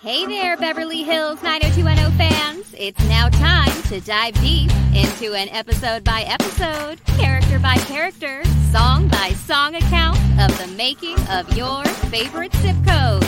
Hey 0.00 0.26
there, 0.26 0.56
Beverly 0.56 1.02
Hills 1.02 1.42
90210 1.42 2.12
fans. 2.16 2.72
It's 2.78 3.02
now 3.08 3.28
time 3.30 3.82
to 3.88 4.00
dive 4.00 4.32
deep 4.40 4.70
into 4.94 5.34
an 5.34 5.48
episode 5.48 6.04
by 6.04 6.22
episode, 6.22 7.04
character 7.18 7.58
by 7.58 7.74
character, 7.78 8.44
song 8.70 9.08
by 9.08 9.30
song 9.30 9.74
account 9.74 10.16
of 10.38 10.56
the 10.56 10.72
making 10.76 11.18
of 11.30 11.52
your 11.56 11.84
favorite 12.12 12.54
zip 12.58 12.76
code. 12.86 13.24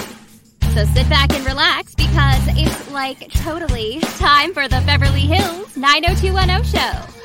So 0.72 0.84
sit 0.94 1.08
back 1.08 1.34
and 1.34 1.44
relax 1.44 1.96
because 1.96 2.42
it's 2.50 2.92
like 2.92 3.32
totally 3.32 3.98
time 4.18 4.54
for 4.54 4.68
the 4.68 4.80
Beverly 4.86 5.22
Hills 5.22 5.76
90210 5.76 6.62
show. 6.62 7.19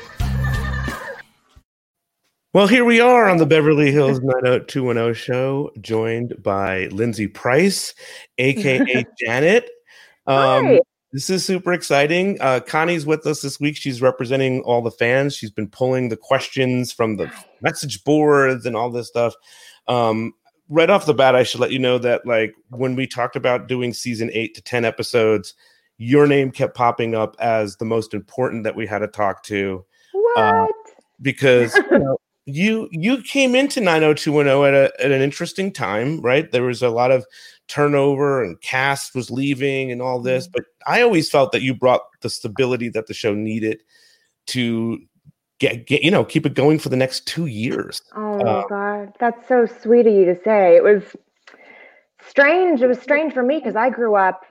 Well, 2.56 2.68
here 2.68 2.86
we 2.86 3.00
are 3.00 3.28
on 3.28 3.36
the 3.36 3.44
Beverly 3.44 3.92
Hills 3.92 4.18
90210 4.22 5.12
show, 5.12 5.70
joined 5.78 6.42
by 6.42 6.86
Lindsay 6.86 7.28
Price, 7.28 7.92
aka 8.38 9.04
Janet. 9.22 9.68
Um, 10.26 10.64
Hi. 10.64 10.78
this 11.12 11.28
is 11.28 11.44
super 11.44 11.74
exciting. 11.74 12.38
Uh, 12.40 12.60
Connie's 12.60 13.04
with 13.04 13.26
us 13.26 13.42
this 13.42 13.60
week. 13.60 13.76
She's 13.76 14.00
representing 14.00 14.62
all 14.62 14.80
the 14.80 14.90
fans. 14.90 15.36
She's 15.36 15.50
been 15.50 15.68
pulling 15.68 16.08
the 16.08 16.16
questions 16.16 16.92
from 16.94 17.18
the 17.18 17.30
message 17.60 18.02
boards 18.04 18.64
and 18.64 18.74
all 18.74 18.90
this 18.90 19.08
stuff. 19.08 19.34
Um, 19.86 20.32
right 20.70 20.88
off 20.88 21.04
the 21.04 21.12
bat, 21.12 21.34
I 21.34 21.42
should 21.42 21.60
let 21.60 21.72
you 21.72 21.78
know 21.78 21.98
that, 21.98 22.24
like, 22.24 22.54
when 22.70 22.96
we 22.96 23.06
talked 23.06 23.36
about 23.36 23.68
doing 23.68 23.92
season 23.92 24.30
eight 24.32 24.54
to 24.54 24.62
10 24.62 24.86
episodes, 24.86 25.52
your 25.98 26.26
name 26.26 26.50
kept 26.50 26.74
popping 26.74 27.14
up 27.14 27.36
as 27.38 27.76
the 27.76 27.84
most 27.84 28.14
important 28.14 28.64
that 28.64 28.76
we 28.76 28.86
had 28.86 29.00
to 29.00 29.08
talk 29.08 29.42
to 29.42 29.84
What? 30.12 30.38
Uh, 30.38 30.66
because 31.20 31.74
you 31.74 31.82
know, 31.98 32.16
you 32.46 32.88
you 32.90 33.22
came 33.22 33.54
into 33.54 33.80
90210 33.80 34.74
at, 34.74 34.74
a, 34.74 35.04
at 35.04 35.10
an 35.10 35.20
interesting 35.20 35.72
time 35.72 36.20
right 36.20 36.52
there 36.52 36.62
was 36.62 36.82
a 36.82 36.88
lot 36.88 37.10
of 37.10 37.26
turnover 37.68 38.42
and 38.42 38.60
cast 38.60 39.14
was 39.14 39.30
leaving 39.30 39.90
and 39.90 40.00
all 40.00 40.20
this 40.20 40.46
but 40.46 40.64
i 40.86 41.02
always 41.02 41.28
felt 41.28 41.50
that 41.50 41.62
you 41.62 41.74
brought 41.74 42.02
the 42.22 42.30
stability 42.30 42.88
that 42.88 43.08
the 43.08 43.14
show 43.14 43.34
needed 43.34 43.82
to 44.46 44.98
get, 45.58 45.86
get 45.86 46.02
you 46.02 46.10
know 46.10 46.24
keep 46.24 46.46
it 46.46 46.54
going 46.54 46.78
for 46.78 46.88
the 46.88 46.96
next 46.96 47.26
two 47.26 47.46
years 47.46 48.00
oh 48.14 48.38
my 48.38 48.50
uh, 48.50 48.66
god, 48.68 49.12
that's 49.18 49.48
so 49.48 49.66
sweet 49.66 50.06
of 50.06 50.12
you 50.12 50.24
to 50.26 50.38
say. 50.42 50.76
It 50.76 50.82
was 50.82 51.02
strange. 52.28 52.82
It 52.82 52.86
was 52.86 53.00
strange 53.00 53.32
for 53.32 53.42
me 53.42 53.58
because 53.58 53.76
I 53.76 53.90
grew 53.90 54.14
up. 54.14 54.44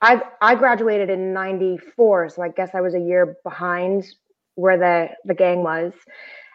I 0.00 0.22
I 0.40 0.54
graduated 0.54 1.10
in 1.10 1.32
'94, 1.32 2.30
so 2.30 2.42
I 2.42 2.48
guess 2.48 2.70
I 2.74 2.80
was 2.80 2.94
a 2.94 3.00
year 3.00 3.36
behind 3.44 4.06
where 4.54 4.78
the 4.78 5.10
the 5.24 5.34
gang 5.34 5.62
was. 5.62 5.92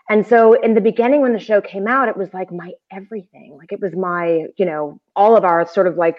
And 0.10 0.26
so 0.26 0.54
in 0.54 0.76
the 0.76 0.82
beginning, 0.82 1.22
when 1.22 1.34
the 1.34 1.40
show 1.40 1.62
came 1.62 1.88
out, 1.88 2.10
it 2.10 2.18
was 2.18 2.34
like 2.34 2.52
my 2.52 2.74
everything. 2.92 3.58
Like 3.58 3.72
it 3.72 3.82
was 3.82 3.96
my, 3.96 4.46
you 4.58 4.66
know, 4.66 5.00
all 5.16 5.36
of 5.36 5.44
our 5.44 5.68
sort 5.68 5.88
of 5.88 5.98
like 5.98 6.18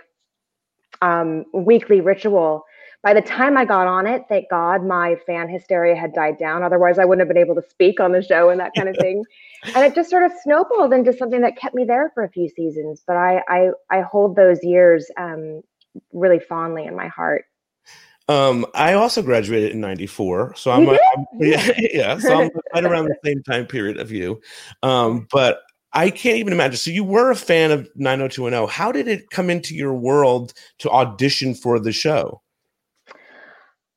um, 1.02 1.44
weekly 1.52 2.00
ritual. 2.00 2.64
By 3.02 3.14
the 3.14 3.22
time 3.22 3.56
I 3.56 3.64
got 3.64 3.86
on 3.86 4.06
it, 4.06 4.24
thank 4.28 4.50
God 4.50 4.84
my 4.84 5.16
fan 5.26 5.48
hysteria 5.48 5.94
had 5.94 6.12
died 6.12 6.38
down. 6.38 6.64
Otherwise, 6.64 6.98
I 6.98 7.04
wouldn't 7.04 7.20
have 7.20 7.32
been 7.32 7.42
able 7.42 7.54
to 7.54 7.68
speak 7.68 8.00
on 8.00 8.10
the 8.10 8.22
show 8.22 8.50
and 8.50 8.58
that 8.58 8.72
kind 8.76 8.88
of 8.88 8.96
thing. 8.96 9.22
and 9.76 9.84
it 9.84 9.94
just 9.94 10.10
sort 10.10 10.24
of 10.24 10.32
snowballed 10.42 10.92
into 10.92 11.12
something 11.12 11.40
that 11.42 11.56
kept 11.56 11.76
me 11.76 11.84
there 11.84 12.10
for 12.14 12.24
a 12.24 12.28
few 12.28 12.48
seasons. 12.48 13.04
But 13.06 13.16
I 13.16 13.42
I, 13.48 13.68
I 13.90 14.00
hold 14.00 14.34
those 14.34 14.64
years 14.64 15.08
um, 15.16 15.62
really 16.12 16.40
fondly 16.40 16.86
in 16.86 16.96
my 16.96 17.06
heart. 17.06 17.44
Um 18.28 18.66
i 18.74 18.92
also 18.92 19.22
graduated 19.22 19.72
in 19.72 19.80
94 19.80 20.54
so 20.56 20.70
i'm, 20.70 20.88
a-? 20.88 20.92
I'm- 20.92 21.26
yeah, 21.40 21.72
yeah 21.92 22.18
so 22.18 22.42
i'm 22.42 22.50
right 22.74 22.84
around 22.84 23.06
the 23.06 23.16
same 23.24 23.42
time 23.42 23.66
period 23.66 23.98
of 23.98 24.10
you 24.10 24.40
um 24.82 25.26
but 25.30 25.60
I 25.92 26.10
can't 26.10 26.36
even 26.36 26.52
imagine. 26.52 26.76
So 26.76 26.90
you 26.90 27.04
were 27.04 27.30
a 27.30 27.36
fan 27.36 27.70
of 27.70 27.88
90210. 27.96 28.68
How 28.68 28.92
did 28.92 29.08
it 29.08 29.30
come 29.30 29.48
into 29.48 29.74
your 29.74 29.94
world 29.94 30.52
to 30.80 30.90
audition 30.90 31.54
for 31.54 31.80
the 31.80 31.90
show? 31.90 32.42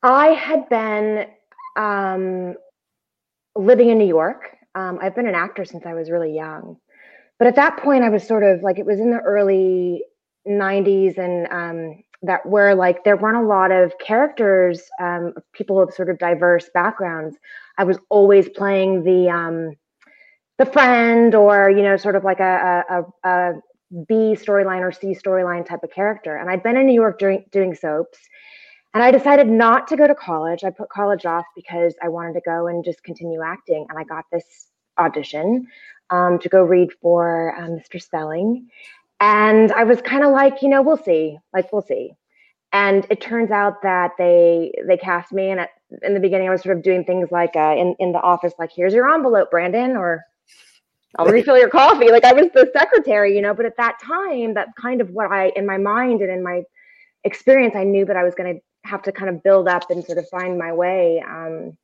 I 0.02 0.28
had 0.28 0.70
been 0.70 1.26
um, 1.76 2.56
living 3.56 3.90
in 3.90 3.98
New 3.98 4.08
York. 4.08 4.56
Um, 4.76 4.98
I've 5.02 5.14
been 5.14 5.28
an 5.28 5.36
actor 5.36 5.66
since 5.66 5.86
I 5.86 5.94
was 5.94 6.10
really 6.10 6.34
young. 6.34 6.78
But 7.38 7.48
at 7.48 7.56
that 7.56 7.78
point, 7.78 8.04
I 8.04 8.10
was 8.10 8.26
sort 8.26 8.44
of 8.44 8.62
like, 8.62 8.80
it 8.80 8.86
was 8.86 9.02
in 9.02 9.12
the 9.12 9.20
early 9.20 10.04
90s, 10.48 11.18
and 11.18 11.48
um, 11.52 12.04
that 12.22 12.46
where 12.46 12.76
like 12.76 13.04
there 13.04 13.18
weren't 13.18 13.38
a 13.38 13.48
lot 13.48 13.72
of 13.72 13.94
characters, 14.00 14.84
um, 15.02 15.34
people 15.54 15.82
of 15.82 15.94
sort 15.94 16.10
of 16.10 16.18
diverse 16.20 16.70
backgrounds. 16.74 17.38
I 17.78 17.86
was 17.86 17.98
always 18.10 18.50
playing 18.50 19.04
the 19.04 19.30
um, 19.30 19.76
the 20.60 20.66
friend 20.66 21.34
or, 21.34 21.72
you 21.72 21.82
know, 21.82 21.98
sort 21.98 22.16
of 22.16 22.24
like 22.24 22.42
a, 22.42 22.84
a, 22.90 23.30
a, 23.30 23.54
B 24.08 24.38
storyline 24.40 24.82
or 24.82 24.92
C 24.92 25.16
storyline 25.16 25.66
type 25.66 25.84
of 25.84 25.90
character. 25.90 26.36
And 26.36 26.48
I'd 26.48 26.62
been 26.62 26.78
in 26.78 26.86
New 26.86 26.94
York 26.94 27.18
doing, 27.18 27.44
doing 27.52 27.74
soaps. 27.74 28.20
And 28.94 29.02
I 29.02 29.10
decided 29.10 29.48
not 29.48 29.88
to 29.88 29.98
go 29.98 30.06
to 30.06 30.14
college. 30.14 30.64
I 30.64 30.70
put 30.70 30.90
college 30.90 31.26
off 31.26 31.46
because 31.56 31.96
I 32.04 32.08
wanted 32.08 32.34
to 32.34 32.42
go 32.46 32.68
and 32.68 32.86
just 32.86 33.04
continue 33.04 33.42
acting. 33.42 33.88
And 33.90 33.98
I 33.98 34.04
got 34.04 34.26
this 34.32 34.68
audition 35.00 35.66
um, 36.12 36.38
to 36.38 36.50
go 36.50 36.62
read 36.62 36.90
for 37.02 37.56
um, 37.58 37.80
Mr. 37.80 38.00
Spelling. 38.00 38.68
And 39.20 39.72
I 39.74 39.84
was 39.84 40.02
kind 40.02 40.24
of 40.24 40.32
like, 40.32 40.62
you 40.62 40.70
know, 40.70 40.82
we'll 40.82 40.98
see. 40.98 41.38
Like, 41.54 41.72
we'll 41.74 41.82
see. 41.82 42.14
And 42.72 43.06
it 43.10 43.20
turns 43.20 43.52
out 43.52 43.82
that 43.82 44.12
they 44.18 44.72
they 44.88 44.98
cast 44.98 45.32
me. 45.32 45.50
And 45.50 45.62
at, 45.62 45.70
in 46.04 46.14
the 46.14 46.20
beginning, 46.20 46.48
I 46.48 46.52
was 46.52 46.62
sort 46.62 46.78
of 46.78 46.84
doing 46.84 47.04
things 47.04 47.30
like 47.32 47.56
uh, 47.56 47.76
in 47.78 47.96
in 48.00 48.12
the 48.12 48.22
office, 48.22 48.54
like, 48.60 48.72
here's 48.76 48.94
your 48.94 49.12
envelope, 49.14 49.50
Brandon, 49.50 49.98
or 49.98 50.24
I'll 51.18 51.26
refill 51.26 51.58
your 51.58 51.70
coffee. 51.70 52.12
Like 52.12 52.24
I 52.24 52.34
was 52.34 52.48
the 52.54 52.70
secretary, 52.72 53.36
you 53.36 53.42
know. 53.42 53.54
But 53.54 53.66
at 53.66 53.78
that 53.78 53.98
time, 54.02 54.54
that's 54.54 54.72
kind 54.80 55.02
of 55.02 55.10
what 55.10 55.32
I, 55.32 55.50
in 55.56 55.66
my 55.66 55.78
mind 55.78 56.22
and 56.22 56.30
in 56.30 56.44
my 56.44 56.64
experience, 57.24 57.76
I 57.76 57.84
knew 57.84 58.06
that 58.06 58.16
I 58.16 58.24
was 58.24 58.36
going 58.36 58.56
to 58.56 58.62
have 58.90 59.02
to 59.04 59.12
kind 59.12 59.30
of 59.30 59.44
build 59.44 59.68
up 59.68 59.90
and 59.90 60.04
sort 60.04 60.20
of 60.20 60.30
find 60.30 60.58
my 60.58 60.72
way 60.72 61.24
um, 61.28 61.78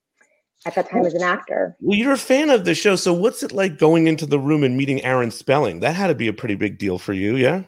at 0.65 0.75
that 0.75 0.89
time 0.89 1.05
as 1.05 1.13
an 1.13 1.21
actor. 1.21 1.75
Well, 1.79 1.97
you're 1.97 2.13
a 2.13 2.17
fan 2.17 2.49
of 2.49 2.65
the 2.65 2.75
show, 2.75 2.95
so 2.95 3.13
what's 3.13 3.43
it 3.43 3.51
like 3.51 3.77
going 3.77 4.07
into 4.07 4.25
the 4.25 4.39
room 4.39 4.63
and 4.63 4.77
meeting 4.77 5.03
Aaron 5.03 5.31
Spelling? 5.31 5.79
That 5.79 5.95
had 5.95 6.07
to 6.07 6.15
be 6.15 6.27
a 6.27 6.33
pretty 6.33 6.55
big 6.55 6.77
deal 6.77 6.97
for 6.97 7.13
you, 7.13 7.35
yeah? 7.35 7.63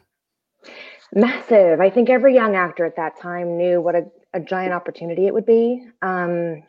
Massive. 1.14 1.80
I 1.80 1.90
think 1.90 2.10
every 2.10 2.34
young 2.34 2.56
actor 2.56 2.84
at 2.84 2.96
that 2.96 3.18
time 3.20 3.56
knew 3.56 3.80
what 3.80 3.94
a, 3.94 4.04
a 4.34 4.40
giant 4.40 4.72
opportunity 4.72 5.26
it 5.26 5.34
would 5.34 5.46
be. 5.46 5.86
Um, 6.02 6.62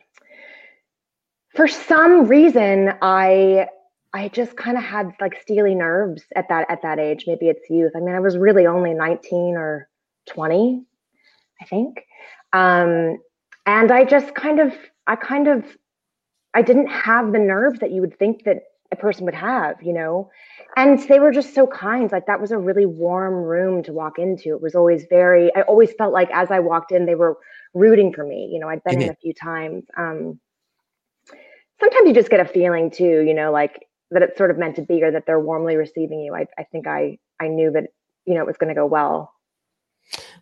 for 1.54 1.68
some 1.68 2.26
reason, 2.26 2.92
I 3.02 3.66
I 4.12 4.28
just 4.28 4.56
kind 4.56 4.76
of 4.76 4.82
had 4.82 5.12
like 5.20 5.40
steely 5.40 5.74
nerves 5.74 6.22
at 6.36 6.48
that 6.48 6.70
at 6.70 6.82
that 6.82 6.98
age. 6.98 7.24
Maybe 7.26 7.48
it's 7.48 7.68
youth. 7.68 7.92
I 7.94 8.00
mean, 8.00 8.14
I 8.14 8.20
was 8.20 8.36
really 8.38 8.66
only 8.66 8.94
19 8.94 9.56
or 9.56 9.88
20, 10.28 10.84
I 11.60 11.64
think. 11.66 12.06
Um, 12.52 13.18
and 13.66 13.92
I 13.92 14.04
just 14.04 14.34
kind 14.34 14.60
of, 14.60 14.72
I 15.06 15.16
kind 15.16 15.48
of, 15.48 15.64
I 16.54 16.62
didn't 16.62 16.88
have 16.88 17.32
the 17.32 17.38
nerve 17.38 17.80
that 17.80 17.92
you 17.92 18.00
would 18.00 18.18
think 18.18 18.44
that 18.44 18.64
a 18.92 18.96
person 18.96 19.24
would 19.24 19.34
have, 19.34 19.80
you 19.82 19.92
know. 19.92 20.30
And 20.76 20.98
they 21.08 21.20
were 21.20 21.30
just 21.30 21.54
so 21.54 21.66
kind. 21.66 22.10
Like 22.10 22.26
that 22.26 22.40
was 22.40 22.50
a 22.50 22.58
really 22.58 22.86
warm 22.86 23.34
room 23.34 23.82
to 23.84 23.92
walk 23.92 24.18
into. 24.18 24.54
It 24.54 24.60
was 24.60 24.74
always 24.74 25.06
very. 25.08 25.54
I 25.54 25.62
always 25.62 25.92
felt 25.92 26.12
like 26.12 26.30
as 26.32 26.50
I 26.50 26.58
walked 26.58 26.92
in, 26.92 27.06
they 27.06 27.14
were 27.14 27.38
rooting 27.74 28.12
for 28.12 28.24
me. 28.24 28.50
You 28.52 28.58
know, 28.58 28.68
I'd 28.68 28.82
been 28.84 29.00
in 29.00 29.10
a 29.10 29.16
few 29.16 29.32
times. 29.32 29.84
Um, 29.96 30.40
sometimes 31.78 32.08
you 32.08 32.14
just 32.14 32.30
get 32.30 32.40
a 32.40 32.44
feeling 32.44 32.90
too, 32.90 33.22
you 33.22 33.34
know, 33.34 33.52
like 33.52 33.86
that 34.10 34.22
it's 34.22 34.36
sort 34.36 34.50
of 34.50 34.58
meant 34.58 34.76
to 34.76 34.82
be 34.82 35.02
or 35.02 35.10
that 35.12 35.24
they're 35.26 35.40
warmly 35.40 35.76
receiving 35.76 36.20
you. 36.20 36.34
I, 36.34 36.46
I 36.58 36.64
think 36.64 36.86
I 36.86 37.18
I 37.40 37.48
knew 37.48 37.70
that 37.72 37.84
you 38.26 38.34
know 38.34 38.40
it 38.40 38.46
was 38.46 38.56
going 38.56 38.68
to 38.68 38.74
go 38.74 38.86
well. 38.86 39.32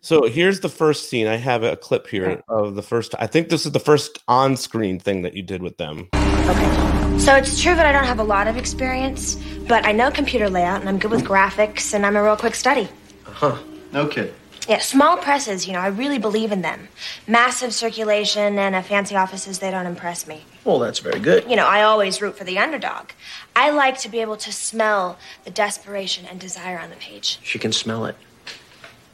So 0.00 0.24
here's 0.24 0.60
the 0.60 0.68
first 0.68 1.10
scene. 1.10 1.26
I 1.26 1.36
have 1.36 1.62
a 1.62 1.76
clip 1.76 2.06
here 2.06 2.42
of 2.48 2.74
the 2.74 2.82
first. 2.82 3.14
I 3.18 3.26
think 3.26 3.48
this 3.48 3.66
is 3.66 3.72
the 3.72 3.80
first 3.80 4.22
on-screen 4.28 4.98
thing 4.98 5.22
that 5.22 5.34
you 5.34 5.42
did 5.42 5.62
with 5.62 5.76
them. 5.76 6.08
Okay. 6.14 7.18
So 7.18 7.34
it's 7.34 7.60
true 7.60 7.74
that 7.74 7.84
I 7.84 7.92
don't 7.92 8.04
have 8.04 8.20
a 8.20 8.24
lot 8.24 8.46
of 8.46 8.56
experience, 8.56 9.36
but 9.66 9.84
I 9.84 9.92
know 9.92 10.10
computer 10.10 10.48
layout 10.48 10.80
and 10.80 10.88
I'm 10.88 10.98
good 10.98 11.10
with 11.10 11.24
graphics 11.24 11.92
and 11.92 12.06
I'm 12.06 12.16
a 12.16 12.22
real 12.22 12.36
quick 12.36 12.54
study. 12.54 12.88
Huh. 13.24 13.58
No 13.92 14.06
kid. 14.06 14.32
Yeah, 14.68 14.80
small 14.80 15.16
presses, 15.16 15.66
you 15.66 15.72
know, 15.72 15.78
I 15.80 15.86
really 15.86 16.18
believe 16.18 16.52
in 16.52 16.60
them. 16.60 16.88
Massive 17.26 17.72
circulation 17.72 18.58
and 18.58 18.74
uh, 18.74 18.82
fancy 18.82 19.16
offices, 19.16 19.60
they 19.60 19.70
don't 19.70 19.86
impress 19.86 20.26
me. 20.26 20.44
Well, 20.64 20.78
that's 20.78 20.98
very 20.98 21.20
good. 21.20 21.48
You 21.48 21.56
know, 21.56 21.66
I 21.66 21.82
always 21.84 22.20
root 22.20 22.36
for 22.36 22.44
the 22.44 22.58
underdog. 22.58 23.10
I 23.56 23.70
like 23.70 23.96
to 24.00 24.10
be 24.10 24.20
able 24.20 24.36
to 24.36 24.52
smell 24.52 25.18
the 25.44 25.50
desperation 25.50 26.26
and 26.26 26.38
desire 26.38 26.78
on 26.78 26.90
the 26.90 26.96
page. 26.96 27.38
She 27.42 27.58
can 27.58 27.72
smell 27.72 28.04
it. 28.04 28.16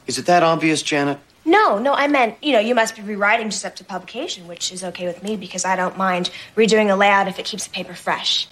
Is 0.07 0.17
it 0.17 0.25
that 0.27 0.43
obvious, 0.43 0.81
Janet? 0.81 1.19
No, 1.45 1.77
no, 1.77 1.93
I 1.93 2.07
meant, 2.07 2.37
you 2.41 2.53
know, 2.53 2.59
you 2.59 2.73
must 2.73 2.95
be 2.95 3.01
rewriting 3.03 3.49
just 3.49 3.65
up 3.65 3.75
to 3.75 3.83
publication, 3.83 4.47
which 4.47 4.71
is 4.71 4.83
okay 4.83 5.05
with 5.05 5.21
me 5.21 5.35
because 5.37 5.63
I 5.63 5.75
don't 5.75 5.95
mind 5.97 6.31
redoing 6.55 6.91
a 6.91 6.95
layout 6.95 7.27
if 7.27 7.37
it 7.37 7.45
keeps 7.45 7.65
the 7.65 7.69
paper 7.69 7.93
fresh. 7.93 8.47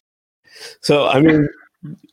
So 0.81 1.07
I 1.07 1.19
mean, 1.19 1.47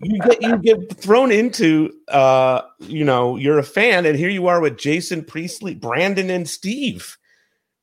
you 0.00 0.22
get 0.22 0.42
you 0.42 0.56
get 0.58 0.96
thrown 0.96 1.30
into, 1.30 1.92
uh, 2.08 2.62
you 2.78 3.04
know, 3.04 3.36
you're 3.36 3.58
a 3.58 3.62
fan, 3.62 4.06
and 4.06 4.16
here 4.16 4.30
you 4.30 4.46
are 4.46 4.60
with 4.60 4.78
Jason 4.78 5.22
Priestley, 5.22 5.74
Brandon, 5.74 6.30
and 6.30 6.48
Steve. 6.48 7.18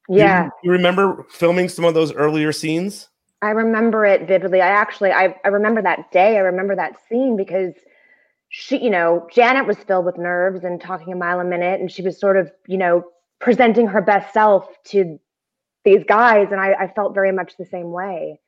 You- 0.09 0.17
Yeah, 0.17 0.49
you 0.63 0.71
remember 0.71 1.25
filming 1.29 1.69
some 1.69 1.85
of 1.85 1.93
those 1.93 2.11
earlier 2.13 2.51
scenes? 2.51 3.09
I 3.43 3.51
remember 3.51 4.03
it 4.05 4.27
vividly. 4.27 4.61
I 4.61 4.69
actually 4.69 5.11
I, 5.11 5.35
I 5.45 5.49
remember 5.49 5.81
that 5.83 6.11
day. 6.11 6.37
I 6.37 6.39
remember 6.39 6.75
that 6.75 6.95
scene 7.07 7.37
because 7.37 7.73
she, 8.59 8.83
you 8.83 8.89
know, 8.89 9.27
Janet 9.31 9.67
was 9.67 9.77
filled 9.77 10.05
with 10.05 10.17
nerves 10.17 10.63
and 10.63 10.81
talking 10.81 11.13
a 11.13 11.15
mile 11.15 11.39
a 11.39 11.43
minute, 11.43 11.79
and 11.79 11.91
she 11.91 12.01
was 12.01 12.19
sort 12.19 12.37
of, 12.37 12.51
you 12.65 12.75
know, 12.75 13.03
presenting 13.39 13.85
her 13.85 14.01
best 14.01 14.33
self 14.33 14.67
to 14.85 15.19
these 15.85 16.03
guys, 16.07 16.47
and 16.49 16.59
I, 16.59 16.73
I 16.73 16.87
felt 16.95 17.13
very 17.13 17.31
much 17.31 17.53
the 17.59 17.67
same 17.67 17.91
way. 17.91 18.39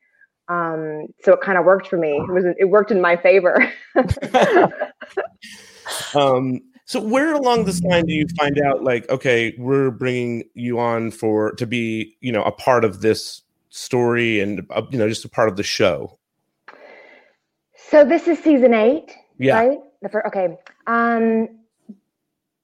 Um, 0.48 1.06
so 1.22 1.34
it 1.34 1.40
kind 1.42 1.58
of 1.58 1.64
worked 1.64 1.86
for 1.86 1.96
me. 1.96 2.16
It 2.16 2.32
was 2.32 2.44
it 2.58 2.64
worked 2.64 2.90
in 2.90 3.00
my 3.00 3.14
favor. 3.14 3.72
um, 6.16 6.60
so 6.86 7.00
where 7.00 7.32
along 7.32 7.66
this 7.66 7.80
line 7.82 8.04
do 8.04 8.12
you 8.12 8.26
find 8.36 8.60
out 8.60 8.82
like, 8.82 9.08
okay, 9.10 9.54
we're 9.58 9.92
bringing 9.92 10.42
you 10.54 10.80
on 10.80 11.12
for 11.12 11.52
to 11.52 11.68
be, 11.68 12.16
you 12.20 12.32
know, 12.32 12.42
a 12.42 12.50
part 12.50 12.84
of 12.84 13.00
this 13.00 13.42
story 13.68 14.40
and 14.40 14.66
uh, 14.70 14.82
you 14.90 14.98
know 14.98 15.08
just 15.08 15.24
a 15.24 15.28
part 15.28 15.48
of 15.48 15.54
the 15.54 15.62
show? 15.62 16.18
So 17.76 18.04
this 18.04 18.26
is 18.26 18.40
season 18.40 18.74
eight, 18.74 19.14
yeah. 19.38 19.54
right? 19.54 19.78
The 20.02 20.08
first, 20.08 20.26
okay. 20.28 20.56
Um, 20.86 21.48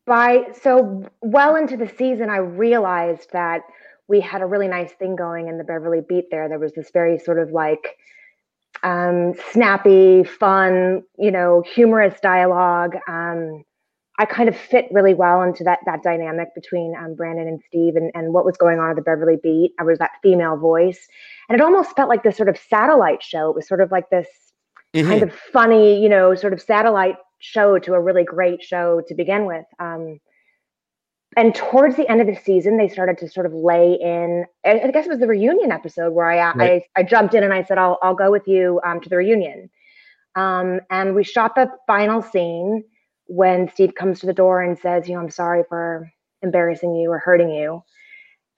by 0.06 0.46
so 0.62 1.04
well 1.20 1.56
into 1.56 1.76
the 1.76 1.88
season, 1.88 2.30
I 2.30 2.36
realized 2.36 3.32
that 3.32 3.62
we 4.08 4.20
had 4.20 4.40
a 4.40 4.46
really 4.46 4.68
nice 4.68 4.92
thing 4.92 5.16
going 5.16 5.48
in 5.48 5.58
the 5.58 5.64
Beverly 5.64 6.00
Beat. 6.06 6.30
There, 6.30 6.48
there 6.48 6.58
was 6.58 6.72
this 6.74 6.90
very 6.92 7.18
sort 7.18 7.38
of 7.38 7.50
like 7.50 7.98
um, 8.82 9.34
snappy, 9.50 10.22
fun, 10.22 11.02
you 11.18 11.30
know, 11.30 11.62
humorous 11.62 12.20
dialogue. 12.20 12.96
Um, 13.08 13.64
I 14.18 14.24
kind 14.24 14.48
of 14.48 14.56
fit 14.56 14.86
really 14.90 15.12
well 15.12 15.42
into 15.42 15.62
that 15.64 15.80
that 15.86 16.02
dynamic 16.02 16.54
between 16.54 16.94
um, 16.96 17.14
Brandon 17.14 17.48
and 17.48 17.60
Steve 17.66 17.96
and, 17.96 18.10
and 18.14 18.32
what 18.32 18.46
was 18.46 18.56
going 18.56 18.78
on 18.78 18.90
at 18.90 18.96
the 18.96 19.02
Beverly 19.02 19.36
Beat. 19.42 19.72
I 19.78 19.82
was 19.82 19.98
that 19.98 20.12
female 20.22 20.56
voice, 20.56 21.06
and 21.48 21.58
it 21.58 21.62
almost 21.62 21.94
felt 21.96 22.08
like 22.08 22.22
this 22.22 22.36
sort 22.36 22.48
of 22.48 22.56
satellite 22.56 23.22
show. 23.22 23.50
It 23.50 23.56
was 23.56 23.68
sort 23.68 23.80
of 23.80 23.90
like 23.90 24.08
this 24.08 24.28
mm-hmm. 24.94 25.08
kind 25.08 25.22
of 25.22 25.34
funny, 25.34 26.00
you 26.00 26.08
know, 26.08 26.34
sort 26.34 26.52
of 26.52 26.62
satellite 26.62 27.16
show 27.38 27.78
to 27.78 27.94
a 27.94 28.00
really 28.00 28.24
great 28.24 28.62
show 28.62 29.02
to 29.06 29.14
begin 29.14 29.46
with. 29.46 29.64
Um, 29.78 30.20
and 31.36 31.54
towards 31.54 31.96
the 31.96 32.08
end 32.08 32.20
of 32.20 32.26
the 32.26 32.36
season, 32.36 32.78
they 32.78 32.88
started 32.88 33.18
to 33.18 33.28
sort 33.28 33.46
of 33.46 33.52
lay 33.52 33.94
in. 33.94 34.46
I 34.64 34.90
guess 34.90 35.06
it 35.06 35.10
was 35.10 35.18
the 35.18 35.26
reunion 35.26 35.70
episode 35.70 36.12
where 36.12 36.30
I 36.30 36.52
right. 36.52 36.82
I, 36.96 37.00
I, 37.00 37.02
jumped 37.02 37.34
in 37.34 37.44
and 37.44 37.52
I 37.52 37.62
said, 37.62 37.76
"I'll 37.76 37.98
I'll 38.02 38.14
go 38.14 38.30
with 38.30 38.48
you 38.48 38.80
um, 38.84 39.00
to 39.00 39.08
the 39.08 39.16
reunion." 39.16 39.68
Um, 40.36 40.80
and 40.90 41.14
we 41.14 41.24
shot 41.24 41.54
the 41.54 41.70
final 41.86 42.22
scene 42.22 42.84
when 43.26 43.68
Steve 43.68 43.94
comes 43.94 44.20
to 44.20 44.26
the 44.26 44.34
door 44.34 44.62
and 44.62 44.78
says, 44.78 45.08
you 45.08 45.14
know, 45.14 45.20
I'm 45.20 45.30
sorry 45.30 45.64
for 45.68 46.10
embarrassing 46.42 46.94
you 46.94 47.10
or 47.10 47.18
hurting 47.18 47.50
you. 47.50 47.82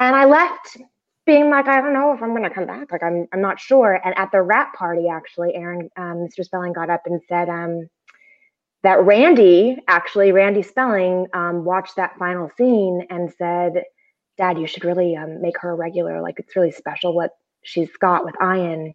And 0.01 0.15
I 0.15 0.25
left 0.27 0.77
being 1.25 1.51
like, 1.51 1.69
I 1.69 1.81
don't 1.81 1.93
know 1.93 2.13
if 2.13 2.23
I'm 2.23 2.31
going 2.31 2.43
to 2.43 2.51
come 2.51 2.67
back. 2.67 2.91
Like, 2.91 3.03
I'm, 3.03 3.27
I'm 3.33 3.41
not 3.41 3.61
sure. 3.61 4.01
And 4.05 4.17
at 4.19 4.31
the 4.33 4.43
wrap 4.43 4.75
party, 4.75 5.09
actually, 5.09 5.55
Aaron, 5.55 5.89
um, 5.97 6.27
Mr. 6.29 6.45
Spelling 6.45 6.73
got 6.73 6.91
up 6.91 7.03
and 7.07 7.21
said 7.29 7.49
um, 7.49 7.89
that 8.83 9.03
Randy, 9.05 9.79
actually, 9.89 10.33
Randy 10.33 10.63
Spelling, 10.63 11.27
um, 11.35 11.65
watched 11.65 11.97
that 11.97 12.17
final 12.19 12.51
scene 12.57 13.07
and 13.11 13.33
said, 13.37 13.83
Dad, 14.37 14.59
you 14.59 14.67
should 14.67 14.85
really 14.85 15.17
um, 15.17 15.41
make 15.43 15.59
her 15.61 15.71
a 15.71 15.75
regular. 15.75 16.21
Like, 16.23 16.39
it's 16.39 16.55
really 16.55 16.71
special 16.71 17.15
what 17.15 17.33
she's 17.63 17.91
got 18.01 18.25
with 18.25 18.35
Ian. 18.43 18.95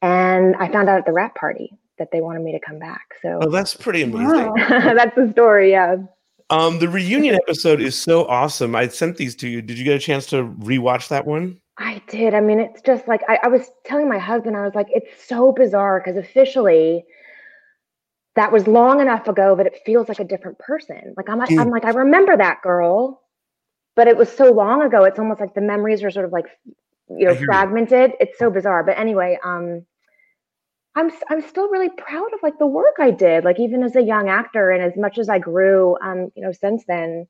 And 0.00 0.56
I 0.56 0.70
found 0.70 0.88
out 0.88 0.98
at 0.98 1.06
the 1.06 1.12
wrap 1.12 1.36
party 1.36 1.78
that 1.98 2.08
they 2.10 2.20
wanted 2.20 2.42
me 2.42 2.52
to 2.52 2.58
come 2.58 2.80
back. 2.80 3.14
So 3.22 3.38
oh, 3.42 3.50
that's 3.50 3.74
pretty 3.74 4.02
amazing. 4.02 4.26
Wow. 4.26 4.54
that's 4.68 5.14
the 5.14 5.30
story. 5.30 5.70
Yeah. 5.70 5.96
Um, 6.50 6.80
the 6.80 6.88
reunion 6.88 7.36
episode 7.36 7.80
is 7.80 7.96
so 7.96 8.26
awesome. 8.26 8.74
I 8.74 8.88
sent 8.88 9.16
these 9.16 9.36
to 9.36 9.48
you. 9.48 9.62
Did 9.62 9.78
you 9.78 9.84
get 9.84 9.96
a 9.96 10.00
chance 10.00 10.26
to 10.26 10.44
rewatch 10.44 11.08
that 11.08 11.26
one? 11.26 11.60
I 11.78 12.02
did. 12.08 12.34
I 12.34 12.40
mean, 12.40 12.60
it's 12.60 12.82
just 12.82 13.08
like 13.08 13.22
I, 13.28 13.38
I 13.44 13.48
was 13.48 13.70
telling 13.86 14.08
my 14.08 14.18
husband, 14.18 14.56
I 14.56 14.62
was 14.62 14.74
like, 14.74 14.88
it's 14.90 15.24
so 15.26 15.52
bizarre 15.52 16.00
because 16.00 16.16
officially 16.16 17.04
that 18.36 18.52
was 18.52 18.66
long 18.66 19.00
enough 19.00 19.28
ago 19.28 19.56
that 19.56 19.66
it 19.66 19.80
feels 19.84 20.08
like 20.08 20.20
a 20.20 20.24
different 20.24 20.58
person. 20.58 21.14
Like 21.16 21.28
I'm, 21.28 21.40
mm. 21.40 21.60
I'm 21.60 21.70
like, 21.70 21.84
I 21.84 21.90
remember 21.90 22.36
that 22.36 22.62
girl, 22.62 23.20
but 23.94 24.08
it 24.08 24.16
was 24.16 24.30
so 24.30 24.52
long 24.52 24.82
ago. 24.82 25.04
It's 25.04 25.18
almost 25.18 25.40
like 25.40 25.54
the 25.54 25.60
memories 25.60 26.02
are 26.02 26.10
sort 26.10 26.24
of 26.24 26.32
like, 26.32 26.46
you 27.08 27.26
know, 27.26 27.34
fragmented. 27.34 28.12
You. 28.12 28.16
It's 28.20 28.38
so 28.38 28.50
bizarre. 28.50 28.84
But 28.84 28.98
anyway, 28.98 29.38
um, 29.44 29.84
I'm 30.94 31.10
I'm 31.30 31.42
still 31.42 31.68
really 31.68 31.90
proud 31.90 32.32
of 32.34 32.40
like 32.42 32.58
the 32.58 32.66
work 32.66 32.96
I 32.98 33.10
did, 33.10 33.44
like 33.44 33.58
even 33.58 33.82
as 33.82 33.96
a 33.96 34.02
young 34.02 34.28
actor, 34.28 34.70
and 34.70 34.82
as 34.82 34.96
much 34.96 35.18
as 35.18 35.28
I 35.28 35.38
grew, 35.38 35.96
um, 36.02 36.30
you 36.34 36.42
know, 36.42 36.52
since 36.52 36.84
then, 36.86 37.26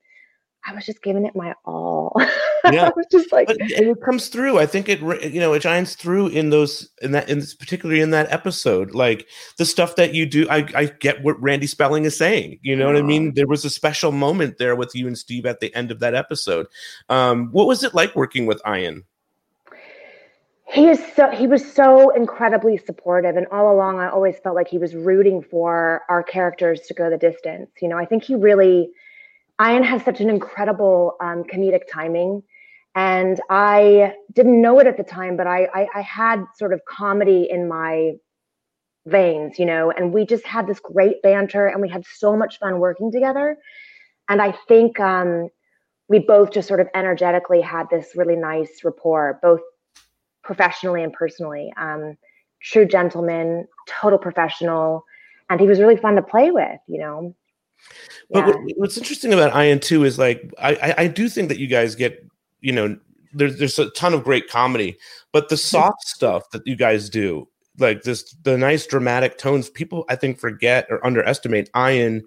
I 0.65 0.73
was 0.73 0.85
just 0.85 1.01
giving 1.03 1.25
it 1.25 1.35
my 1.35 1.53
all. 1.65 2.15
Yeah, 2.71 2.85
I 2.85 2.93
was 2.95 3.07
just 3.11 3.29
like, 3.33 3.47
but, 3.47 3.59
and 3.59 3.87
it 3.87 4.01
comes 4.01 4.29
through. 4.29 4.57
I 4.57 4.65
think 4.65 4.87
it, 4.87 5.01
you 5.01 5.41
know, 5.41 5.51
it 5.51 5.63
shines 5.63 5.95
through 5.95 6.29
in 6.29 6.49
those, 6.49 6.89
in 7.01 7.11
that, 7.11 7.27
in 7.27 7.39
this, 7.39 7.53
particularly 7.53 7.99
in 7.99 8.11
that 8.11 8.31
episode, 8.31 8.95
like 8.95 9.27
the 9.57 9.65
stuff 9.65 9.97
that 9.97 10.13
you 10.13 10.25
do. 10.25 10.47
I 10.49 10.65
I 10.73 10.85
get 10.85 11.21
what 11.23 11.41
Randy 11.41 11.67
Spelling 11.67 12.05
is 12.05 12.15
saying. 12.15 12.59
You 12.61 12.77
know 12.77 12.85
what 12.85 12.95
I 12.95 13.01
mean? 13.01 13.33
There 13.33 13.47
was 13.47 13.65
a 13.65 13.69
special 13.69 14.13
moment 14.13 14.59
there 14.59 14.77
with 14.77 14.95
you 14.95 15.07
and 15.07 15.17
Steve 15.17 15.45
at 15.45 15.59
the 15.59 15.75
end 15.75 15.91
of 15.91 15.99
that 15.99 16.15
episode. 16.15 16.67
Um, 17.09 17.49
what 17.51 17.67
was 17.67 17.83
it 17.83 17.93
like 17.93 18.15
working 18.15 18.45
with 18.45 18.61
Ian? 18.65 19.03
he 20.73 20.87
is 20.87 20.99
so 21.15 21.29
he 21.29 21.45
was 21.45 21.63
so 21.71 22.09
incredibly 22.11 22.77
supportive 22.77 23.37
and 23.37 23.45
all 23.51 23.71
along 23.71 23.99
i 23.99 24.09
always 24.09 24.39
felt 24.39 24.55
like 24.55 24.67
he 24.67 24.77
was 24.77 24.95
rooting 24.95 25.41
for 25.41 26.01
our 26.09 26.23
characters 26.23 26.81
to 26.81 26.93
go 26.93 27.09
the 27.09 27.17
distance 27.17 27.69
you 27.81 27.87
know 27.87 27.97
i 27.97 28.05
think 28.05 28.23
he 28.23 28.33
really 28.33 28.89
ian 29.63 29.83
has 29.83 30.03
such 30.03 30.19
an 30.21 30.29
incredible 30.29 31.15
um, 31.21 31.43
comedic 31.43 31.81
timing 31.91 32.41
and 32.95 33.41
i 33.49 34.13
didn't 34.33 34.61
know 34.61 34.79
it 34.79 34.87
at 34.87 34.97
the 34.97 35.03
time 35.03 35.35
but 35.37 35.47
I, 35.47 35.67
I 35.73 35.87
i 35.95 36.01
had 36.01 36.43
sort 36.57 36.73
of 36.73 36.81
comedy 36.85 37.47
in 37.49 37.67
my 37.67 38.13
veins 39.05 39.59
you 39.59 39.65
know 39.65 39.91
and 39.91 40.13
we 40.13 40.25
just 40.25 40.45
had 40.45 40.67
this 40.67 40.79
great 40.79 41.21
banter 41.21 41.67
and 41.67 41.81
we 41.81 41.89
had 41.89 42.03
so 42.05 42.37
much 42.37 42.59
fun 42.59 42.79
working 42.79 43.11
together 43.11 43.57
and 44.29 44.41
i 44.41 44.51
think 44.67 44.99
um 44.99 45.49
we 46.07 46.19
both 46.19 46.51
just 46.51 46.67
sort 46.67 46.79
of 46.79 46.87
energetically 46.93 47.61
had 47.61 47.89
this 47.89 48.11
really 48.15 48.35
nice 48.35 48.83
rapport 48.83 49.39
both 49.41 49.61
professionally 50.43 51.03
and 51.03 51.13
personally. 51.13 51.73
Um, 51.77 52.17
true 52.61 52.85
gentleman, 52.85 53.67
total 53.87 54.19
professional, 54.19 55.03
and 55.49 55.59
he 55.59 55.67
was 55.67 55.79
really 55.79 55.97
fun 55.97 56.15
to 56.15 56.21
play 56.21 56.51
with. 56.51 56.79
You 56.87 56.99
know. 56.99 57.35
But 58.29 58.45
what, 58.47 58.57
what's 58.75 58.97
interesting 58.97 59.33
about 59.33 59.55
Ian 59.55 59.79
too 59.79 60.03
is 60.03 60.17
like 60.17 60.53
I, 60.59 60.75
I, 60.75 60.95
I 61.03 61.07
do 61.07 61.29
think 61.29 61.49
that 61.49 61.59
you 61.59 61.67
guys 61.67 61.95
get 61.95 62.25
you 62.61 62.71
know 62.71 62.97
there's 63.33 63.57
there's 63.57 63.79
a 63.79 63.89
ton 63.91 64.13
of 64.13 64.23
great 64.23 64.49
comedy, 64.49 64.97
but 65.31 65.49
the 65.49 65.57
soft 65.57 66.07
stuff 66.07 66.49
that 66.51 66.65
you 66.65 66.75
guys 66.75 67.09
do 67.09 67.47
like 67.79 68.03
this 68.03 68.35
the 68.43 68.57
nice 68.57 68.85
dramatic 68.85 69.37
tones 69.37 69.69
people 69.69 70.05
I 70.09 70.15
think 70.15 70.39
forget 70.39 70.87
or 70.89 71.05
underestimate 71.05 71.69
Ian 71.75 72.23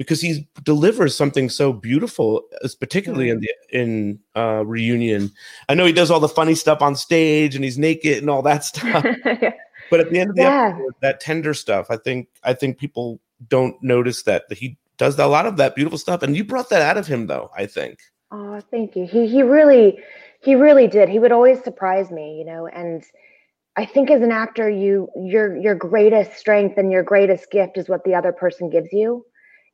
because 0.00 0.22
he 0.22 0.48
delivers 0.62 1.14
something 1.14 1.50
so 1.50 1.74
beautiful, 1.74 2.42
particularly 2.80 3.28
in 3.28 3.40
the 3.40 3.50
in 3.70 4.18
uh, 4.34 4.64
reunion. 4.64 5.30
I 5.68 5.74
know 5.74 5.84
he 5.84 5.92
does 5.92 6.10
all 6.10 6.20
the 6.20 6.28
funny 6.28 6.54
stuff 6.54 6.80
on 6.80 6.96
stage 6.96 7.54
and 7.54 7.62
he's 7.62 7.76
naked 7.76 8.16
and 8.16 8.30
all 8.30 8.40
that 8.42 8.64
stuff. 8.64 9.04
But 9.90 10.00
at 10.00 10.10
the 10.10 10.18
end 10.18 10.30
of 10.30 10.36
the 10.36 10.42
yeah. 10.42 10.68
episode, 10.68 10.94
that 11.02 11.20
tender 11.20 11.52
stuff, 11.52 11.88
I 11.90 11.98
think 11.98 12.28
I 12.42 12.54
think 12.54 12.78
people 12.78 13.20
don't 13.46 13.76
notice 13.82 14.22
that, 14.22 14.48
that 14.48 14.56
he 14.56 14.78
does 15.00 15.18
a 15.18 15.26
lot 15.26 15.46
of 15.46 15.56
that 15.56 15.74
beautiful 15.74 15.98
stuff. 15.98 16.22
And 16.22 16.36
you 16.36 16.44
brought 16.44 16.70
that 16.70 16.82
out 16.82 16.96
of 16.96 17.06
him, 17.06 17.26
though. 17.26 17.50
I 17.56 17.66
think. 17.66 17.98
Oh, 18.30 18.60
thank 18.70 18.94
you. 18.94 19.06
He 19.06 19.26
he 19.26 19.42
really 19.42 19.98
he 20.40 20.54
really 20.54 20.86
did. 20.86 21.08
He 21.08 21.18
would 21.18 21.32
always 21.32 21.62
surprise 21.64 22.10
me, 22.10 22.38
you 22.38 22.44
know, 22.44 22.66
and. 22.66 23.02
I 23.76 23.86
think 23.86 24.10
as 24.10 24.20
an 24.20 24.32
actor, 24.32 24.68
you 24.68 25.08
your 25.16 25.56
your 25.56 25.76
greatest 25.76 26.36
strength 26.36 26.76
and 26.76 26.90
your 26.90 27.04
greatest 27.04 27.50
gift 27.52 27.78
is 27.78 27.88
what 27.88 28.02
the 28.04 28.16
other 28.16 28.32
person 28.32 28.68
gives 28.68 28.92
you 28.92 29.24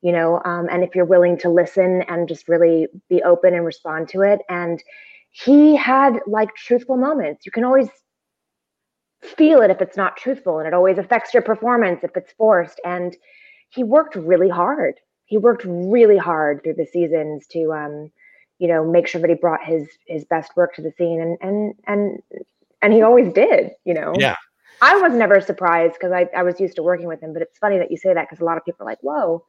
you 0.02 0.12
know 0.12 0.40
um, 0.44 0.68
and 0.70 0.84
if 0.84 0.94
you're 0.94 1.04
willing 1.04 1.38
to 1.38 1.48
listen 1.48 2.02
and 2.08 2.28
just 2.28 2.48
really 2.48 2.86
be 3.08 3.22
open 3.22 3.54
and 3.54 3.64
respond 3.64 4.08
to 4.08 4.20
it 4.20 4.40
and 4.48 4.82
he 5.30 5.76
had 5.76 6.18
like 6.26 6.54
truthful 6.54 6.96
moments 6.96 7.44
you 7.46 7.52
can 7.52 7.64
always 7.64 7.88
feel 9.22 9.62
it 9.62 9.70
if 9.70 9.80
it's 9.80 9.96
not 9.96 10.16
truthful 10.16 10.58
and 10.58 10.68
it 10.68 10.74
always 10.74 10.98
affects 10.98 11.32
your 11.32 11.42
performance 11.42 12.00
if 12.04 12.16
it's 12.16 12.32
forced 12.32 12.80
and 12.84 13.16
he 13.70 13.82
worked 13.82 14.14
really 14.14 14.48
hard 14.48 14.94
he 15.26 15.36
worked 15.36 15.64
really 15.66 16.16
hard 16.16 16.62
through 16.62 16.74
the 16.74 16.86
seasons 16.86 17.46
to 17.48 17.72
um 17.72 18.10
you 18.58 18.68
know 18.68 18.84
make 18.84 19.06
sure 19.06 19.20
that 19.20 19.30
he 19.30 19.36
brought 19.36 19.64
his 19.64 19.86
his 20.06 20.24
best 20.24 20.56
work 20.56 20.74
to 20.74 20.82
the 20.82 20.92
scene 20.96 21.20
and 21.20 21.38
and 21.40 21.74
and 21.86 22.22
and 22.82 22.92
he 22.92 23.02
always 23.02 23.32
did 23.32 23.72
you 23.84 23.94
know 23.94 24.14
yeah 24.16 24.36
I 24.82 24.96
was 24.96 25.12
never 25.12 25.40
surprised 25.40 25.94
because 25.94 26.12
I, 26.12 26.28
I 26.36 26.42
was 26.42 26.60
used 26.60 26.76
to 26.76 26.82
working 26.82 27.06
with 27.06 27.22
him, 27.22 27.32
but 27.32 27.42
it's 27.42 27.58
funny 27.58 27.78
that 27.78 27.90
you 27.90 27.96
say 27.96 28.12
that 28.12 28.28
because 28.28 28.40
a 28.40 28.44
lot 28.44 28.58
of 28.58 28.64
people 28.64 28.84
are 28.84 28.90
like, 28.90 29.00
whoa. 29.00 29.44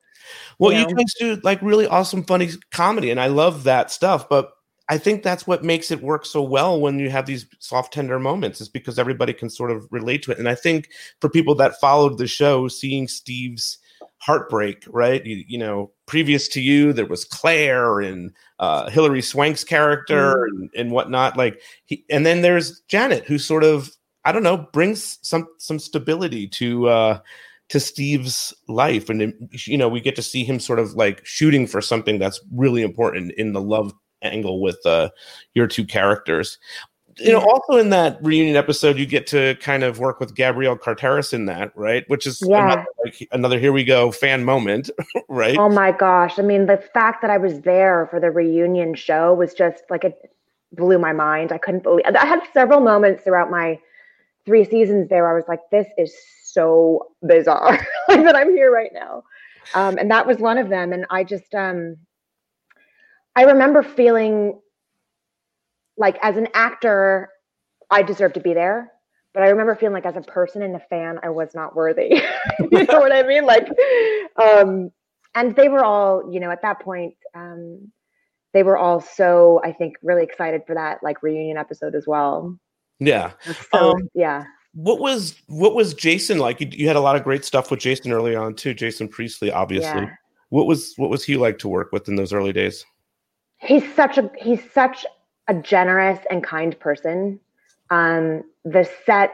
Well, 0.57 0.72
you, 0.72 0.84
know? 0.84 0.89
you 0.89 0.96
guys 0.96 1.13
do 1.19 1.36
like 1.43 1.62
really 1.62 1.86
awesome, 1.86 2.24
funny 2.24 2.50
comedy, 2.72 3.12
and 3.12 3.19
I 3.19 3.27
love 3.27 3.65
that 3.65 3.91
stuff. 3.91 4.29
But 4.29 4.51
I 4.89 4.98
think 4.98 5.24
that's 5.24 5.46
what 5.46 5.65
makes 5.65 5.91
it 5.91 6.01
work 6.01 6.25
so 6.25 6.41
well 6.41 6.79
when 6.79 6.98
you 6.98 7.10
have 7.10 7.25
these 7.25 7.46
soft, 7.60 7.93
tender 7.93 8.19
moments, 8.19 8.62
is 8.62 8.69
because 8.69 8.98
everybody 8.98 9.34
can 9.34 9.50
sort 9.50 9.72
of 9.72 9.86
relate 9.91 10.24
to 10.24 10.31
it. 10.31 10.39
And 10.39 10.48
I 10.48 10.55
think 10.55 10.89
for 11.19 11.29
people 11.29 11.55
that 11.55 11.79
followed 11.81 12.17
the 12.17 12.27
show, 12.27 12.69
seeing 12.69 13.07
Steve's 13.07 13.79
heartbreak, 14.20 14.84
right? 14.88 15.26
You, 15.26 15.44
you 15.48 15.58
know, 15.58 15.92
previous 16.06 16.48
to 16.50 16.62
you, 16.62 16.94
there 16.94 17.06
was 17.06 17.26
Claire 17.26 18.00
and 18.00 18.32
uh, 18.60 18.90
Hilary 18.90 19.22
Swank's 19.22 19.64
character 19.64 20.36
mm. 20.36 20.50
and, 20.50 20.70
and 20.76 20.92
whatnot. 20.92 21.38
Like, 21.38 21.62
he, 21.86 22.04
and 22.10 22.26
then 22.26 22.42
there's 22.42 22.82
Janet, 22.88 23.26
who 23.26 23.38
sort 23.38 23.64
of 23.64 23.92
I 24.26 24.34
don't 24.34 24.44
know, 24.44 24.68
brings 24.74 25.20
some 25.22 25.48
some 25.58 25.80
stability 25.80 26.48
to 26.50 26.90
uh 26.90 27.20
to 27.70 27.80
Steve's 27.80 28.54
life, 28.68 29.10
and 29.10 29.34
you 29.66 29.78
know 29.78 29.88
we 29.88 30.02
get 30.02 30.16
to 30.18 30.22
see 30.22 30.44
him 30.44 30.60
sort 30.60 30.80
of 30.80 30.94
like 30.94 31.26
shooting 31.26 31.66
for 31.68 31.82
something 31.82 32.20
that's 32.20 32.42
really 32.52 32.82
important 32.82 33.32
in 33.34 33.54
the 33.54 33.62
love 33.62 33.94
angle 34.22 34.62
with 34.62 34.80
uh, 34.86 35.10
your 35.54 35.68
two 35.68 35.86
characters 35.86 36.58
you 37.20 37.32
know, 37.32 37.40
also 37.40 37.78
in 37.80 37.90
that 37.90 38.18
reunion 38.24 38.56
episode, 38.56 38.98
you 38.98 39.06
get 39.06 39.28
to 39.28 39.56
kind 39.56 39.84
of 39.84 40.00
work 40.00 40.20
with 40.20 40.36
Gabrielle 40.36 40.78
Carteris 40.78 41.34
in 41.34 41.46
that, 41.46 41.72
right? 41.76 42.08
Which 42.10 42.26
is 42.28 42.42
Yeah. 42.42 42.66
another, 42.66 42.86
like, 43.04 43.28
another 43.32 43.60
here 43.60 43.72
we 43.72 43.84
go 43.84 44.12
fan 44.12 44.46
moment, 44.46 44.90
right? 45.28 45.58
Oh 45.58 45.70
my 45.70 45.92
gosh. 45.92 46.38
I 46.40 46.42
mean, 46.44 46.66
the 46.66 46.78
fact 46.78 47.22
that 47.22 47.32
I 47.32 47.38
was 47.38 47.62
there 47.62 48.08
for 48.12 48.20
the 48.20 48.32
reunion 48.32 48.94
show 48.94 49.34
was 49.34 49.54
just 49.54 49.84
like 49.90 50.04
it 50.04 50.32
blew 50.74 51.00
my 51.00 51.14
mind. 51.14 51.52
I 51.52 51.58
couldn't 51.58 51.84
believe 51.84 52.06
I 52.06 52.26
had 52.26 52.42
several 52.54 52.82
moments 52.82 53.24
throughout 53.24 53.50
my 53.50 53.80
three 54.46 54.64
seasons 54.64 55.10
there 55.10 55.24
where 55.24 55.32
I 55.32 55.36
was 55.36 55.48
like, 55.48 55.62
this 55.72 55.88
is 55.98 56.16
so 56.44 57.08
bizarre 57.24 57.86
like 58.08 58.24
that 58.24 58.36
I'm 58.36 58.52
here 58.52 58.72
right 58.72 58.92
now. 58.94 59.24
Um, 59.76 59.98
and 59.98 60.10
that 60.12 60.26
was 60.26 60.38
one 60.38 60.58
of 60.58 60.70
them. 60.70 60.94
And 60.94 61.06
I 61.10 61.24
just 61.24 61.54
um 61.56 61.98
I 63.36 63.44
remember 63.44 63.84
feeling 63.84 64.60
like 65.98 66.18
as 66.22 66.38
an 66.38 66.48
actor, 66.54 67.30
I 67.89 68.04
deserve 68.04 68.34
to 68.34 68.39
be 68.39 68.54
there. 68.54 68.92
But 69.34 69.44
I 69.44 69.50
remember 69.50 69.75
feeling 69.75 69.94
like 69.94 70.06
as 70.06 70.16
a 70.16 70.22
person 70.22 70.62
and 70.62 70.75
a 70.75 70.80
fan, 70.80 71.20
I 71.22 71.30
was 71.30 71.54
not 71.54 71.75
worthy. 71.75 72.22
you 72.60 72.84
know 72.86 73.00
what 73.00 73.12
I 73.12 73.24
mean? 73.24 73.46
Like 73.46 73.68
um 74.42 74.92
and 75.36 75.56
they 75.56 75.70
were 75.70 75.84
all 75.84 76.32
you 76.34 76.39
know 76.39 76.51
at 76.51 76.62
that 76.62 76.80
point 76.82 77.13
um 77.36 77.92
they 78.54 78.63
were 78.63 78.77
all 78.77 79.00
so 79.00 79.62
i 79.63 79.72
think 79.72 79.96
really 80.01 80.24
excited 80.24 80.62
for 80.66 80.74
that 80.74 81.01
like 81.04 81.22
reunion 81.22 81.58
episode 81.58 81.96
as 81.96 82.08
well 82.08 82.58
yeah. 83.00 83.32
so 83.72 83.92
Um, 83.92 84.10
yeah 84.16 84.46
What 84.74 85.00
was 85.00 85.36
what 85.48 85.75
was 85.75 85.94
Jason 85.94 86.39
like? 86.39 86.60
You, 86.62 86.68
you 86.72 86.88
had 86.88 86.96
a 86.96 87.01
lot 87.01 87.16
of 87.16 87.24
great 87.24 87.46
stuff 87.46 87.70
with 87.72 87.80
Jason 87.80 88.12
early 88.12 88.36
on 88.36 88.56
too. 88.56 88.74
Jason 88.74 89.08
Priestley, 89.08 89.51
obviously. 89.51 90.01
Yeah. 90.01 90.13
What 90.50 90.68
was 90.68 90.94
what 90.98 91.10
was 91.10 91.24
he 91.24 91.36
like 91.36 91.58
to 91.60 91.68
work 91.68 91.92
with 91.92 92.08
in 92.08 92.16
those 92.16 92.34
early 92.34 92.54
days? 92.54 92.86
he's 93.60 93.84
such 93.96 94.18
a 94.18 94.30
he's 94.38 94.62
such 94.72 95.06
a 95.48 95.54
generous 95.56 96.20
and 96.30 96.44
kind 96.44 96.80
person. 96.80 97.39
Um 97.89 98.44
the 98.66 98.89
set 99.06 99.32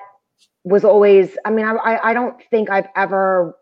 was 0.64 0.86
always 0.86 1.38
i 1.46 1.50
mean 1.50 1.66
i 1.66 2.00
i, 2.04 2.14
don't 2.14 2.42
think 2.50 2.70
i've 2.70 2.88
ever 2.96 3.56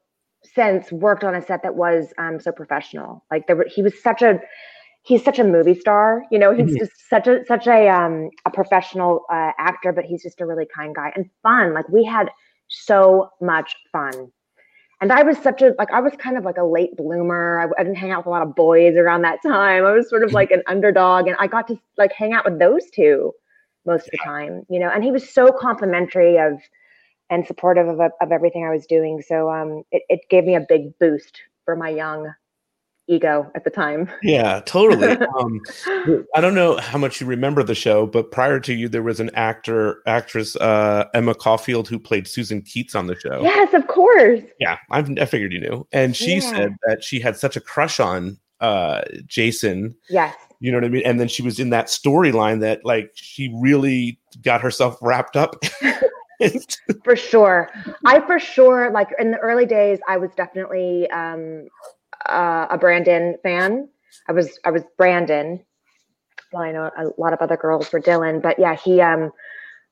since 0.44 0.92
worked 0.92 1.24
on 1.24 1.34
a 1.36 1.42
set 1.42 1.64
that 1.64 1.76
was 1.76 2.14
um 2.18 2.40
so 2.40 2.52
professional. 2.52 3.24
Like 3.32 3.48
there 3.48 3.56
were 3.56 3.68
he 3.74 3.82
was 3.82 4.02
such 4.02 4.22
a 4.22 4.40
he's 5.04 5.24
such 5.24 5.40
a 5.40 5.44
movie 5.44 5.74
star 5.74 6.24
you 6.32 6.38
know 6.38 6.54
he's 6.54 6.76
Mhm. 6.76 6.78
just 6.78 6.92
such 7.10 7.28
a 7.28 7.44
such 7.46 7.68
a 7.68 7.88
um 7.90 8.30
a 8.46 8.52
professional 8.52 9.26
uh, 9.32 9.52
actor 9.58 9.92
but 9.92 10.06
he's 10.06 10.22
just 10.22 10.42
a 10.42 10.46
really 10.46 10.68
kind 10.76 10.94
guy 10.96 11.12
and 11.16 11.30
fun. 11.42 11.74
Like 11.74 11.88
we 11.90 12.04
had 12.04 12.30
so 12.68 13.30
much 13.42 13.76
fun 13.92 14.32
and 15.02 15.12
I 15.12 15.24
was 15.24 15.38
such 15.40 15.62
a 15.64 15.74
like 15.80 15.92
I 15.92 16.00
was 16.00 16.14
kind 16.18 16.38
of 16.38 16.46
like 16.46 16.58
a 16.58 16.64
late 16.64 16.96
bloomer. 16.96 17.60
I, 17.60 17.82
I 17.82 17.84
didn't 17.84 17.98
hang 17.98 18.12
out 18.12 18.20
with 18.20 18.28
a 18.28 18.30
lot 18.30 18.44
of 18.44 18.56
boys 18.56 18.96
around 18.96 19.24
that 19.24 19.42
time. 19.42 19.84
I 19.84 19.92
was 19.92 20.08
sort 20.08 20.24
of 20.24 20.32
like 20.32 20.52
an 20.52 20.62
underdog, 20.68 21.28
and 21.28 21.36
I 21.40 21.48
got 21.48 21.68
to 21.70 21.80
like 21.98 22.14
hang 22.14 22.34
out 22.34 22.46
with 22.46 22.60
those 22.60 22.90
two 22.92 23.34
most 23.86 24.06
of 24.06 24.12
the 24.12 24.20
time, 24.24 24.64
you 24.70 24.80
know. 24.80 24.90
And 24.90 25.04
he 25.04 25.12
was 25.12 25.34
so 25.34 25.52
complimentary 25.52 26.38
of 26.38 26.54
and 27.32 27.46
supportive 27.48 27.88
of 27.88 28.00
of 28.00 28.32
everything 28.32 28.64
I 28.64 28.70
was 28.70 28.86
doing. 28.86 29.22
So 29.28 29.50
um, 29.50 29.84
it 29.92 30.04
it 30.08 30.22
gave 30.30 30.44
me 30.46 30.56
a 30.56 30.62
big 30.62 30.98
boost 31.00 31.42
for 31.66 31.76
my 31.76 31.90
young 31.90 32.32
ego 33.08 33.52
at 33.56 33.64
the 33.64 33.70
time. 33.70 34.10
Yeah, 34.24 34.62
totally. 34.66 35.12
um, 35.40 35.62
I 36.36 36.42
don't 36.42 36.56
know 36.56 36.78
how 36.78 36.98
much 36.98 37.20
you 37.20 37.28
remember 37.28 37.64
the 37.64 37.76
show, 37.76 38.06
but 38.06 38.32
prior 38.32 38.60
to 38.62 38.74
you, 38.74 38.88
there 38.88 39.04
was 39.04 39.20
an 39.20 39.32
actor, 39.34 40.02
actress, 40.08 40.56
uh, 40.58 41.06
Emma 41.14 41.36
Caulfield, 41.36 41.88
who 41.88 42.00
played 42.00 42.28
Susan 42.28 42.62
Keats 42.62 42.96
on 42.96 43.08
the 43.08 43.20
show. 43.20 43.42
Yes, 43.42 43.74
of 43.74 43.88
course. 43.88 44.42
Yeah, 44.60 44.78
I've, 44.92 45.10
I 45.20 45.26
figured 45.26 45.52
you 45.52 45.60
knew. 45.60 45.88
And 45.92 46.16
she 46.16 46.36
Yeah. 46.36 46.40
said 46.40 46.76
that 46.88 47.04
she 47.04 47.20
had 47.20 47.36
such 47.36 47.56
a 47.56 47.62
crush 47.62 48.00
on 48.00 48.38
uh, 48.60 49.02
Jason. 49.26 49.96
Yes. 50.10 50.36
You 50.60 50.72
know 50.72 50.78
what 50.78 50.86
I 50.86 50.90
mean? 50.90 51.04
And 51.06 51.20
then 51.20 51.28
she 51.28 51.42
was 51.42 51.60
in 51.60 51.72
that 51.72 51.88
storyline 51.88 52.62
that, 52.62 52.86
like, 52.86 53.12
she 53.16 53.52
really 53.60 54.20
got 54.44 54.62
herself 54.62 54.98
wrapped 55.02 55.36
up. 55.36 55.64
for 57.04 57.16
sure 57.16 57.70
i 58.06 58.20
for 58.22 58.40
sure 58.40 58.90
like 58.90 59.10
in 59.20 59.30
the 59.30 59.38
early 59.38 59.68
days 59.68 60.00
i 60.08 60.18
was 60.18 60.32
definitely 60.36 61.08
um 61.12 61.68
uh, 62.28 62.68
a 62.70 62.78
brandon 62.78 63.36
fan. 63.44 63.88
I 64.28 64.34
was 64.34 64.60
i 64.66 64.72
was 64.72 64.84
brandon. 64.98 65.64
Well 66.54 66.64
i 66.64 66.72
know 66.72 66.90
a 66.98 67.06
lot 67.18 67.34
of 67.34 67.40
other 67.40 67.58
girls 67.58 67.92
were 67.92 68.02
dylan 68.02 68.42
but 68.42 68.60
yeah 68.60 68.76
he 68.76 69.00
um 69.02 69.32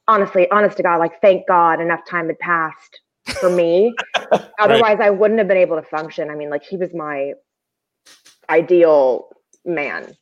honestly 0.07 0.49
honest 0.51 0.77
to 0.77 0.83
god 0.83 0.97
like 0.97 1.21
thank 1.21 1.47
god 1.47 1.79
enough 1.79 2.05
time 2.05 2.27
had 2.27 2.39
passed 2.39 2.99
for 3.39 3.49
me. 3.49 3.93
Otherwise 4.59 4.97
i 5.01 5.09
wouldn't 5.09 5.37
have 5.39 5.47
been 5.47 5.57
able 5.57 5.75
to 5.77 5.83
function. 5.87 6.29
I 6.29 6.35
mean 6.35 6.49
like 6.49 6.63
he 6.63 6.77
was 6.77 6.93
my 6.93 7.33
ideal 8.49 9.29
man. 9.65 10.15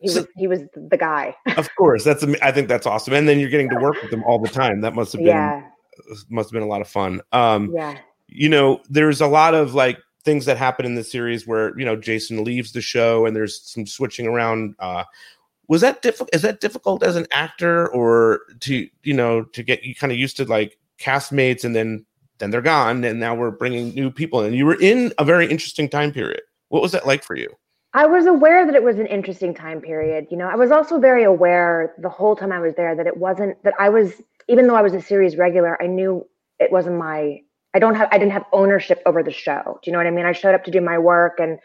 He 0.00 0.08
So- 0.08 0.20
was 0.20 0.28
he 0.36 0.46
was 0.46 0.60
the 0.74 0.96
guy. 0.96 1.34
Of 1.56 1.68
course, 1.76 2.02
that's 2.04 2.24
I 2.42 2.50
think 2.52 2.68
that's 2.68 2.86
awesome. 2.86 3.14
And 3.14 3.28
then 3.28 3.38
you're 3.38 3.50
getting 3.50 3.68
to 3.70 3.78
work 3.80 4.00
with 4.02 4.10
them 4.10 4.24
all 4.24 4.38
the 4.38 4.48
time. 4.48 4.80
That 4.80 4.94
must 4.94 5.12
have 5.12 5.20
been 5.20 5.28
yeah. 5.28 5.62
must 6.30 6.48
have 6.48 6.52
been 6.54 6.62
a 6.62 6.70
lot 6.70 6.80
of 6.80 6.88
fun. 6.88 7.20
Um, 7.32 7.72
yeah. 7.74 7.98
you 8.26 8.48
know, 8.48 8.80
there's 8.88 9.20
a 9.20 9.26
lot 9.26 9.54
of 9.54 9.74
like 9.74 9.98
things 10.24 10.44
that 10.46 10.56
happen 10.56 10.86
in 10.86 10.94
the 10.94 11.04
series 11.04 11.46
where 11.46 11.76
you 11.78 11.84
know 11.84 11.96
Jason 11.96 12.44
leaves 12.44 12.72
the 12.72 12.80
show 12.80 13.26
and 13.26 13.34
there's 13.34 13.60
some 13.62 13.86
switching 13.86 14.26
around. 14.26 14.74
Uh, 14.78 15.04
was 15.68 15.80
that 15.80 16.02
difficult? 16.02 16.30
Is 16.32 16.42
that 16.42 16.60
difficult 16.60 17.02
as 17.02 17.16
an 17.16 17.26
actor, 17.32 17.88
or 17.88 18.40
to 18.60 18.88
you 19.02 19.14
know 19.14 19.44
to 19.44 19.62
get 19.62 19.84
you 19.84 19.94
kind 19.94 20.12
of 20.12 20.18
used 20.18 20.36
to 20.38 20.44
like 20.44 20.78
castmates 20.98 21.64
and 21.64 21.74
then 21.74 22.04
then 22.38 22.50
they're 22.50 22.60
gone 22.62 23.04
and 23.04 23.20
now 23.20 23.34
we're 23.34 23.50
bringing 23.50 23.94
new 23.94 24.10
people 24.10 24.42
in? 24.42 24.52
You 24.54 24.66
were 24.66 24.80
in 24.80 25.12
a 25.18 25.24
very 25.24 25.50
interesting 25.50 25.88
time 25.88 26.12
period. 26.12 26.42
What 26.68 26.82
was 26.82 26.92
that 26.92 27.06
like 27.06 27.22
for 27.22 27.36
you? 27.36 27.54
I 27.94 28.06
was 28.06 28.24
aware 28.26 28.64
that 28.64 28.74
it 28.74 28.82
was 28.82 28.98
an 28.98 29.06
interesting 29.06 29.52
time 29.54 29.80
period. 29.80 30.26
You 30.30 30.38
know, 30.38 30.48
I 30.48 30.56
was 30.56 30.70
also 30.70 30.98
very 30.98 31.24
aware 31.24 31.94
the 31.98 32.08
whole 32.08 32.34
time 32.34 32.50
I 32.50 32.58
was 32.58 32.74
there 32.74 32.94
that 32.96 33.06
it 33.06 33.18
wasn't 33.18 33.62
that 33.64 33.74
I 33.78 33.90
was, 33.90 34.14
even 34.48 34.66
though 34.66 34.74
I 34.74 34.82
was 34.82 34.94
a 34.94 35.00
series 35.00 35.36
regular, 35.36 35.80
I 35.82 35.86
knew 35.86 36.26
it 36.58 36.72
wasn't 36.72 36.96
my, 36.96 37.42
I 37.74 37.78
don't 37.78 37.94
have, 37.94 38.08
I 38.12 38.18
didn't 38.18 38.32
have 38.32 38.44
ownership 38.52 39.02
over 39.06 39.22
the 39.22 39.32
show. 39.32 39.78
Do 39.82 39.90
you 39.90 39.92
know 39.92 39.98
what 39.98 40.06
I 40.06 40.10
mean? 40.10 40.26
I 40.26 40.32
showed 40.32 40.54
up 40.54 40.64
to 40.64 40.70
do 40.70 40.80
my 40.80 40.98
work 40.98 41.40
and 41.40 41.58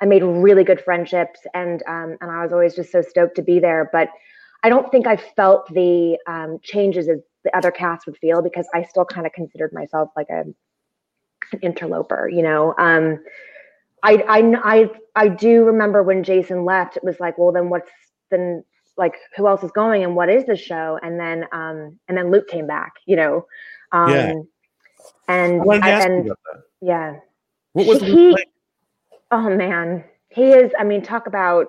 I 0.00 0.06
made 0.06 0.22
really 0.22 0.64
good 0.64 0.80
friendships 0.80 1.40
and, 1.52 1.82
um, 1.86 2.16
and 2.20 2.30
I 2.30 2.42
was 2.42 2.52
always 2.52 2.74
just 2.74 2.90
so 2.90 3.02
stoked 3.02 3.36
to 3.36 3.42
be 3.42 3.58
there. 3.60 3.90
But 3.92 4.08
I 4.62 4.68
don't 4.70 4.90
think 4.90 5.06
I 5.06 5.16
felt 5.16 5.72
the 5.72 6.18
um, 6.26 6.58
changes 6.62 7.08
as 7.08 7.18
the 7.44 7.56
other 7.56 7.70
cast 7.70 8.06
would 8.06 8.16
feel 8.18 8.42
because 8.42 8.66
I 8.74 8.82
still 8.84 9.04
kind 9.04 9.26
of 9.26 9.32
considered 9.32 9.72
myself 9.72 10.10
like 10.16 10.28
a, 10.30 10.44
an 11.52 11.60
interloper, 11.62 12.28
you 12.28 12.42
know? 12.42 12.74
Um, 12.78 13.22
I, 14.02 14.24
I, 14.28 14.38
I, 14.64 14.90
I 15.14 15.28
do 15.28 15.64
remember 15.64 16.02
when 16.02 16.24
Jason 16.24 16.64
left, 16.64 16.96
it 16.96 17.04
was 17.04 17.20
like, 17.20 17.36
well, 17.36 17.52
then 17.52 17.68
what's 17.68 17.90
then 18.30 18.64
like, 18.96 19.14
who 19.36 19.46
else 19.46 19.62
is 19.62 19.70
going 19.72 20.04
and 20.04 20.16
what 20.16 20.30
is 20.30 20.44
the 20.46 20.56
show? 20.56 20.98
And 21.02 21.20
then, 21.20 21.44
um, 21.52 21.98
and 22.08 22.16
then 22.16 22.30
Luke 22.30 22.48
came 22.48 22.66
back, 22.66 22.94
you 23.06 23.16
know? 23.16 23.46
Um, 23.92 24.10
Yeah. 24.10 24.32
And, 25.28 25.60
I 25.62 25.64
wanted 25.64 25.82
to 25.82 25.86
I- 25.88 25.90
ask 25.92 26.08
you 26.08 26.14
and 26.14 26.30
yeah, 26.80 27.16
What 27.72 27.86
was 27.86 28.00
he- 28.00 28.32
like? 28.32 28.48
oh 29.30 29.48
man, 29.50 30.04
he 30.30 30.52
is, 30.52 30.72
I 30.78 30.84
mean, 30.84 31.02
talk 31.02 31.26
about 31.26 31.68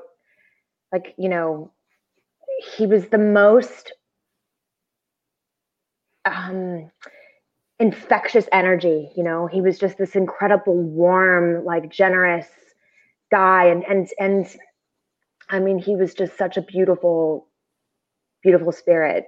like, 0.91 1.13
you 1.17 1.29
know, 1.29 1.71
he 2.77 2.85
was 2.87 3.07
the 3.07 3.17
most, 3.17 3.93
um, 6.25 6.91
infectious 7.79 8.47
energy 8.51 9.11
you 9.17 9.23
know? 9.23 9.47
He 9.47 9.61
was 9.61 9.79
just 9.79 9.97
this 9.97 10.15
incredible 10.15 10.75
warm 10.81 11.65
like 11.65 11.89
generous 11.91 12.47
guy. 13.31 13.65
And 13.67 13.83
and 13.85 14.07
and 14.19 14.47
i 15.49 15.59
mean 15.59 15.79
he 15.79 15.95
was 15.95 16.13
just 16.13 16.37
such 16.37 16.57
a 16.57 16.61
beautiful 16.61 17.47
beautiful 18.43 18.71
spirit 18.71 19.25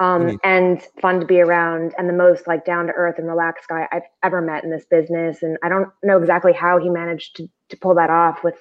um 0.00 0.32
Mhm. 0.32 0.38
and 0.42 0.82
fun 1.00 1.20
to 1.20 1.26
be 1.26 1.40
around 1.40 1.94
and 1.98 2.08
the 2.08 2.12
most 2.12 2.46
like 2.46 2.64
down 2.64 2.86
to 2.86 2.92
earth 2.92 3.18
and 3.18 3.28
relaxed 3.28 3.68
guy 3.68 3.86
i've 3.92 4.02
ever 4.22 4.40
met 4.40 4.64
in 4.64 4.70
this 4.70 4.84
business 4.86 5.42
and 5.42 5.56
i 5.62 5.68
don't 5.68 5.88
know 6.02 6.18
exactly 6.18 6.52
how 6.52 6.78
he 6.78 6.88
managed 6.90 7.36
to 7.36 7.48
to 7.68 7.76
pull 7.76 7.94
that 7.94 8.10
off 8.10 8.42
with 8.44 8.56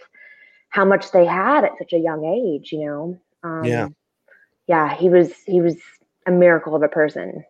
how 0.69 0.85
much 0.85 1.11
they 1.11 1.25
had 1.25 1.63
at 1.63 1.77
such 1.77 1.93
a 1.93 1.99
young 1.99 2.23
age 2.25 2.71
you 2.71 2.85
know 2.85 3.19
um 3.43 3.65
Yeah. 3.65 3.89
yeah 4.67 4.93
he 4.95 5.09
was 5.09 5.33
he 5.45 5.61
was 5.61 5.77
a 6.27 6.31
miracle 6.31 6.75
of 6.75 6.83
a 6.83 6.87
person 6.87 7.43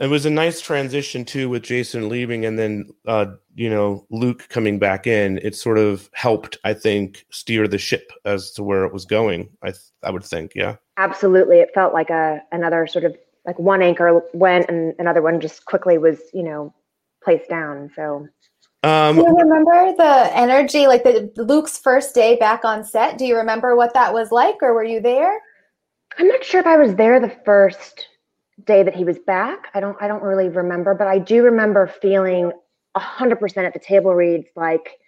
It 0.00 0.08
was 0.08 0.24
a 0.24 0.30
nice 0.30 0.60
transition 0.62 1.24
too 1.24 1.50
with 1.50 1.62
Jason 1.62 2.08
leaving 2.08 2.44
and 2.46 2.58
then 2.58 2.88
uh 3.06 3.26
you 3.54 3.68
know 3.68 4.06
Luke 4.10 4.46
coming 4.48 4.78
back 4.78 5.06
in. 5.06 5.38
It 5.38 5.54
sort 5.54 5.78
of 5.78 6.08
helped 6.14 6.58
I 6.64 6.74
think 6.74 7.26
steer 7.30 7.68
the 7.68 7.78
ship 7.78 8.10
as 8.24 8.50
to 8.52 8.62
where 8.62 8.84
it 8.84 8.92
was 8.92 9.04
going. 9.04 9.48
I 9.62 9.68
th- 9.70 9.82
I 10.02 10.10
would 10.10 10.24
think, 10.24 10.52
yeah. 10.54 10.76
absolutely 10.96 11.58
it 11.60 11.70
felt 11.74 11.92
like 11.92 12.10
a 12.10 12.42
another 12.52 12.86
sort 12.86 13.04
of 13.04 13.16
like 13.46 13.58
one 13.58 13.82
anchor 13.82 14.22
went 14.32 14.68
and 14.68 14.94
another 14.98 15.22
one 15.22 15.40
just 15.40 15.64
quickly 15.66 15.98
was 15.98 16.18
you 16.32 16.42
know 16.42 16.72
placed 17.22 17.50
down 17.50 17.90
so 17.94 18.26
Um 18.82 19.16
Do 19.16 19.22
you 19.22 19.36
remember 19.36 19.92
the 19.98 20.30
energy, 20.34 20.86
like 20.86 21.04
the 21.04 21.30
Luke's 21.36 21.78
first 21.78 22.14
day 22.14 22.36
back 22.36 22.64
on 22.64 22.82
set? 22.84 23.18
Do 23.18 23.26
you 23.26 23.36
remember 23.36 23.76
what 23.76 23.92
that 23.92 24.14
was 24.14 24.32
like, 24.32 24.56
or 24.62 24.72
were 24.72 24.84
you 24.84 25.00
there? 25.00 25.38
i'm 26.18 26.28
not 26.28 26.44
sure 26.44 26.60
if 26.60 26.66
i 26.66 26.76
was 26.76 26.94
there 26.96 27.20
the 27.20 27.34
first 27.44 28.08
day 28.66 28.82
that 28.82 28.94
he 28.94 29.04
was 29.04 29.18
back 29.18 29.68
i 29.74 29.80
don't 29.80 29.96
i 30.00 30.08
don't 30.08 30.22
really 30.22 30.48
remember 30.48 30.94
but 30.94 31.06
i 31.06 31.18
do 31.18 31.42
remember 31.42 31.86
feeling 31.86 32.52
100% 32.96 33.56
at 33.58 33.72
the 33.72 33.78
table 33.78 34.14
reads 34.14 34.48
like 34.56 34.98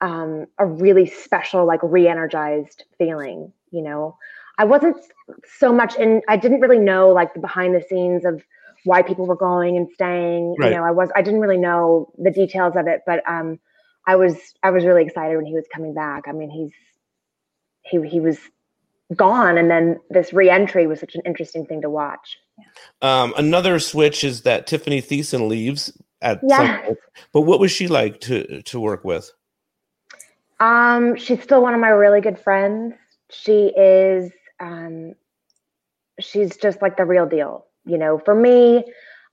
um, 0.00 0.46
a 0.58 0.66
really 0.66 1.06
special 1.06 1.66
like 1.66 1.80
re-energized 1.82 2.84
feeling 2.98 3.52
You 3.70 3.82
know, 3.82 4.16
I 4.56 4.64
wasn't 4.64 4.96
so 5.58 5.72
much 5.72 5.96
in. 5.96 6.22
I 6.28 6.36
didn't 6.36 6.60
really 6.60 6.78
know 6.78 7.08
like 7.10 7.34
the 7.34 7.40
behind 7.40 7.74
the 7.74 7.82
scenes 7.82 8.24
of 8.24 8.42
why 8.84 9.02
people 9.02 9.26
were 9.26 9.36
going 9.36 9.76
and 9.76 9.88
staying. 9.92 10.56
Right. 10.58 10.70
You 10.70 10.76
know, 10.76 10.84
I 10.84 10.90
was 10.90 11.10
I 11.14 11.22
didn't 11.22 11.40
really 11.40 11.58
know 11.58 12.12
the 12.18 12.30
details 12.30 12.74
of 12.76 12.86
it, 12.86 13.02
but 13.06 13.22
um, 13.28 13.58
I 14.06 14.16
was 14.16 14.36
I 14.62 14.70
was 14.70 14.84
really 14.84 15.04
excited 15.04 15.36
when 15.36 15.46
he 15.46 15.54
was 15.54 15.66
coming 15.74 15.94
back. 15.94 16.24
I 16.28 16.32
mean, 16.32 16.50
he's 16.50 16.72
he 17.82 18.08
he 18.08 18.20
was 18.20 18.38
gone, 19.16 19.56
and 19.58 19.70
then 19.70 19.98
this 20.10 20.32
reentry 20.32 20.86
was 20.86 21.00
such 21.00 21.14
an 21.14 21.22
interesting 21.24 21.64
thing 21.66 21.80
to 21.82 21.90
watch. 21.90 22.38
Um, 23.02 23.32
another 23.36 23.78
switch 23.78 24.24
is 24.24 24.42
that 24.42 24.66
Tiffany 24.66 25.00
Thiessen 25.00 25.48
leaves 25.48 25.92
at 26.20 26.40
some 26.40 26.48
Yeah. 26.66 26.80
point. 26.82 26.98
But 27.32 27.42
what 27.42 27.60
was 27.60 27.70
she 27.70 27.88
like 27.88 28.20
to 28.22 28.62
to 28.62 28.80
work 28.80 29.04
with? 29.04 29.30
Um, 30.60 31.16
she's 31.16 31.42
still 31.42 31.62
one 31.62 31.74
of 31.74 31.80
my 31.80 31.88
really 31.90 32.20
good 32.20 32.38
friends. 32.38 32.94
She 33.30 33.72
is 33.76 34.32
um 34.60 35.14
she's 36.20 36.56
just 36.56 36.82
like 36.82 36.96
the 36.96 37.04
real 37.04 37.26
deal. 37.26 37.66
You 37.84 37.98
know, 37.98 38.18
for 38.18 38.34
me, 38.34 38.84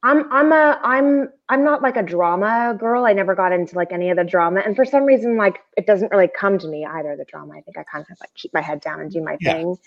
I'm 0.05 0.31
I'm 0.31 0.53
a 0.53 0.79
I'm 0.83 1.29
I'm 1.49 1.65
not 1.65 1.83
like 1.83 1.97
a 1.97 2.03
drama 2.03 2.77
girl. 2.79 3.05
I 3.05 3.13
never 3.13 3.35
got 3.35 3.53
into 3.53 3.75
like 3.75 3.91
any 3.93 4.11
of 4.11 4.17
the 4.17 4.23
drama. 4.23 4.61
And 4.65 4.75
for 4.75 4.85
some 4.85 5.05
reason, 5.05 5.37
like 5.37 5.59
it 5.77 5.87
doesn't 5.87 6.11
really 6.11 6.29
come 6.39 6.59
to 6.59 6.67
me 6.69 6.85
either, 6.85 7.15
the 7.17 7.25
drama. 7.25 7.55
I 7.57 7.61
think 7.61 7.77
I 7.77 7.83
kind 7.83 8.05
of 8.09 8.17
like 8.21 8.33
keep 8.35 8.53
my 8.53 8.61
head 8.61 8.81
down 8.81 9.01
and 9.01 9.11
do 9.11 9.21
my 9.23 9.37
Yeah. 9.39 9.53
thing. 9.53 9.77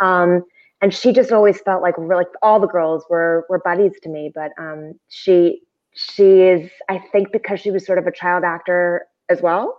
Um 0.00 0.44
and 0.82 0.94
she 0.94 1.12
just 1.12 1.32
always 1.32 1.60
felt 1.60 1.82
like 1.82 1.96
really 1.98 2.24
like 2.24 2.28
all 2.42 2.60
the 2.60 2.68
girls 2.68 3.04
were 3.10 3.46
were 3.50 3.60
buddies 3.64 4.00
to 4.02 4.10
me. 4.10 4.32
But 4.34 4.52
um 4.58 4.94
she 5.08 5.62
she 5.94 6.42
is 6.42 6.70
I 6.88 6.98
think 7.12 7.32
because 7.32 7.60
she 7.60 7.70
was 7.70 7.86
sort 7.86 7.98
of 7.98 8.06
a 8.06 8.12
child 8.12 8.44
actor 8.44 9.06
as 9.30 9.42
well 9.42 9.78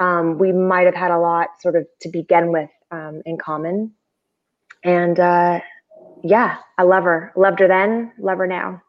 um, 0.00 0.38
we 0.38 0.52
might 0.52 0.86
have 0.86 0.94
had 0.94 1.10
a 1.12 1.18
lot 1.18 1.48
sort 1.60 1.76
of 1.76 1.86
to 2.00 2.08
begin 2.08 2.52
with 2.52 2.70
um, 2.90 3.22
in 3.26 3.38
common. 3.38 3.92
And 4.84 5.18
uh, 5.20 5.60
yeah, 6.24 6.58
I 6.78 6.82
love 6.84 7.04
her. 7.04 7.32
Loved 7.36 7.60
her 7.60 7.68
then, 7.68 8.12
love 8.18 8.38
her 8.38 8.46
now. 8.46 8.82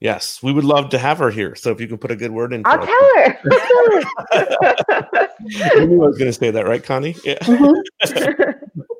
Yes, 0.00 0.40
we 0.42 0.52
would 0.52 0.64
love 0.64 0.90
to 0.90 0.98
have 0.98 1.18
her 1.18 1.30
here. 1.30 1.56
So 1.56 1.72
if 1.72 1.80
you 1.80 1.88
can 1.88 1.98
put 1.98 2.12
a 2.12 2.16
good 2.16 2.30
word 2.30 2.52
in, 2.52 2.62
I'll 2.64 2.78
tell 2.78 2.86
her. 2.86 3.38
I'll 4.32 4.46
tell 4.46 5.08
her. 5.12 5.28
You 5.40 5.86
knew 5.86 6.04
I 6.04 6.06
was 6.06 6.18
going 6.18 6.30
to 6.30 6.32
say 6.32 6.52
that, 6.52 6.66
right, 6.66 6.82
Connie? 6.84 7.16
Yeah. 7.24 7.38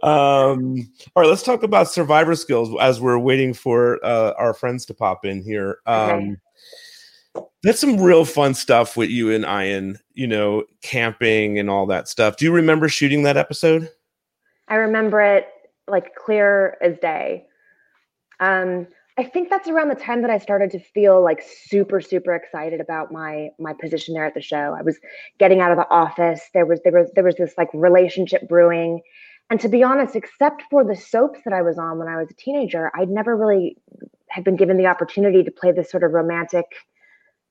um, 0.03 0.91
all 1.15 1.23
right, 1.23 1.29
let's 1.29 1.45
talk 1.45 1.63
about 1.63 1.89
survivor 1.89 2.35
skills 2.35 2.71
as 2.81 3.01
we're 3.01 3.19
waiting 3.19 3.55
for 3.55 4.05
uh, 4.05 4.33
our 4.39 4.53
friends 4.53 4.85
to 4.87 4.95
pop 4.95 5.25
in 5.25 5.43
here. 5.43 5.79
Um, 5.87 6.39
That's 7.63 7.79
some 7.79 8.01
real 8.01 8.25
fun 8.25 8.55
stuff 8.55 8.97
with 8.97 9.11
you 9.11 9.33
and 9.33 9.45
Ian, 9.45 10.01
you 10.15 10.27
know, 10.27 10.65
camping 10.83 11.61
and 11.61 11.71
all 11.71 11.87
that 11.87 12.09
stuff. 12.09 12.37
Do 12.37 12.45
you 12.45 12.53
remember 12.53 12.89
shooting 12.89 13.23
that 13.23 13.37
episode? 13.37 13.89
I 14.67 14.75
remember 14.77 15.21
it 15.21 15.47
like 15.87 16.17
clear 16.17 16.77
as 16.81 16.99
day. 16.99 17.47
Um, 18.41 18.89
I 19.19 19.25
think 19.25 19.51
that's 19.51 19.69
around 19.69 19.89
the 19.89 19.97
time 19.97 20.23
that 20.23 20.31
I 20.31 20.39
started 20.39 20.71
to 20.71 20.79
feel 20.79 21.23
like 21.23 21.43
super, 21.43 22.01
super 22.01 22.35
excited 22.35 22.81
about 22.81 23.11
my 23.11 23.51
my 23.59 23.73
position 23.73 24.15
there 24.15 24.25
at 24.25 24.35
the 24.35 24.41
show. 24.41 24.77
I 24.79 24.83
was 24.83 24.99
getting 25.41 25.61
out 25.61 25.73
of 25.73 25.77
the 25.77 25.91
office. 25.91 26.41
There 26.55 26.65
was 26.65 26.81
there 26.85 26.93
was 26.93 27.11
there 27.17 27.25
was 27.25 27.35
this 27.35 27.55
like 27.59 27.69
relationship 27.75 28.49
brewing. 28.49 29.01
And 29.51 29.59
to 29.61 29.69
be 29.69 29.83
honest, 29.83 30.15
except 30.15 30.63
for 30.71 30.85
the 30.85 30.95
soaps 30.95 31.41
that 31.45 31.53
I 31.53 31.63
was 31.63 31.79
on 31.79 31.99
when 31.99 32.07
I 32.07 32.17
was 32.17 32.31
a 32.31 32.35
teenager, 32.35 32.93
I'd 32.95 33.09
never 33.09 33.37
really 33.37 33.77
had 34.29 34.45
been 34.45 34.57
given 34.57 34.77
the 34.77 34.87
opportunity 34.87 35.43
to 35.43 35.51
play 35.51 35.73
this 35.73 35.91
sort 35.91 36.05
of 36.05 36.13
romantic 36.13 36.67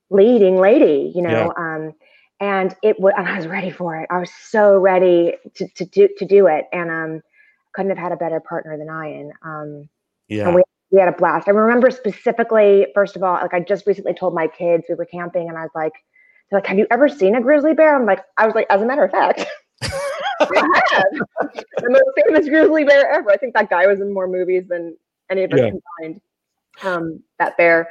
leading 0.08 0.56
lady, 0.56 1.12
you 1.14 1.20
know. 1.20 1.52
Um, 1.56 1.92
and 2.40 2.74
it 2.82 2.98
was, 2.98 3.12
and 3.16 3.28
I 3.28 3.36
was 3.36 3.46
ready 3.46 3.70
for 3.70 4.00
it. 4.00 4.06
I 4.10 4.18
was 4.18 4.30
so 4.48 4.78
ready 4.78 5.34
to 5.56 5.68
to 5.68 5.84
do 5.84 6.08
to 6.16 6.24
do 6.24 6.46
it, 6.46 6.64
and 6.72 6.90
um, 6.90 7.20
couldn't 7.74 7.90
have 7.90 7.98
had 7.98 8.12
a 8.12 8.16
better 8.16 8.40
partner 8.40 8.78
than 8.78 8.86
Ian. 8.86 9.32
Um, 9.42 9.88
Yeah. 10.28 10.46
and 10.46 10.54
we 10.54 10.62
we 10.90 11.00
had 11.00 11.08
a 11.08 11.12
blast. 11.16 11.48
I 11.48 11.52
remember 11.52 11.90
specifically, 11.90 12.86
first 12.94 13.16
of 13.16 13.22
all, 13.22 13.34
like 13.34 13.54
I 13.54 13.60
just 13.60 13.86
recently 13.86 14.14
told 14.14 14.34
my 14.34 14.46
kids 14.46 14.84
we 14.88 14.94
were 14.94 15.04
camping, 15.04 15.48
and 15.48 15.58
I 15.58 15.62
was 15.62 15.70
like, 15.74 15.92
they're 16.50 16.58
like, 16.58 16.66
"Have 16.66 16.78
you 16.78 16.86
ever 16.90 17.08
seen 17.08 17.34
a 17.36 17.40
grizzly 17.42 17.74
bear?" 17.74 17.94
I'm 17.96 18.06
like, 18.06 18.24
I 18.36 18.46
was 18.46 18.54
like, 18.54 18.66
as 18.70 18.80
a 18.82 18.86
matter 18.86 19.04
of 19.04 19.10
fact. 19.10 19.44
I 20.40 20.80
have. 20.92 21.04
the 21.76 21.90
most 21.90 22.04
famous 22.26 22.48
grizzly 22.48 22.84
bear 22.84 23.10
ever. 23.10 23.30
I 23.30 23.36
think 23.36 23.54
that 23.54 23.70
guy 23.70 23.86
was 23.86 24.00
in 24.00 24.12
more 24.12 24.26
movies 24.28 24.64
than 24.68 24.96
any 25.30 25.44
of 25.44 25.52
us 25.52 25.58
Yeah. 25.60 25.70
combined. 25.70 26.20
Um, 26.82 27.22
that 27.38 27.56
bear. 27.56 27.88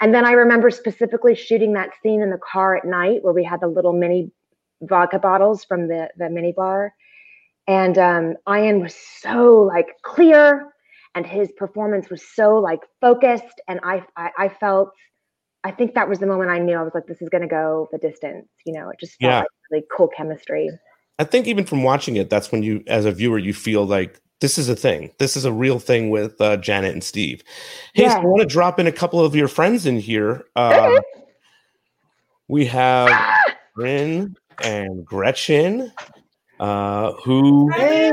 And 0.00 0.14
then 0.14 0.24
I 0.24 0.32
remember 0.32 0.70
specifically 0.70 1.34
shooting 1.34 1.74
that 1.74 1.90
scene 2.02 2.22
in 2.22 2.30
the 2.30 2.38
car 2.38 2.74
at 2.76 2.84
night 2.86 3.22
where 3.22 3.34
we 3.34 3.44
had 3.44 3.60
the 3.60 3.66
little 3.66 3.92
mini 3.92 4.30
vodka 4.82 5.18
bottles 5.18 5.62
from 5.64 5.88
the 5.88 6.08
the 6.16 6.30
mini 6.30 6.52
bar. 6.52 6.94
And 7.68 7.98
um, 7.98 8.34
Ian 8.48 8.80
was 8.80 8.94
so 9.20 9.62
like 9.62 9.88
clear, 10.02 10.72
and 11.14 11.26
his 11.26 11.50
performance 11.56 12.08
was 12.10 12.22
so 12.34 12.56
like 12.56 12.80
focused. 13.00 13.60
And 13.68 13.80
I, 13.82 14.04
I, 14.16 14.30
I 14.38 14.48
felt, 14.48 14.90
I 15.64 15.70
think 15.70 15.94
that 15.94 16.08
was 16.08 16.18
the 16.18 16.26
moment 16.26 16.50
I 16.50 16.58
knew 16.58 16.76
I 16.76 16.82
was 16.82 16.94
like, 16.94 17.06
this 17.06 17.20
is 17.20 17.28
going 17.28 17.42
to 17.42 17.48
go 17.48 17.88
the 17.92 17.98
distance. 17.98 18.48
You 18.64 18.74
know, 18.74 18.88
it 18.90 18.96
just 19.00 19.18
felt 19.20 19.30
Yeah. 19.30 19.38
like 19.40 19.48
really 19.70 19.84
cool 19.94 20.08
chemistry. 20.08 20.70
I 21.18 21.24
think 21.24 21.46
even 21.46 21.64
from 21.64 21.82
watching 21.82 22.16
it, 22.16 22.30
that's 22.30 22.50
when 22.50 22.62
you, 22.62 22.82
as 22.86 23.04
a 23.04 23.12
viewer, 23.12 23.38
you 23.38 23.52
feel 23.52 23.84
like 23.84 24.20
this 24.40 24.56
is 24.56 24.70
a 24.70 24.76
thing. 24.76 25.12
This 25.18 25.36
is 25.36 25.44
a 25.44 25.52
real 25.52 25.78
thing 25.78 26.08
with 26.08 26.40
uh, 26.40 26.56
Janet 26.56 26.94
and 26.94 27.04
Steve. 27.04 27.42
Hey, 27.92 28.08
so 28.08 28.14
I 28.16 28.24
want 28.24 28.40
to 28.40 28.46
drop 28.46 28.78
in 28.78 28.86
a 28.86 28.92
couple 28.92 29.22
of 29.22 29.34
your 29.34 29.48
friends 29.48 29.84
in 29.84 29.98
here. 29.98 30.46
Uh, 30.56 30.98
we 32.48 32.64
have 32.66 33.10
Bryn 33.74 34.34
and 34.64 35.04
Gretchen, 35.04 35.92
uh, 36.58 37.12
who 37.22 37.70
Hey, 37.72 38.10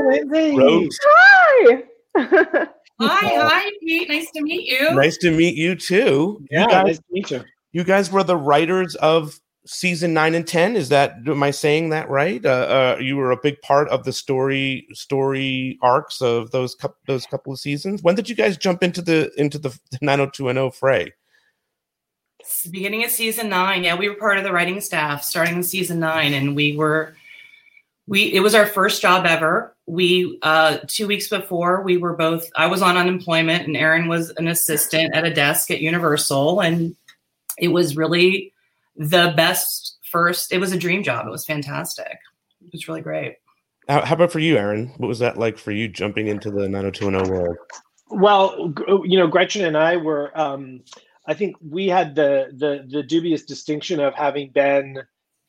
wrote. 0.54 0.92
Hi. 1.02 1.82
Hi, 3.00 3.28
hi, 3.48 3.70
Pete. 3.80 4.08
Nice 4.08 4.30
to 4.32 4.42
meet 4.42 4.66
you. 4.68 4.94
Nice 4.94 5.16
to 5.18 5.30
meet 5.30 5.54
you 5.54 5.74
too. 5.74 6.44
Yeah, 6.50 6.62
you 6.62 6.68
guys, 6.68 6.86
nice 6.86 6.98
to 6.98 7.04
meet 7.10 7.30
you. 7.30 7.44
you 7.72 7.84
guys 7.84 8.10
were 8.10 8.24
the 8.24 8.36
writers 8.36 8.94
of 8.96 9.38
season 9.66 10.14
nine 10.14 10.34
and 10.34 10.46
ten. 10.46 10.76
Is 10.76 10.88
that 10.88 11.16
am 11.26 11.42
I 11.42 11.50
saying 11.50 11.90
that 11.90 12.08
right? 12.08 12.44
Uh, 12.44 12.48
uh, 12.48 12.98
you 13.00 13.16
were 13.16 13.30
a 13.30 13.36
big 13.40 13.60
part 13.60 13.88
of 13.88 14.04
the 14.04 14.12
story 14.12 14.86
story 14.92 15.78
arcs 15.82 16.20
of 16.20 16.50
those 16.50 16.74
couple 16.74 16.96
those 17.06 17.26
couple 17.26 17.52
of 17.52 17.60
seasons. 17.60 18.02
When 18.02 18.14
did 18.14 18.28
you 18.28 18.34
guys 18.34 18.56
jump 18.56 18.82
into 18.82 19.02
the 19.02 19.30
into 19.40 19.58
the 19.58 19.78
nine 20.00 20.18
hundred 20.18 20.34
two 20.34 20.48
and 20.48 20.56
zero 20.56 20.70
fray? 20.70 21.12
Beginning 22.70 23.04
of 23.04 23.10
season 23.10 23.48
nine. 23.48 23.84
Yeah, 23.84 23.96
we 23.96 24.08
were 24.08 24.14
part 24.14 24.38
of 24.38 24.44
the 24.44 24.52
writing 24.52 24.80
staff 24.80 25.22
starting 25.22 25.56
in 25.56 25.62
season 25.62 26.00
nine, 26.00 26.32
and 26.32 26.56
we 26.56 26.76
were 26.76 27.14
we 28.08 28.32
it 28.32 28.40
was 28.40 28.54
our 28.54 28.66
first 28.66 29.02
job 29.02 29.26
ever. 29.26 29.76
We 29.86 30.38
uh 30.42 30.78
two 30.88 31.06
weeks 31.06 31.28
before 31.28 31.82
we 31.82 31.98
were 31.98 32.16
both 32.16 32.48
I 32.56 32.66
was 32.66 32.82
on 32.82 32.96
unemployment 32.96 33.66
and 33.66 33.76
Aaron 33.76 34.08
was 34.08 34.30
an 34.30 34.48
assistant 34.48 35.14
at 35.14 35.26
a 35.26 35.32
desk 35.32 35.70
at 35.70 35.80
Universal, 35.80 36.60
and 36.60 36.96
it 37.58 37.68
was 37.68 37.96
really 37.96 38.52
the 38.96 39.32
best 39.36 39.98
first 40.10 40.52
it 40.52 40.58
was 40.58 40.72
a 40.72 40.78
dream 40.78 41.02
job. 41.02 41.26
It 41.26 41.30
was 41.30 41.44
fantastic. 41.44 42.18
It 42.62 42.72
was 42.72 42.88
really 42.88 43.02
great. 43.02 43.36
How, 43.88 44.04
how 44.04 44.14
about 44.14 44.32
for 44.32 44.38
you, 44.38 44.56
Aaron? 44.56 44.92
What 44.98 45.08
was 45.08 45.18
that 45.20 45.38
like 45.38 45.56
for 45.56 45.72
you 45.72 45.88
jumping 45.88 46.28
into 46.28 46.50
the 46.50 46.68
nine 46.68 46.82
hundred 46.82 46.94
two 46.94 47.08
and 47.08 47.26
zero 47.26 47.38
world? 47.38 47.56
Well, 48.10 48.74
you 49.04 49.18
know, 49.18 49.26
Gretchen 49.26 49.64
and 49.64 49.76
I 49.76 49.96
were. 49.96 50.38
Um, 50.38 50.80
I 51.26 51.34
think 51.34 51.56
we 51.60 51.88
had 51.88 52.14
the 52.14 52.48
the 52.52 52.86
the 52.88 53.02
dubious 53.02 53.44
distinction 53.44 54.00
of 54.00 54.14
having 54.14 54.50
been 54.50 55.02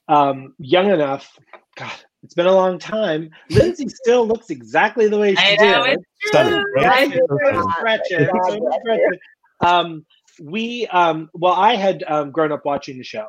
um, 0.09 0.55
young 0.57 0.89
enough. 0.89 1.37
God, 1.77 1.93
it's 2.23 2.33
been 2.33 2.47
a 2.47 2.53
long 2.53 2.79
time. 2.79 3.29
Lindsay 3.49 3.87
still 3.89 4.27
looks 4.27 4.49
exactly 4.49 5.07
the 5.07 5.17
way 5.17 5.35
she 5.35 5.41
I 5.41 5.55
did. 5.55 5.71
know 5.71 5.83
it's 5.83 6.03
Stunning, 6.25 6.51
true. 6.51 6.73
right? 6.75 6.87
I 6.87 7.07
do. 7.07 7.27
Stunning. 7.41 7.71
Gretchen. 7.79 8.25
God 8.25 8.41
so 8.45 8.51
does 8.51 8.59
bless 8.59 8.79
Gretchen. 8.83 9.19
Um, 9.61 10.05
we 10.41 10.87
um, 10.87 11.29
well, 11.33 11.53
I 11.53 11.75
had 11.75 12.03
um, 12.07 12.31
grown 12.31 12.51
up 12.51 12.65
watching 12.65 12.97
the 12.97 13.03
show. 13.03 13.27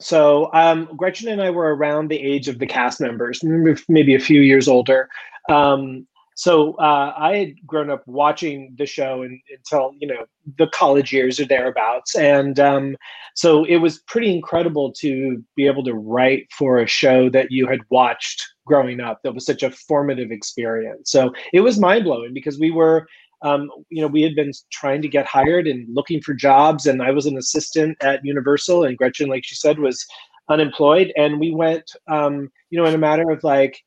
So 0.00 0.50
um, 0.52 0.88
Gretchen 0.96 1.28
and 1.28 1.42
I 1.42 1.50
were 1.50 1.74
around 1.74 2.08
the 2.08 2.20
age 2.20 2.48
of 2.48 2.58
the 2.58 2.66
cast 2.66 3.00
members, 3.00 3.42
maybe 3.88 4.14
a 4.14 4.20
few 4.20 4.42
years 4.42 4.68
older. 4.68 5.08
Um, 5.48 6.06
so 6.36 6.74
uh, 6.74 7.14
I 7.16 7.36
had 7.36 7.66
grown 7.66 7.88
up 7.88 8.02
watching 8.06 8.74
the 8.76 8.84
show 8.84 9.22
and, 9.22 9.40
until 9.50 9.92
you 9.98 10.06
know 10.06 10.26
the 10.58 10.68
college 10.68 11.10
years 11.12 11.40
or 11.40 11.46
thereabouts, 11.46 12.14
and 12.14 12.60
um, 12.60 12.96
so 13.34 13.64
it 13.64 13.78
was 13.78 14.00
pretty 14.06 14.34
incredible 14.34 14.92
to 14.98 15.42
be 15.56 15.66
able 15.66 15.82
to 15.84 15.94
write 15.94 16.46
for 16.52 16.78
a 16.78 16.86
show 16.86 17.30
that 17.30 17.50
you 17.50 17.66
had 17.66 17.80
watched 17.88 18.46
growing 18.66 19.00
up. 19.00 19.20
That 19.24 19.34
was 19.34 19.46
such 19.46 19.62
a 19.62 19.70
formative 19.70 20.30
experience. 20.30 21.10
So 21.10 21.32
it 21.54 21.60
was 21.60 21.80
mind 21.80 22.04
blowing 22.04 22.34
because 22.34 22.58
we 22.58 22.70
were 22.70 23.06
um, 23.42 23.70
you 23.88 24.02
know, 24.02 24.08
we 24.08 24.22
had 24.22 24.34
been 24.34 24.52
trying 24.70 25.00
to 25.02 25.08
get 25.08 25.26
hired 25.26 25.66
and 25.66 25.86
looking 25.94 26.20
for 26.20 26.34
jobs, 26.34 26.86
and 26.86 27.02
I 27.02 27.12
was 27.12 27.26
an 27.26 27.38
assistant 27.38 27.96
at 28.02 28.24
Universal, 28.24 28.84
and 28.84 28.96
Gretchen, 28.96 29.28
like 29.28 29.44
she 29.44 29.54
said, 29.54 29.78
was 29.78 30.04
unemployed, 30.48 31.12
and 31.16 31.40
we 31.40 31.54
went, 31.54 31.90
um, 32.08 32.50
you 32.70 32.78
know, 32.78 32.86
in 32.86 32.94
a 32.94 32.98
matter 32.98 33.30
of 33.30 33.42
like 33.42 33.78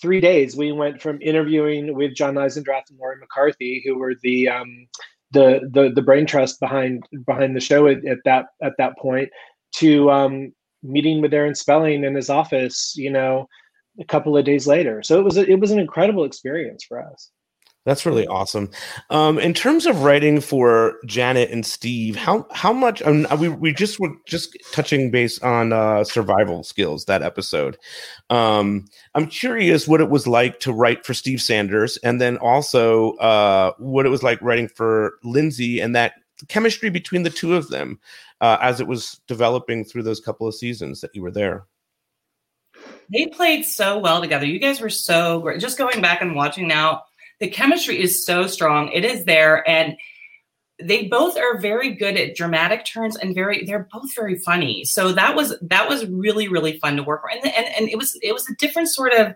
three 0.00 0.20
days, 0.20 0.56
we 0.56 0.72
went 0.72 1.00
from 1.00 1.20
interviewing 1.22 1.94
with 1.94 2.14
John 2.14 2.34
Eisendrath 2.34 2.90
and 2.90 2.98
Laurie 2.98 3.18
McCarthy, 3.20 3.82
who 3.84 3.98
were 3.98 4.14
the 4.22 4.48
um, 4.48 4.88
the 5.32 5.68
the 5.72 5.90
the 5.94 6.02
brain 6.02 6.26
trust 6.26 6.60
behind 6.60 7.04
behind 7.26 7.56
the 7.56 7.60
show 7.60 7.86
at, 7.86 8.04
at 8.04 8.18
that 8.24 8.46
at 8.62 8.74
that 8.78 8.96
point, 8.98 9.28
to 9.76 10.10
um, 10.10 10.52
meeting 10.82 11.20
with 11.20 11.34
Aaron 11.34 11.54
Spelling 11.54 12.04
in 12.04 12.14
his 12.14 12.30
office, 12.30 12.94
you 12.96 13.10
know, 13.10 13.46
a 14.00 14.04
couple 14.04 14.36
of 14.36 14.44
days 14.44 14.66
later. 14.66 15.02
So 15.02 15.18
it 15.18 15.24
was 15.24 15.36
a, 15.36 15.50
it 15.50 15.60
was 15.60 15.70
an 15.70 15.78
incredible 15.78 16.24
experience 16.24 16.84
for 16.84 17.02
us. 17.02 17.30
That's 17.86 18.04
really 18.04 18.26
awesome. 18.26 18.68
Um, 19.10 19.38
in 19.38 19.54
terms 19.54 19.86
of 19.86 20.02
writing 20.02 20.40
for 20.40 20.96
Janet 21.06 21.50
and 21.50 21.64
Steve, 21.64 22.16
how 22.16 22.44
how 22.50 22.72
much? 22.72 23.00
Um, 23.02 23.28
we 23.38 23.48
we 23.48 23.72
just 23.72 24.00
were 24.00 24.10
just 24.26 24.58
touching 24.72 25.12
base 25.12 25.38
on 25.38 25.72
uh, 25.72 26.02
survival 26.02 26.64
skills 26.64 27.04
that 27.04 27.22
episode. 27.22 27.78
Um, 28.28 28.86
I'm 29.14 29.28
curious 29.28 29.86
what 29.86 30.00
it 30.00 30.10
was 30.10 30.26
like 30.26 30.58
to 30.60 30.72
write 30.72 31.06
for 31.06 31.14
Steve 31.14 31.40
Sanders, 31.40 31.96
and 31.98 32.20
then 32.20 32.38
also 32.38 33.12
uh, 33.18 33.70
what 33.78 34.04
it 34.04 34.10
was 34.10 34.24
like 34.24 34.42
writing 34.42 34.66
for 34.66 35.14
Lindsay, 35.22 35.78
and 35.78 35.94
that 35.94 36.14
chemistry 36.48 36.90
between 36.90 37.22
the 37.22 37.30
two 37.30 37.54
of 37.54 37.68
them 37.68 38.00
uh, 38.40 38.58
as 38.60 38.80
it 38.80 38.88
was 38.88 39.20
developing 39.28 39.84
through 39.84 40.02
those 40.02 40.18
couple 40.18 40.48
of 40.48 40.56
seasons 40.56 41.00
that 41.02 41.14
you 41.14 41.22
were 41.22 41.30
there. 41.30 41.66
They 43.12 43.26
played 43.26 43.64
so 43.64 43.98
well 43.98 44.20
together. 44.20 44.44
You 44.44 44.58
guys 44.58 44.80
were 44.80 44.90
so 44.90 45.40
great. 45.40 45.60
Just 45.60 45.78
going 45.78 46.02
back 46.02 46.20
and 46.20 46.34
watching 46.34 46.66
now 46.66 47.04
the 47.40 47.48
chemistry 47.48 48.00
is 48.00 48.24
so 48.24 48.46
strong. 48.46 48.90
It 48.92 49.04
is 49.04 49.24
there. 49.24 49.68
And 49.68 49.96
they 50.82 51.06
both 51.08 51.38
are 51.38 51.58
very 51.58 51.94
good 51.94 52.16
at 52.16 52.36
dramatic 52.36 52.84
turns 52.84 53.16
and 53.16 53.34
very 53.34 53.64
they're 53.64 53.88
both 53.92 54.14
very 54.14 54.38
funny. 54.38 54.84
So 54.84 55.12
that 55.12 55.34
was 55.34 55.54
that 55.62 55.88
was 55.88 56.06
really, 56.06 56.48
really 56.48 56.78
fun 56.78 56.96
to 56.96 57.02
work 57.02 57.22
for. 57.22 57.30
And 57.30 57.44
and, 57.44 57.66
and 57.76 57.88
it 57.88 57.96
was 57.96 58.18
it 58.22 58.32
was 58.32 58.48
a 58.48 58.54
different 58.56 58.88
sort 58.88 59.12
of 59.12 59.34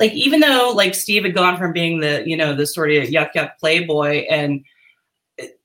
like 0.00 0.12
even 0.12 0.40
though 0.40 0.72
like 0.74 0.94
Steve 0.94 1.24
had 1.24 1.34
gone 1.34 1.56
from 1.56 1.72
being 1.72 2.00
the, 2.00 2.24
you 2.26 2.36
know, 2.36 2.54
the 2.54 2.66
sort 2.66 2.90
of 2.90 3.04
yuck 3.04 3.32
yuck 3.34 3.52
playboy 3.60 4.24
and 4.28 4.64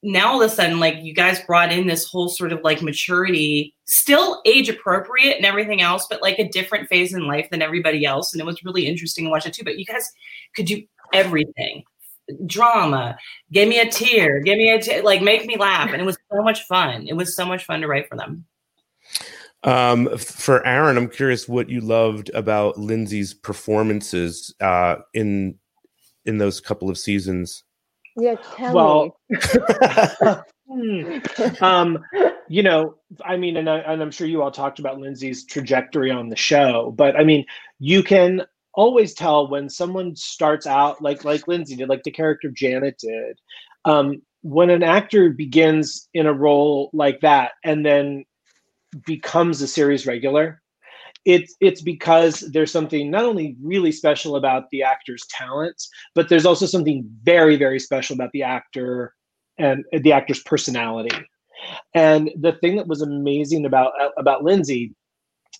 now 0.02 0.32
all 0.32 0.42
of 0.42 0.52
a 0.52 0.54
sudden 0.54 0.80
like 0.80 0.96
you 1.02 1.14
guys 1.14 1.40
brought 1.42 1.72
in 1.72 1.88
this 1.88 2.06
whole 2.06 2.28
sort 2.28 2.52
of 2.52 2.60
like 2.64 2.82
maturity 2.82 3.76
still 3.86 4.42
age 4.46 4.68
appropriate 4.68 5.36
and 5.36 5.46
everything 5.46 5.80
else 5.82 6.08
but 6.10 6.22
like 6.22 6.40
a 6.40 6.50
different 6.50 6.88
phase 6.88 7.14
in 7.14 7.28
life 7.28 7.48
than 7.52 7.62
everybody 7.62 8.04
else 8.04 8.34
and 8.34 8.42
it 8.42 8.46
was 8.46 8.64
really 8.64 8.88
interesting 8.88 9.26
to 9.26 9.30
watch 9.30 9.46
it 9.46 9.54
too 9.54 9.64
but 9.64 9.78
you 9.78 9.86
guys 9.86 10.12
could 10.56 10.66
do 10.66 10.82
everything. 11.14 11.84
Drama. 12.46 13.18
Give 13.52 13.68
me 13.68 13.80
a 13.80 13.90
tear. 13.90 14.40
Give 14.42 14.58
me 14.58 14.72
a 14.72 14.82
t- 14.82 15.02
like 15.02 15.22
make 15.22 15.46
me 15.46 15.58
laugh. 15.58 15.92
And 15.92 16.02
it 16.02 16.06
was 16.06 16.18
so 16.32 16.44
much 16.44 16.64
fun. 16.64 17.08
It 17.08 17.14
was 17.14 17.36
so 17.36 17.46
much 17.46 17.66
fun 17.66 17.82
to 17.82 17.88
write 17.88 18.08
for 18.08 18.16
them. 18.16 18.46
Um, 19.64 20.18
for 20.18 20.66
aaron 20.66 20.96
i'm 20.96 21.10
curious 21.10 21.50
what 21.50 21.68
you 21.70 21.82
loved 21.82 22.32
about 22.34 22.80
lindsay's 22.80 23.34
performances 23.34 24.56
uh, 24.62 24.96
in 25.14 25.60
in 26.24 26.38
those 26.38 26.62
couple 26.62 26.90
of 26.90 26.98
seasons. 26.98 27.66
Yeah 28.16 28.36
tell 28.56 28.74
well 28.74 29.20
um, 31.62 32.00
you 32.48 32.64
know 32.64 32.96
i 33.26 33.36
mean 33.36 33.58
and, 33.58 33.70
I, 33.70 33.80
and 33.80 34.02
i'm 34.02 34.12
sure 34.12 34.28
you 34.28 34.42
all 34.42 34.52
talked 34.52 34.80
about 34.80 34.98
lindsay's 34.98 35.44
trajectory 35.46 36.10
on 36.10 36.30
the 36.30 36.38
show 36.38 36.94
but 36.96 37.20
i 37.20 37.26
mean 37.26 37.46
you 37.80 38.02
can 38.02 38.44
always 38.80 39.14
tell 39.14 39.50
when 39.50 39.68
someone 39.68 40.16
starts 40.16 40.66
out 40.66 41.02
like 41.02 41.26
like 41.26 41.50
Lindsay 41.50 41.76
did, 41.76 41.90
like 41.90 42.04
the 42.04 42.12
character 42.12 42.50
Janet 42.50 42.98
did. 42.98 43.38
Um, 43.84 44.22
when 44.42 44.70
an 44.70 44.84
actor 44.84 45.32
begins 45.32 46.08
in 46.14 46.26
a 46.26 46.34
role 46.34 46.90
like 46.94 47.20
that 47.20 47.52
and 47.66 47.86
then 47.86 48.24
becomes 49.06 49.62
a 49.62 49.68
series 49.68 50.08
regular, 50.08 50.62
it's 51.26 51.58
it's 51.60 51.82
because 51.82 52.40
there's 52.54 52.72
something 52.72 53.12
not 53.12 53.26
only 53.26 53.58
really 53.62 53.92
special 53.92 54.38
about 54.38 54.70
the 54.72 54.82
actor's 54.82 55.26
talents, 55.30 55.90
but 56.16 56.30
there's 56.30 56.46
also 56.46 56.66
something 56.66 57.04
very 57.24 57.58
very 57.58 57.80
special 57.80 58.14
about 58.14 58.32
the 58.32 58.44
actor 58.44 59.14
and 59.58 59.84
the 59.92 60.14
actor's 60.14 60.42
personality. 60.44 61.18
And 61.94 62.32
the 62.40 62.54
thing 62.54 62.78
that 62.78 62.88
was 62.88 63.02
amazing 63.02 63.66
about 63.66 63.92
about 64.18 64.46
Lindsay 64.46 64.96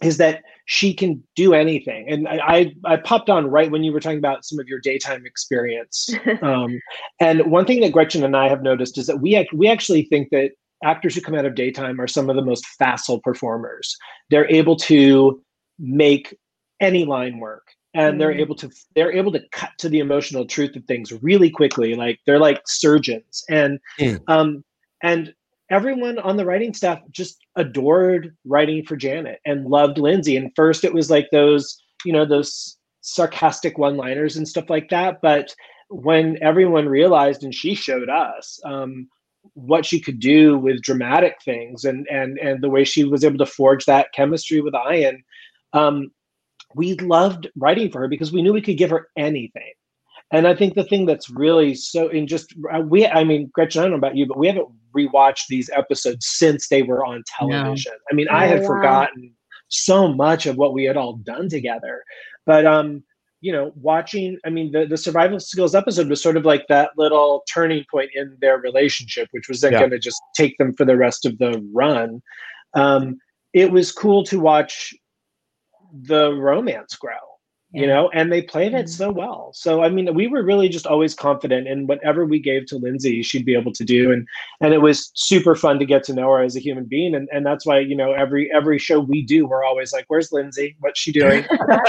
is 0.02 0.18
that 0.18 0.44
she 0.66 0.94
can 0.94 1.24
do 1.36 1.54
anything. 1.54 2.08
And 2.10 2.28
I, 2.28 2.38
I, 2.38 2.76
I, 2.86 2.98
popped 2.98 3.30
on 3.30 3.48
right 3.48 3.72
when 3.72 3.84
you 3.84 3.92
were 3.92 4.00
talking 4.00 4.20
about 4.20 4.46
some 4.46 4.60
of 4.60 4.68
your 4.68 4.80
daytime 4.80 5.26
experience. 5.26 6.10
um, 6.42 6.80
and 7.20 7.52
one 7.52 7.66
thing 7.66 7.82
that 7.82 7.92
Gretchen 7.92 8.24
and 8.24 8.38
I 8.38 8.48
have 8.50 8.62
noticed 8.62 8.98
is 8.98 9.08
that 9.08 9.20
we, 9.20 9.48
we 9.54 9.68
actually 9.68 10.04
think 10.04 10.30
that 10.30 10.52
actors 10.84 11.16
who 11.16 11.22
come 11.22 11.36
out 11.36 11.46
of 11.46 11.56
daytime 11.56 12.00
are 12.00 12.08
some 12.08 12.30
of 12.30 12.36
the 12.36 12.46
most 12.46 12.66
facile 12.78 13.20
performers. 13.22 13.98
They're 14.30 14.50
able 14.50 14.76
to 14.78 15.42
make 15.80 16.38
any 16.80 17.04
line 17.06 17.40
work 17.40 17.68
and 17.94 18.16
mm 18.16 18.20
they're 18.20 18.32
able 18.32 18.56
to 18.56 18.70
they're 18.96 19.12
able 19.12 19.32
to 19.32 19.42
cut 19.52 19.72
to 19.78 19.90
the 19.90 20.00
emotional 20.00 20.46
truth 20.46 20.76
of 20.76 20.84
things 20.86 21.12
really 21.24 21.50
quickly 21.50 21.96
like 21.96 22.20
they're 22.26 22.40
like 22.40 22.62
surgeons 22.68 23.44
and 23.50 23.80
mm. 24.00 24.20
um 24.28 24.64
and 25.02 25.34
everyone 25.70 26.20
on 26.20 26.38
the 26.38 26.46
writing 26.46 26.74
staff 26.74 27.00
just 27.12 27.40
adored 27.56 28.36
writing 28.46 28.84
for 28.84 28.96
Janet 28.96 29.40
and 29.46 29.68
loved 29.68 29.98
Lindsay. 29.98 30.36
And 30.36 30.52
first 30.56 30.84
it 30.84 30.94
was 30.94 31.10
like 31.10 31.28
those, 31.32 31.82
you 32.06 32.14
know, 32.14 32.26
those 32.26 32.78
sarcastic 33.02 33.78
one-liners 33.78 34.36
and 34.38 34.48
stuff 34.48 34.70
like 34.70 34.90
that. 34.90 35.20
But 35.22 35.54
when 35.90 36.38
everyone 36.42 36.88
realized 36.88 37.44
and 37.44 37.54
she 37.54 37.76
showed 37.76 38.10
us 38.10 38.60
um, 38.66 39.08
what 39.54 39.86
she 39.86 40.00
could 40.00 40.20
do 40.20 40.58
with 40.58 40.82
dramatic 40.82 41.36
things 41.44 41.86
and 41.86 42.08
and 42.12 42.38
and 42.40 42.62
the 42.62 42.70
way 42.70 42.84
she 42.84 43.04
was 43.04 43.24
able 43.24 43.38
to 43.40 43.46
forge 43.46 43.86
that 43.86 44.14
chemistry 44.14 44.62
with 44.62 44.74
Ian, 44.92 45.24
um, 45.74 46.12
we 46.76 46.96
loved 46.96 47.48
writing 47.56 47.92
for 47.92 48.02
her 48.02 48.08
because 48.08 48.32
we 48.32 48.42
knew 48.42 48.54
we 48.54 48.62
could 48.62 48.78
give 48.78 48.92
her 48.92 49.08
anything. 49.18 49.72
And 50.32 50.48
I 50.48 50.56
think 50.56 50.76
the 50.76 50.84
thing 50.84 51.06
that's 51.06 51.30
really 51.30 51.74
so 51.74 52.08
in 52.08 52.28
just 52.28 52.54
uh, 52.74 52.82
we 52.82 53.06
I 53.08 53.24
mean 53.24 53.50
Gretchen 53.54 53.82
I 53.82 53.84
don't 53.84 53.92
know 53.92 53.98
about 53.98 54.16
you 54.16 54.28
but 54.28 54.38
we 54.38 54.48
haven't 54.48 54.68
rewatched 54.96 55.48
these 55.50 55.70
episodes 55.76 56.28
since 56.28 56.68
they 56.68 56.84
were 56.84 57.06
on 57.06 57.24
television. 57.38 57.94
No. 57.94 58.00
I 58.12 58.16
mean 58.16 58.28
oh, 58.30 58.36
I 58.36 58.46
had 58.46 58.62
wow. 58.62 58.68
forgotten 58.68 59.34
so 59.70 60.14
much 60.14 60.46
of 60.46 60.58
what 60.58 60.74
we 60.74 60.84
had 60.84 60.98
all 60.98 61.14
done 61.14 61.50
together. 61.50 62.04
But 62.46 62.66
um 62.68 63.04
you 63.42 63.52
know 63.52 63.72
watching 63.76 64.38
I 64.46 64.50
mean 64.50 64.72
the 64.72 64.86
the 64.86 64.98
survival 64.98 65.40
skills 65.40 65.74
episode 65.74 66.10
was 66.10 66.22
sort 66.22 66.38
of 66.38 66.46
like 66.46 66.68
that 66.68 66.92
little 66.96 67.44
turning 67.52 67.86
point 67.90 68.12
in 68.14 68.38
their 68.40 68.60
relationship 68.60 69.30
which 69.32 69.48
was 69.50 69.62
then 69.62 69.72
yeah. 69.72 69.80
going 69.80 69.92
to 69.92 70.00
just 70.00 70.22
take 70.36 70.58
them 70.58 70.74
for 70.74 70.86
the 70.86 70.98
rest 70.98 71.26
of 71.26 71.40
the 71.40 71.64
run. 71.74 72.22
Um 72.76 73.18
it 73.54 73.72
was 73.72 73.92
cool 73.92 74.24
to 74.26 74.40
watch 74.40 74.94
the 75.92 76.34
romance 76.36 76.96
grow 76.96 77.29
you 77.72 77.86
know 77.86 78.10
and 78.14 78.32
they 78.32 78.42
played 78.42 78.74
it 78.74 78.86
mm-hmm. 78.86 78.88
so 78.88 79.12
well. 79.12 79.52
So 79.54 79.84
i 79.84 79.90
mean 79.90 80.14
we 80.14 80.28
were 80.28 80.44
really 80.44 80.70
just 80.70 80.88
always 80.88 81.14
confident 81.14 81.68
in 81.68 81.88
whatever 81.88 82.26
we 82.26 82.40
gave 82.40 82.66
to 82.68 82.78
lindsay 82.78 83.22
she'd 83.22 83.46
be 83.46 83.56
able 83.56 83.74
to 83.74 83.84
do. 83.84 84.12
And 84.12 84.28
and 84.62 84.74
it 84.74 84.80
was 84.80 85.12
super 85.16 85.56
fun 85.56 85.80
to 85.80 85.86
get 85.86 86.04
to 86.06 86.14
know 86.14 86.30
her 86.32 86.42
as 86.42 86.56
a 86.56 86.60
human 86.60 86.86
being. 86.86 87.16
And, 87.16 87.30
and 87.32 87.46
that's 87.46 87.66
why 87.66 87.80
you 87.80 87.96
know 87.96 88.14
every 88.14 88.52
every 88.54 88.80
show 88.80 89.00
we 89.00 89.22
do 89.22 89.48
we're 89.48 89.64
always 89.64 89.94
like 89.94 90.06
where's 90.08 90.32
lindsay? 90.32 90.76
What's 90.80 91.00
she 91.00 91.12
doing? 91.20 91.46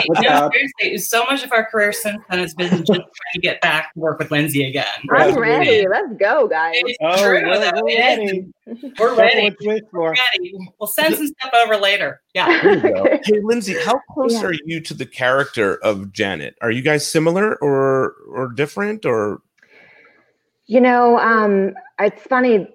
What's 0.06 0.20
no, 0.22 0.50
seriously, 0.52 0.98
so 0.98 1.24
much 1.24 1.44
of 1.44 1.52
our 1.52 1.64
career 1.66 1.92
since 1.92 2.22
then 2.28 2.38
has 2.40 2.54
been 2.54 2.70
just 2.70 2.86
trying 2.86 3.32
to 3.34 3.40
get 3.40 3.60
back 3.60 3.92
to 3.94 4.00
work 4.00 4.18
with 4.18 4.30
lindsay 4.30 4.68
again. 4.68 4.86
I'm 5.12 5.38
ready. 5.38 5.86
let's 5.88 6.12
go 6.18 6.46
guys. 6.46 6.82
Oh, 7.00 7.16
true, 7.16 7.42
we're, 7.42 7.72
we're 7.74 7.86
ready 7.86 8.52
we're 8.98 9.16
ready. 9.16 9.54
we're 9.92 10.11
ready 10.11 10.54
we'll 10.78 10.87
send 10.87 11.14
some 11.14 11.26
stuff 11.26 11.50
over 11.64 11.76
later 11.76 12.20
yeah 12.35 12.61
hey 13.24 13.40
lindsay 13.42 13.74
how 13.85 14.00
close 14.12 14.33
yeah. 14.33 14.44
are 14.44 14.54
you 14.64 14.80
to 14.80 14.94
the 14.94 15.06
character 15.06 15.76
of 15.83 16.12
Janet? 16.12 16.56
Are 16.61 16.70
you 16.70 16.83
guys 16.83 17.06
similar 17.06 17.56
or 17.56 18.14
or 18.28 18.52
different 18.52 19.04
or? 19.04 19.42
You 20.66 20.80
know, 20.80 21.18
um, 21.18 21.74
it's 21.98 22.22
funny. 22.22 22.68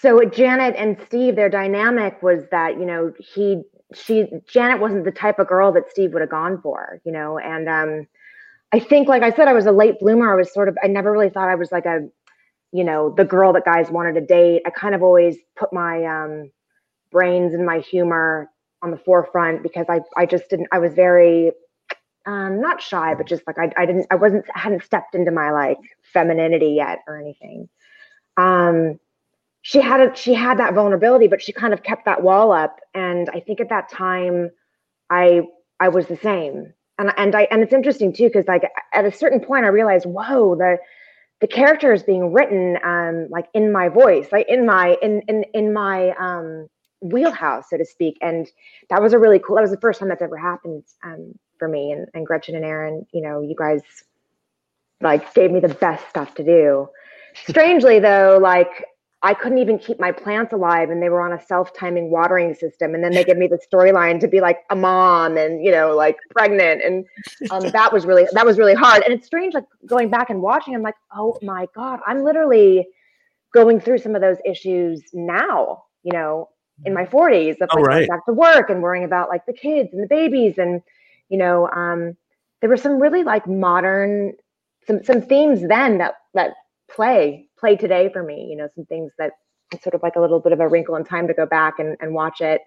So 0.00 0.24
Janet 0.24 0.74
and 0.76 0.96
Steve, 1.06 1.36
their 1.36 1.48
dynamic 1.48 2.22
was 2.22 2.44
that 2.50 2.78
you 2.78 2.84
know 2.84 3.12
he 3.18 3.62
she 3.94 4.28
Janet 4.48 4.80
wasn't 4.80 5.04
the 5.04 5.12
type 5.12 5.38
of 5.38 5.48
girl 5.48 5.72
that 5.72 5.90
Steve 5.90 6.12
would 6.12 6.22
have 6.22 6.30
gone 6.30 6.60
for, 6.62 7.00
you 7.04 7.12
know, 7.12 7.38
and 7.38 7.68
um, 7.68 8.06
I 8.72 8.78
think 8.78 9.08
like 9.08 9.22
I 9.22 9.30
said, 9.32 9.48
I 9.48 9.52
was 9.52 9.66
a 9.66 9.72
late 9.72 9.98
bloomer. 10.00 10.32
I 10.32 10.36
was 10.36 10.52
sort 10.52 10.68
of 10.68 10.76
I 10.82 10.86
never 10.86 11.12
really 11.12 11.30
thought 11.30 11.48
I 11.48 11.54
was 11.54 11.72
like 11.72 11.86
a 11.86 12.08
you 12.72 12.84
know 12.84 13.10
the 13.16 13.24
girl 13.24 13.52
that 13.52 13.64
guys 13.64 13.90
wanted 13.90 14.14
to 14.14 14.20
date. 14.22 14.62
I 14.66 14.70
kind 14.70 14.94
of 14.94 15.02
always 15.02 15.36
put 15.56 15.72
my 15.72 16.04
um, 16.04 16.50
brains 17.12 17.54
and 17.54 17.64
my 17.64 17.78
humor 17.78 18.50
on 18.82 18.90
the 18.90 18.96
forefront 18.96 19.62
because 19.62 19.86
I 19.88 20.00
I 20.16 20.26
just 20.26 20.48
didn't 20.50 20.68
I 20.72 20.78
was 20.78 20.92
very 20.94 21.52
um 22.26 22.60
not 22.60 22.80
shy 22.82 23.14
but 23.14 23.26
just 23.28 23.44
like 23.46 23.58
I 23.58 23.70
I 23.76 23.86
didn't 23.86 24.06
I 24.10 24.16
wasn't 24.16 24.44
I 24.54 24.58
hadn't 24.58 24.82
stepped 24.82 25.14
into 25.14 25.30
my 25.30 25.50
like 25.52 25.78
femininity 26.12 26.74
yet 26.76 26.98
or 27.06 27.20
anything. 27.20 27.68
Um 28.36 28.98
she 29.62 29.80
had 29.80 30.00
a 30.00 30.16
she 30.16 30.34
had 30.34 30.58
that 30.58 30.74
vulnerability 30.74 31.28
but 31.28 31.40
she 31.40 31.52
kind 31.52 31.72
of 31.72 31.82
kept 31.84 32.04
that 32.06 32.22
wall 32.22 32.50
up 32.52 32.80
and 32.94 33.30
I 33.32 33.40
think 33.40 33.60
at 33.60 33.68
that 33.68 33.88
time 33.88 34.50
I 35.10 35.42
I 35.78 35.88
was 35.88 36.06
the 36.06 36.16
same. 36.16 36.72
And 36.98 37.12
and 37.16 37.34
I 37.36 37.42
and 37.50 37.62
it's 37.62 37.72
interesting 37.72 38.12
too 38.12 38.30
cuz 38.30 38.46
like 38.48 38.64
at 38.92 39.04
a 39.04 39.12
certain 39.12 39.40
point 39.40 39.64
I 39.64 39.68
realized 39.68 40.06
whoa 40.06 40.56
the 40.56 40.78
the 41.42 41.46
character 41.46 41.92
is 41.92 42.02
being 42.02 42.32
written 42.32 42.78
um 42.84 43.26
like 43.28 43.48
in 43.52 43.70
my 43.70 43.88
voice 43.88 44.28
like 44.32 44.46
in 44.48 44.64
my 44.64 44.96
in 45.02 45.20
in 45.28 45.44
in 45.52 45.72
my 45.74 46.14
um 46.18 46.68
wheelhouse, 47.02 47.68
so 47.68 47.76
to 47.76 47.84
speak. 47.84 48.16
And 48.22 48.48
that 48.88 49.02
was 49.02 49.12
a 49.12 49.18
really 49.18 49.38
cool. 49.38 49.56
That 49.56 49.62
was 49.62 49.70
the 49.70 49.80
first 49.80 50.00
time 50.00 50.08
that's 50.08 50.22
ever 50.22 50.38
happened 50.38 50.84
um, 51.04 51.34
for 51.58 51.68
me. 51.68 51.92
And, 51.92 52.06
and 52.14 52.26
Gretchen 52.26 52.54
and 52.54 52.64
Aaron, 52.64 53.06
you 53.12 53.20
know, 53.20 53.42
you 53.42 53.54
guys 53.58 53.82
like 55.00 55.34
gave 55.34 55.50
me 55.50 55.60
the 55.60 55.68
best 55.68 56.08
stuff 56.08 56.34
to 56.36 56.44
do. 56.44 56.88
Strangely, 57.34 57.98
though, 57.98 58.38
like 58.40 58.84
I 59.24 59.34
couldn't 59.34 59.58
even 59.58 59.78
keep 59.78 60.00
my 60.00 60.10
plants 60.10 60.52
alive 60.52 60.90
and 60.90 61.00
they 61.00 61.08
were 61.08 61.20
on 61.20 61.32
a 61.32 61.40
self-timing 61.40 62.10
watering 62.10 62.54
system. 62.54 62.92
And 62.94 63.04
then 63.04 63.12
they 63.12 63.22
give 63.22 63.38
me 63.38 63.46
the 63.46 63.58
storyline 63.72 64.18
to 64.18 64.26
be 64.26 64.40
like 64.40 64.64
a 64.70 64.74
mom 64.74 65.36
and, 65.36 65.64
you 65.64 65.70
know, 65.70 65.94
like 65.94 66.16
pregnant. 66.30 66.82
And 66.82 67.06
um, 67.52 67.70
that 67.70 67.92
was 67.92 68.04
really, 68.04 68.26
that 68.32 68.44
was 68.44 68.58
really 68.58 68.74
hard. 68.74 69.04
And 69.04 69.14
it's 69.14 69.24
strange, 69.26 69.54
like 69.54 69.64
going 69.86 70.08
back 70.08 70.30
and 70.30 70.42
watching, 70.42 70.74
I'm 70.74 70.82
like, 70.82 70.96
oh 71.14 71.38
my 71.40 71.68
God, 71.72 72.00
I'm 72.04 72.24
literally 72.24 72.88
going 73.54 73.78
through 73.78 73.98
some 73.98 74.16
of 74.16 74.22
those 74.22 74.38
issues 74.44 75.02
now, 75.12 75.84
you 76.02 76.12
know, 76.12 76.48
in 76.84 76.92
my 76.92 77.04
40s 77.04 77.60
of 77.60 77.68
Oh, 77.70 77.76
like 77.76 77.86
right. 77.86 77.94
going 77.94 78.08
back 78.08 78.26
to 78.26 78.32
work 78.32 78.70
and 78.70 78.82
worrying 78.82 79.04
about 79.04 79.28
like 79.28 79.46
the 79.46 79.52
kids 79.52 79.90
and 79.92 80.02
the 80.02 80.08
babies. 80.08 80.58
And, 80.58 80.82
you 81.28 81.38
know, 81.38 81.70
um, 81.70 82.16
there 82.60 82.68
were 82.68 82.76
some 82.76 83.00
really 83.00 83.22
like 83.22 83.46
modern, 83.46 84.32
some, 84.84 85.04
some 85.04 85.22
themes 85.22 85.60
then 85.68 85.98
that, 85.98 86.14
that 86.34 86.54
play 86.94 87.48
play 87.58 87.76
today 87.76 88.10
for 88.12 88.22
me 88.22 88.46
you 88.50 88.56
know 88.56 88.68
some 88.74 88.84
things 88.86 89.12
that 89.18 89.32
it's 89.72 89.82
sort 89.82 89.94
of 89.94 90.02
like 90.02 90.16
a 90.16 90.20
little 90.20 90.40
bit 90.40 90.52
of 90.52 90.60
a 90.60 90.68
wrinkle 90.68 90.96
in 90.96 91.04
time 91.04 91.26
to 91.26 91.34
go 91.34 91.46
back 91.46 91.78
and, 91.78 91.96
and 92.00 92.12
watch 92.12 92.40
it. 92.40 92.60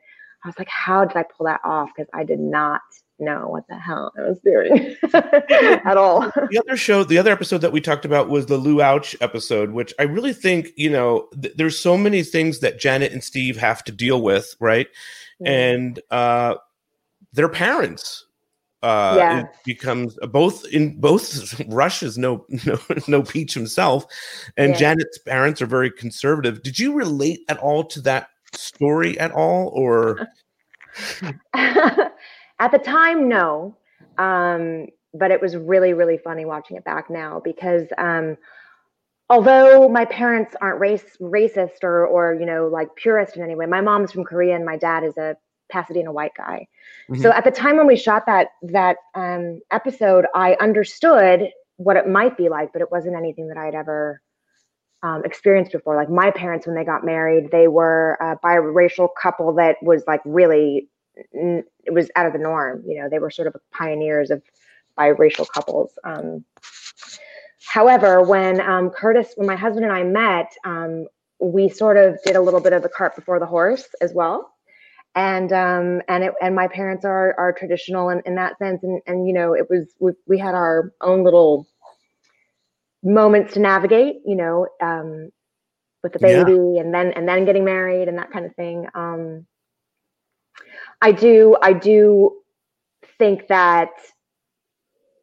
I 0.43 0.47
was 0.47 0.57
like 0.59 0.69
how 0.69 1.05
did 1.05 1.17
i 1.17 1.23
pull 1.23 1.45
that 1.45 1.61
off? 1.63 1.89
Because 1.95 2.09
i 2.13 2.23
did 2.23 2.39
not 2.39 2.81
know 3.17 3.47
what 3.47 3.63
the 3.69 3.75
hell 3.75 4.11
i 4.17 4.27
was 4.27 4.39
doing 4.39 4.95
at 5.13 5.97
all. 5.97 6.21
The 6.51 6.59
other 6.59 6.75
show, 6.77 7.03
the 7.03 7.17
other 7.17 7.31
episode 7.31 7.59
that 7.59 7.71
we 7.71 7.79
talked 7.79 8.05
about 8.05 8.29
was 8.29 8.45
the 8.45 8.57
Lou 8.57 8.81
Ouch 8.81 9.15
episode, 9.21 9.71
which 9.71 9.93
I 9.97 10.03
really 10.03 10.33
think, 10.33 10.69
you 10.75 10.89
know, 10.89 11.29
th- 11.41 11.55
there's 11.55 11.79
so 11.79 11.97
many 11.97 12.23
things 12.23 12.59
that 12.59 12.79
Janet 12.79 13.13
and 13.13 13.23
Steve 13.23 13.57
have 13.57 13.83
to 13.85 13.91
deal 13.91 14.21
with, 14.21 14.55
right? 14.59 14.87
And 15.45 15.99
uh 16.11 16.55
their 17.33 17.49
parents 17.49 18.24
uh 18.85 19.15
Yeah. 19.17 19.39
it 19.39 19.47
becomes 19.65 20.15
both 20.31 20.63
in 20.67 20.99
both 20.99 21.59
Rush 21.67 22.03
is 22.03 22.17
no 22.17 22.45
no 22.65 22.79
no 23.07 23.23
Peach 23.23 23.53
himself 23.55 24.05
and 24.57 24.73
Yeah. 24.73 24.79
Janet's 24.79 25.17
parents 25.19 25.61
are 25.61 25.65
very 25.65 25.89
conservative. 25.89 26.61
Did 26.61 26.77
you 26.77 26.93
relate 26.93 27.39
at 27.49 27.57
all 27.57 27.83
to 27.85 28.01
that 28.01 28.27
story 28.53 29.19
at 29.19 29.31
all 29.31 29.69
or 29.73 30.27
at 31.53 32.71
the 32.71 32.77
time 32.77 33.27
no 33.27 33.75
um, 34.17 34.85
but 35.13 35.31
it 35.31 35.41
was 35.41 35.57
really 35.57 35.93
really 35.93 36.17
funny 36.17 36.45
watching 36.45 36.77
it 36.77 36.83
back 36.85 37.09
now 37.09 37.41
because 37.43 37.87
um, 37.97 38.37
although 39.29 39.89
my 39.89 40.05
parents 40.05 40.55
aren't 40.61 40.79
race 40.79 41.17
racist 41.19 41.83
or 41.83 42.05
or 42.05 42.35
you 42.35 42.45
know 42.45 42.67
like 42.67 42.95
purist 42.95 43.35
in 43.35 43.41
any 43.43 43.55
way 43.55 43.65
my 43.65 43.81
mom's 43.81 44.11
from 44.11 44.23
korea 44.23 44.55
and 44.55 44.63
my 44.63 44.77
dad 44.77 45.03
is 45.03 45.17
a 45.17 45.35
pasadena 45.69 46.11
white 46.11 46.33
guy. 46.37 46.67
So 47.21 47.31
at 47.31 47.43
the 47.43 47.51
time 47.51 47.77
when 47.77 47.87
we 47.87 47.95
shot 47.95 48.25
that 48.25 48.49
that 48.63 48.97
um, 49.15 49.61
episode 49.71 50.25
i 50.33 50.55
understood 50.59 51.49
what 51.77 51.97
it 51.97 52.07
might 52.07 52.37
be 52.37 52.49
like 52.49 52.71
but 52.71 52.81
it 52.81 52.91
wasn't 52.91 53.15
anything 53.15 53.47
that 53.49 53.57
i'd 53.57 53.75
ever 53.75 54.21
um, 55.05 55.23
experienced 55.23 55.71
before. 55.71 55.95
Like 55.95 56.09
my 56.09 56.31
parents 56.31 56.65
when 56.65 56.75
they 56.75 56.83
got 56.83 57.05
married 57.05 57.51
they 57.51 57.67
were 57.67 58.17
a 58.19 58.37
biracial 58.43 59.09
couple 59.21 59.53
that 59.53 59.77
was 59.81 60.03
like 60.07 60.21
really 60.25 60.89
it 61.31 61.93
was 61.93 62.09
out 62.15 62.25
of 62.25 62.33
the 62.33 62.39
norm 62.39 62.83
you 62.85 62.99
know? 62.99 63.07
They 63.09 63.19
were 63.19 63.29
sort 63.29 63.47
of 63.47 63.55
pioneers 63.71 64.31
of 64.31 64.41
biracial 64.97 65.47
couples. 65.47 65.91
Um, 66.03 66.43
however 67.67 68.23
when 68.23 68.61
um, 68.61 68.89
curtis 68.89 69.33
when 69.35 69.47
my 69.47 69.55
husband 69.55 69.85
and 69.85 69.93
i 69.93 70.03
met 70.03 70.53
um, 70.65 71.05
we 71.39 71.69
sort 71.69 71.97
of 71.97 72.17
did 72.25 72.35
a 72.35 72.41
little 72.41 72.61
bit 72.61 72.73
of 72.73 72.81
the 72.81 72.89
cart 72.89 73.15
before 73.15 73.39
the 73.39 73.45
horse 73.45 73.87
as 74.01 74.13
well 74.13 74.54
and 75.15 75.51
um 75.53 76.01
and 76.07 76.23
it 76.23 76.33
and 76.41 76.55
my 76.55 76.67
parents 76.67 77.05
are 77.05 77.35
are 77.37 77.53
traditional 77.53 78.09
in, 78.09 78.21
in 78.25 78.35
that 78.35 78.57
sense. 78.59 78.83
And 78.83 79.01
and 79.07 79.27
you 79.27 79.33
know 79.33 79.53
it 79.53 79.69
was 79.69 79.95
we, 79.99 80.11
we 80.27 80.37
had 80.37 80.55
our 80.55 80.93
own 81.01 81.23
little 81.23 81.67
moments 83.03 83.53
to 83.53 83.59
navigate 83.59 84.17
you 84.25 84.35
know 84.35 84.67
um 84.81 85.29
with 86.03 86.13
the 86.13 86.19
Yeah. 86.19 86.19
baby 86.19 86.77
and 86.79 86.93
then 86.93 87.11
and 87.13 87.27
then 87.27 87.45
getting 87.45 87.65
married 87.65 88.07
and 88.07 88.17
that 88.17 88.31
kind 88.31 88.45
of 88.45 88.55
thing. 88.55 88.87
Um 88.95 89.45
i 91.01 91.11
do 91.11 91.55
i 91.61 91.73
do 91.73 92.31
think 93.17 93.47
that 93.47 93.89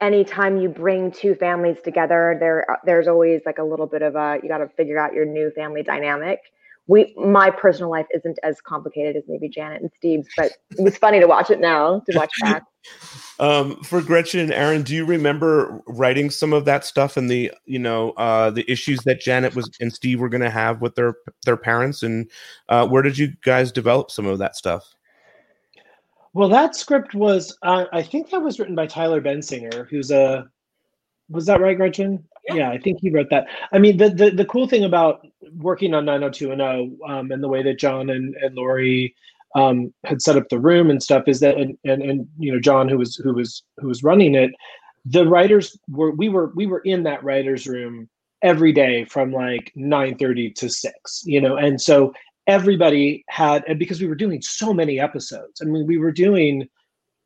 anytime 0.00 0.58
you 0.58 0.68
bring 0.68 1.10
two 1.12 1.34
families 1.34 1.76
together 1.84 2.36
there 2.40 2.66
there's 2.84 3.08
always 3.08 3.40
like 3.46 3.58
a 3.58 3.62
little 3.62 3.86
bit 3.86 4.02
of 4.02 4.14
a 4.16 4.38
you 4.42 4.48
got 4.48 4.58
to 4.58 4.68
figure 4.68 4.98
out 4.98 5.12
your 5.14 5.24
new 5.24 5.50
family 5.52 5.82
dynamic 5.82 6.40
we 6.86 7.14
my 7.16 7.50
personal 7.50 7.90
life 7.90 8.06
isn't 8.14 8.38
as 8.42 8.60
complicated 8.60 9.16
as 9.16 9.22
maybe 9.28 9.48
janet 9.48 9.80
and 9.80 9.90
steve's 9.96 10.28
but 10.36 10.52
it 10.78 10.82
was 10.82 10.96
funny 10.96 11.20
to 11.20 11.26
watch 11.26 11.50
it 11.50 11.60
now 11.60 12.00
to 12.08 12.16
watch 12.16 12.32
back 12.40 12.64
um 13.38 13.76
for 13.84 14.02
Gretchen 14.02 14.40
and 14.40 14.52
Aaron, 14.52 14.82
do 14.82 14.92
you 14.92 15.04
remember 15.04 15.80
writing 15.86 16.30
some 16.30 16.52
of 16.52 16.64
that 16.64 16.84
stuff 16.84 17.16
and 17.16 17.30
the 17.30 17.52
you 17.64 17.78
know 17.78 18.10
uh 18.12 18.50
the 18.50 18.68
issues 18.70 18.98
that 19.04 19.20
Janet 19.20 19.54
was 19.54 19.70
and 19.80 19.92
Steve 19.92 20.18
were 20.18 20.28
going 20.28 20.42
to 20.42 20.50
have 20.50 20.80
with 20.80 20.96
their 20.96 21.14
their 21.44 21.56
parents 21.56 22.02
and 22.02 22.28
uh 22.68 22.86
where 22.86 23.02
did 23.02 23.16
you 23.16 23.32
guys 23.44 23.70
develop 23.70 24.10
some 24.10 24.26
of 24.26 24.38
that 24.38 24.56
stuff? 24.56 24.94
Well, 26.34 26.48
that 26.48 26.74
script 26.74 27.14
was, 27.14 27.56
uh, 27.62 27.84
I 27.92 28.02
think 28.02 28.30
that 28.30 28.40
was 28.40 28.58
written 28.58 28.74
by 28.74 28.86
Tyler 28.86 29.20
Bensinger, 29.20 29.86
who's 29.88 30.10
a, 30.10 30.48
was 31.28 31.46
that 31.46 31.60
right, 31.60 31.76
Gretchen? 31.76 32.24
Yeah. 32.48 32.70
I 32.70 32.78
think 32.78 32.98
he 33.00 33.10
wrote 33.10 33.30
that. 33.30 33.46
I 33.72 33.78
mean, 33.78 33.96
the 33.96 34.10
the, 34.10 34.30
the 34.30 34.44
cool 34.44 34.68
thing 34.68 34.84
about 34.84 35.26
working 35.56 35.94
on 35.94 36.04
90210 36.04 36.98
um, 37.08 37.30
and 37.30 37.42
the 37.42 37.48
way 37.48 37.62
that 37.62 37.78
John 37.78 38.10
and, 38.10 38.34
and 38.36 38.54
Laurie 38.54 39.14
um, 39.54 39.92
had 40.04 40.22
set 40.22 40.36
up 40.36 40.48
the 40.48 40.58
room 40.58 40.90
and 40.90 41.02
stuff 41.02 41.24
is 41.26 41.40
that, 41.40 41.56
and, 41.58 41.76
and, 41.84 42.02
and, 42.02 42.28
you 42.38 42.52
know, 42.52 42.58
John, 42.58 42.88
who 42.88 42.96
was, 42.96 43.16
who 43.16 43.34
was, 43.34 43.62
who 43.76 43.86
was 43.86 44.02
running 44.02 44.34
it, 44.34 44.50
the 45.04 45.26
writers 45.26 45.78
were, 45.88 46.10
we 46.12 46.30
were, 46.30 46.52
we 46.54 46.66
were 46.66 46.80
in 46.80 47.02
that 47.02 47.22
writer's 47.22 47.66
room 47.66 48.08
every 48.42 48.72
day 48.72 49.04
from 49.04 49.32
like 49.32 49.72
9.30 49.76 50.54
to 50.56 50.68
6 50.68 51.22
you 51.24 51.40
know 51.40 51.56
and 51.56 51.80
so 51.80 52.12
everybody 52.46 53.24
had 53.28 53.64
and 53.68 53.78
because 53.78 54.00
we 54.00 54.08
were 54.08 54.16
doing 54.16 54.42
so 54.42 54.74
many 54.74 54.98
episodes 54.98 55.62
i 55.62 55.64
mean 55.64 55.86
we 55.86 55.96
were 55.96 56.12
doing 56.12 56.68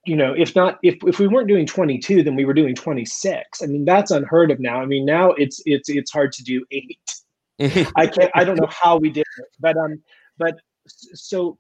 you 0.07 0.17
know 0.17 0.33
if 0.37 0.55
not 0.55 0.79
if, 0.83 0.97
if 1.07 1.19
we 1.19 1.27
weren't 1.27 1.49
doing 1.49 1.67
22 1.67 2.23
then 2.23 2.35
we 2.35 2.45
were 2.45 2.55
doing 2.55 2.75
26 2.75 3.63
i 3.63 3.67
mean 3.67 3.85
that's 3.85 4.11
unheard 4.11 4.51
of 4.51 4.61
now. 4.61 4.81
I 4.81 4.87
mean 4.87 5.05
now 5.05 5.31
it's 5.33 5.61
it's 5.67 5.89
it's 5.89 6.11
hard 6.11 6.33
to 6.33 6.45
do 6.45 6.65
eight. 6.71 7.15
I 7.97 8.07
can't 8.07 8.31
i 8.35 8.45
don't 8.45 8.57
know 8.57 8.69
how 8.71 8.97
we 8.99 9.11
did 9.11 9.27
it 9.39 9.49
but 9.61 9.77
um 9.77 10.03
but 10.39 10.61
so 10.89 11.59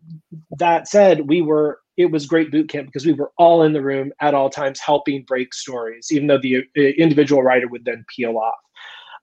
that 0.59 0.88
said 0.88 1.28
we 1.28 1.42
were 1.42 1.80
it 1.96 2.11
was 2.11 2.26
great 2.26 2.50
boot 2.50 2.68
camp 2.68 2.87
because 2.87 3.06
we 3.06 3.12
were 3.12 3.32
all 3.38 3.62
in 3.62 3.72
the 3.72 3.82
room 3.82 4.12
at 4.20 4.35
all 4.35 4.50
times 4.50 4.78
helping 4.78 5.24
break 5.24 5.54
stories 5.54 6.09
even 6.11 6.26
though 6.26 6.38
the 6.38 6.59
uh, 6.59 6.80
individual 6.80 7.42
writer 7.42 7.68
would 7.68 7.85
then 7.85 8.04
peel 8.14 8.37
off. 8.37 8.54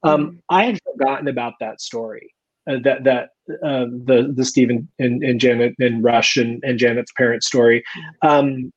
Um, 0.06 0.42
i 0.50 0.66
had 0.66 0.80
forgotten 0.84 1.30
about 1.30 1.54
that 1.62 1.80
story 1.80 2.34
uh, 2.70 2.78
that 2.84 3.04
that 3.04 3.30
uh, 3.64 3.86
the 4.06 4.32
the 4.36 4.46
Stephen 4.46 4.88
and, 5.00 5.24
and 5.24 5.40
Janet 5.40 5.76
and 5.80 6.04
Rush 6.04 6.38
and, 6.38 6.64
and 6.64 6.80
Janet's 6.80 7.12
parent 7.18 7.44
story. 7.44 7.84
Um, 8.22 8.72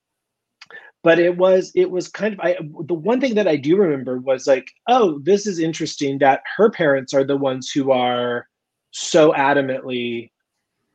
but 1.07 1.21
it 1.21 1.37
was 1.37 1.71
it 1.77 1.88
was 1.88 2.09
kind 2.09 2.35
of 2.35 2.40
I, 2.40 2.57
the 2.85 2.92
one 2.92 3.21
thing 3.21 3.37
that 3.37 3.47
I 3.47 3.55
do 3.55 3.77
remember 3.77 4.19
was 4.19 4.49
like, 4.49 4.73
oh, 4.88 5.21
this 5.23 5.47
is 5.47 5.61
interesting 5.61 6.19
that 6.19 6.40
her 6.57 6.69
parents 6.69 7.14
are 7.14 7.23
the 7.23 7.37
ones 7.37 7.71
who 7.71 7.92
are 7.92 8.49
so 8.90 9.33
adamantly 9.35 10.33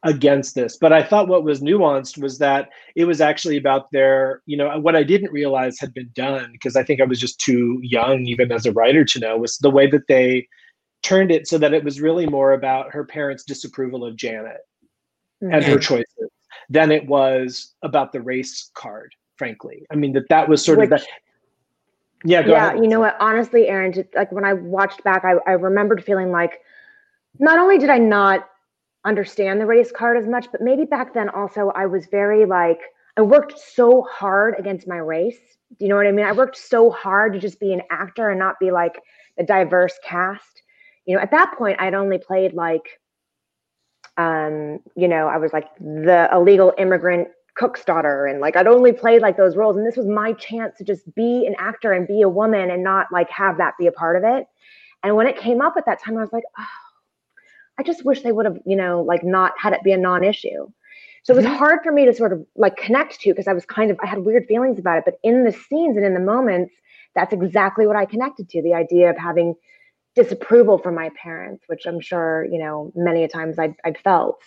against 0.04 0.54
this. 0.54 0.76
But 0.76 0.92
I 0.92 1.02
thought 1.02 1.30
what 1.30 1.46
was 1.46 1.62
nuanced 1.62 2.22
was 2.22 2.40
that 2.40 2.68
it 2.98 3.06
was 3.06 3.22
actually 3.22 3.56
about 3.56 3.90
their, 3.94 4.42
you 4.46 4.58
know, 4.58 4.78
what 4.82 4.98
I 4.98 5.04
didn't 5.04 5.32
realize 5.32 5.80
had 5.80 5.94
been 5.94 6.12
done 6.14 6.50
because 6.52 6.76
I 6.76 6.84
think 6.84 7.00
I 7.00 7.06
was 7.06 7.22
just 7.22 7.40
too 7.40 7.80
young, 7.82 8.26
even 8.26 8.52
as 8.52 8.66
a 8.66 8.74
writer, 8.74 9.06
to 9.06 9.20
know 9.20 9.38
was 9.38 9.60
the 9.60 9.70
way 9.70 9.90
that 9.92 10.10
they 10.10 10.46
turned 11.04 11.32
it 11.32 11.48
so 11.48 11.58
that 11.58 11.74
it 11.74 11.86
was 11.86 12.02
really 12.02 12.26
more 12.26 12.52
about 12.52 12.92
her 12.92 13.06
parents' 13.06 13.46
disapproval 13.46 14.04
of 14.04 14.18
Janet 14.18 14.60
and 15.40 15.64
her 15.64 15.80
choices 15.80 16.30
than 16.70 16.92
it 16.92 17.08
was 17.08 17.74
about 17.82 18.12
the 18.12 18.20
race 18.20 18.72
card. 18.76 19.16
Frankly, 19.42 19.88
I 19.90 19.96
mean 19.96 20.14
that 20.14 20.30
that 20.30 20.48
was 20.48 20.64
sort 20.64 20.78
of 20.78 20.92
Which- 20.92 21.02
the 21.02 22.30
yeah. 22.30 22.44
Go 22.44 22.52
yeah, 22.52 22.68
ahead. 22.68 22.84
you 22.84 22.88
know 22.88 23.00
what? 23.00 23.18
Honestly, 23.20 23.68
Aaron, 23.70 23.92
just, 23.92 24.14
like 24.14 24.32
when 24.32 24.46
I 24.46 24.54
watched 24.54 25.04
back, 25.04 25.26
I, 25.26 25.38
I 25.48 25.54
remembered 25.54 26.04
feeling 26.04 26.30
like 26.30 26.62
not 27.40 27.58
only 27.58 27.80
did 27.80 27.90
I 27.90 27.98
not 27.98 28.48
understand 29.04 29.60
the 29.60 29.66
race 29.66 29.92
card 29.92 30.16
as 30.16 30.28
much, 30.28 30.46
but 30.52 30.62
maybe 30.62 30.86
back 30.86 31.16
then 31.16 31.28
also 31.30 31.72
I 31.76 31.88
was 31.88 32.06
very 32.06 32.46
like 32.46 32.82
I 33.18 33.24
worked 33.24 33.58
so 33.58 34.04
hard 34.04 34.54
against 34.60 34.88
my 34.88 34.98
race. 34.98 35.40
Do 35.80 35.86
you 35.86 35.90
know 35.90 35.96
what 35.96 36.06
I 36.06 36.12
mean? 36.12 36.28
I 36.28 36.34
worked 36.34 36.58
so 36.58 36.92
hard 36.92 37.34
to 37.34 37.40
just 37.40 37.60
be 37.60 37.74
an 37.74 37.82
actor 37.90 38.30
and 38.30 38.38
not 38.38 38.60
be 38.60 38.70
like 38.70 39.02
a 39.40 39.44
diverse 39.44 39.98
cast. 40.08 40.62
You 41.08 41.16
know, 41.16 41.22
at 41.24 41.32
that 41.32 41.56
point 41.58 41.82
I'd 41.82 41.96
only 41.96 42.20
played 42.20 42.54
like 42.54 43.00
um, 44.18 44.82
you 44.96 45.08
know, 45.08 45.26
I 45.28 45.38
was 45.38 45.52
like 45.52 45.76
the 45.80 46.30
illegal 46.32 46.74
immigrant 46.78 47.30
cook's 47.62 47.86
daughter 47.86 48.26
and 48.26 48.40
like 48.40 48.56
I'd 48.56 48.66
only 48.66 48.92
played 48.92 49.22
like 49.22 49.38
those 49.38 49.56
roles 49.56 49.78
and 49.78 49.86
this 49.86 49.96
was 49.96 50.08
my 50.08 50.34
chance 50.34 50.76
to 50.80 50.84
just 50.84 51.14
be 51.14 51.46
an 51.46 51.54
actor 51.60 51.94
and 51.94 52.08
be 52.08 52.24
a 52.24 52.30
woman 52.30 52.72
and 52.72 52.84
not 52.84 53.06
like 53.12 53.30
have 53.30 53.58
that 53.60 53.76
be 53.78 53.86
a 53.86 53.92
part 53.92 54.16
of 54.16 54.24
it. 54.24 54.48
And 55.04 55.16
when 55.16 55.28
it 55.28 55.38
came 55.38 55.62
up 55.62 55.76
at 55.78 55.86
that 55.86 56.02
time 56.02 56.18
I 56.18 56.22
was 56.22 56.34
like, 56.34 56.44
oh, 56.58 56.66
I 57.80 57.84
just 57.84 58.04
wish 58.04 58.24
they 58.24 58.32
would 58.32 58.48
have, 58.48 58.58
you 58.66 58.76
know, 58.76 59.04
like 59.04 59.24
not 59.24 59.54
had 59.60 59.74
it 59.74 59.84
be 59.84 59.92
a 59.92 59.98
non-issue. 59.98 60.72
So 61.24 61.34
it 61.34 61.38
was 61.38 61.46
mm-hmm. 61.46 61.56
hard 61.56 61.80
for 61.84 61.92
me 61.92 62.06
to 62.06 62.14
sort 62.14 62.34
of 62.34 62.44
like 62.56 62.78
connect 62.78 63.20
to 63.22 63.30
because 63.30 63.48
I 63.48 63.54
was 63.54 63.66
kind 63.66 63.92
of 63.92 64.00
I 64.04 64.08
had 64.08 64.26
weird 64.26 64.48
feelings 64.48 64.80
about 64.80 64.98
it, 64.98 65.06
but 65.06 65.20
in 65.24 65.44
the 65.44 65.52
scenes 65.52 65.98
and 65.98 66.06
in 66.06 66.16
the 66.16 66.20
moments, 66.20 66.74
that's 67.14 67.32
exactly 67.32 67.86
what 67.86 67.96
I 67.96 68.06
connected 68.06 68.50
to. 68.50 68.64
The 68.64 68.74
idea 68.74 69.12
of 69.12 69.18
having 69.18 69.54
disapproval 70.16 70.80
from 70.80 70.96
my 70.96 71.10
parents, 71.22 71.64
which 71.68 71.86
I'm 71.86 72.02
sure 72.02 72.48
you 72.52 72.58
know 72.58 72.92
many 72.96 73.24
a 73.24 73.28
times 73.28 73.60
I'd, 73.60 73.76
I'd 73.86 74.00
felt. 74.00 74.42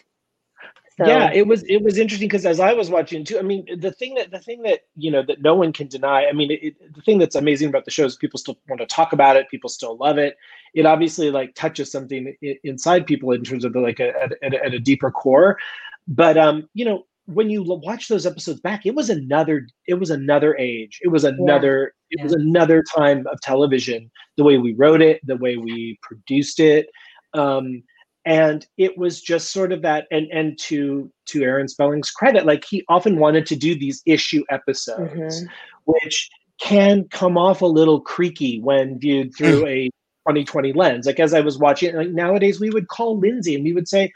So. 0.96 1.06
Yeah, 1.08 1.32
it 1.32 1.48
was 1.48 1.64
it 1.64 1.82
was 1.82 1.98
interesting 1.98 2.28
because 2.28 2.46
as 2.46 2.60
I 2.60 2.72
was 2.72 2.88
watching 2.88 3.24
too, 3.24 3.36
I 3.36 3.42
mean, 3.42 3.66
the 3.80 3.90
thing 3.90 4.14
that 4.14 4.30
the 4.30 4.38
thing 4.38 4.62
that 4.62 4.82
you 4.96 5.10
know 5.10 5.24
that 5.26 5.42
no 5.42 5.56
one 5.56 5.72
can 5.72 5.88
deny. 5.88 6.26
I 6.26 6.32
mean, 6.32 6.52
it, 6.52 6.94
the 6.94 7.02
thing 7.02 7.18
that's 7.18 7.34
amazing 7.34 7.68
about 7.68 7.84
the 7.84 7.90
show 7.90 8.04
is 8.04 8.14
people 8.14 8.38
still 8.38 8.56
want 8.68 8.80
to 8.80 8.86
talk 8.86 9.12
about 9.12 9.36
it. 9.36 9.50
People 9.50 9.68
still 9.68 9.96
love 9.96 10.18
it. 10.18 10.36
It 10.72 10.86
obviously 10.86 11.32
like 11.32 11.56
touches 11.56 11.90
something 11.90 12.36
inside 12.62 13.06
people 13.06 13.32
in 13.32 13.42
terms 13.42 13.64
of 13.64 13.72
the, 13.72 13.80
like 13.80 13.98
a, 13.98 14.12
at, 14.22 14.54
at 14.54 14.72
a 14.72 14.78
deeper 14.78 15.10
core. 15.10 15.58
But 16.06 16.38
um, 16.38 16.68
you 16.74 16.84
know, 16.84 17.06
when 17.26 17.50
you 17.50 17.64
watch 17.64 18.06
those 18.06 18.24
episodes 18.24 18.60
back, 18.60 18.86
it 18.86 18.94
was 18.94 19.10
another 19.10 19.66
it 19.88 19.94
was 19.94 20.10
another 20.10 20.56
age. 20.58 21.00
It 21.02 21.08
was 21.08 21.24
another 21.24 21.94
yeah. 22.10 22.20
it 22.20 22.24
was 22.24 22.34
another 22.34 22.84
time 22.96 23.26
of 23.32 23.40
television. 23.40 24.12
The 24.36 24.44
way 24.44 24.58
we 24.58 24.74
wrote 24.74 25.02
it, 25.02 25.20
the 25.24 25.36
way 25.36 25.56
we 25.56 25.98
produced 26.02 26.60
it. 26.60 26.86
Um, 27.32 27.82
and 28.24 28.66
it 28.78 28.96
was 28.96 29.20
just 29.20 29.52
sort 29.52 29.72
of 29.72 29.82
that 29.82 30.06
and 30.10 30.26
and 30.32 30.58
to 30.58 31.10
to 31.26 31.42
aaron 31.42 31.68
spelling's 31.68 32.10
credit 32.10 32.46
like 32.46 32.64
he 32.64 32.84
often 32.88 33.18
wanted 33.18 33.46
to 33.46 33.56
do 33.56 33.78
these 33.78 34.02
issue 34.06 34.42
episodes 34.50 35.42
mm-hmm. 35.42 35.46
which 35.84 36.30
can 36.60 37.04
come 37.08 37.36
off 37.36 37.62
a 37.62 37.66
little 37.66 38.00
creaky 38.00 38.60
when 38.60 38.98
viewed 38.98 39.34
through 39.36 39.66
a 39.66 39.86
2020 40.26 40.72
lens 40.72 41.06
like 41.06 41.20
as 41.20 41.34
i 41.34 41.40
was 41.40 41.58
watching 41.58 41.94
like 41.94 42.10
nowadays 42.10 42.60
we 42.60 42.70
would 42.70 42.88
call 42.88 43.18
lindsay 43.18 43.54
and 43.54 43.64
we 43.64 43.72
would 43.72 43.88
say 43.88 44.10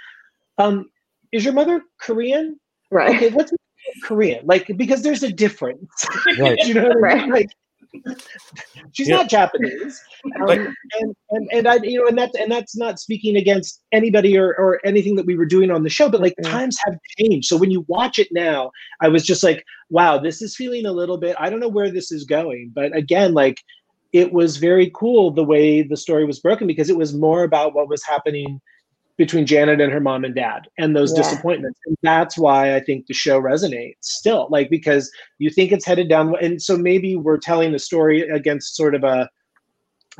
um 0.58 0.88
is 1.32 1.44
your 1.44 1.54
mother 1.54 1.82
korean 2.00 2.58
right 2.90 3.16
okay 3.16 3.30
what's 3.30 3.52
korean 4.02 4.44
like 4.46 4.70
because 4.76 5.02
there's 5.02 5.22
a 5.22 5.32
difference 5.32 6.06
right 6.38 6.58
you 6.60 6.74
know 6.74 6.88
right. 6.90 7.18
I 7.18 7.20
mean? 7.22 7.30
like 7.30 7.50
she's 8.92 9.08
yeah. 9.08 9.16
not 9.16 9.28
Japanese, 9.30 10.00
um, 10.40 10.48
and, 10.50 11.16
and 11.30 11.48
and 11.52 11.68
I 11.68 11.76
you 11.82 12.00
know 12.00 12.06
and 12.06 12.18
that's 12.18 12.36
and 12.36 12.50
that's 12.50 12.76
not 12.76 12.98
speaking 12.98 13.36
against 13.36 13.82
anybody 13.92 14.36
or 14.36 14.54
or 14.58 14.80
anything 14.84 15.16
that 15.16 15.26
we 15.26 15.36
were 15.36 15.46
doing 15.46 15.70
on 15.70 15.82
the 15.82 15.88
show, 15.88 16.08
but 16.08 16.20
like 16.20 16.34
mm-hmm. 16.42 16.52
times 16.52 16.78
have 16.84 16.96
changed. 17.18 17.48
So 17.48 17.56
when 17.56 17.70
you 17.70 17.84
watch 17.88 18.18
it 18.18 18.28
now, 18.30 18.70
I 19.00 19.08
was 19.08 19.24
just 19.24 19.42
like, 19.42 19.64
wow, 19.90 20.18
this 20.18 20.42
is 20.42 20.56
feeling 20.56 20.86
a 20.86 20.92
little 20.92 21.18
bit. 21.18 21.36
I 21.38 21.48
don't 21.48 21.60
know 21.60 21.68
where 21.68 21.90
this 21.90 22.12
is 22.12 22.24
going, 22.24 22.72
but 22.74 22.94
again, 22.96 23.32
like 23.32 23.58
it 24.12 24.32
was 24.32 24.56
very 24.56 24.90
cool 24.94 25.30
the 25.30 25.44
way 25.44 25.82
the 25.82 25.96
story 25.96 26.24
was 26.24 26.40
broken 26.40 26.66
because 26.66 26.90
it 26.90 26.96
was 26.96 27.14
more 27.14 27.44
about 27.44 27.74
what 27.74 27.88
was 27.88 28.04
happening 28.04 28.60
between 29.18 29.44
Janet 29.44 29.80
and 29.80 29.92
her 29.92 30.00
mom 30.00 30.24
and 30.24 30.34
dad 30.34 30.68
and 30.78 30.96
those 30.96 31.10
yeah. 31.10 31.22
disappointments. 31.22 31.78
And 31.86 31.96
that's 32.02 32.38
why 32.38 32.76
I 32.76 32.80
think 32.80 33.06
the 33.06 33.14
show 33.14 33.40
resonates 33.40 33.96
still, 34.02 34.46
like 34.50 34.70
because 34.70 35.10
you 35.38 35.50
think 35.50 35.72
it's 35.72 35.84
headed 35.84 36.08
down. 36.08 36.34
And 36.40 36.62
so 36.62 36.78
maybe 36.78 37.16
we're 37.16 37.38
telling 37.38 37.72
the 37.72 37.80
story 37.80 38.22
against 38.22 38.76
sort 38.76 38.94
of 38.94 39.04
a 39.04 39.28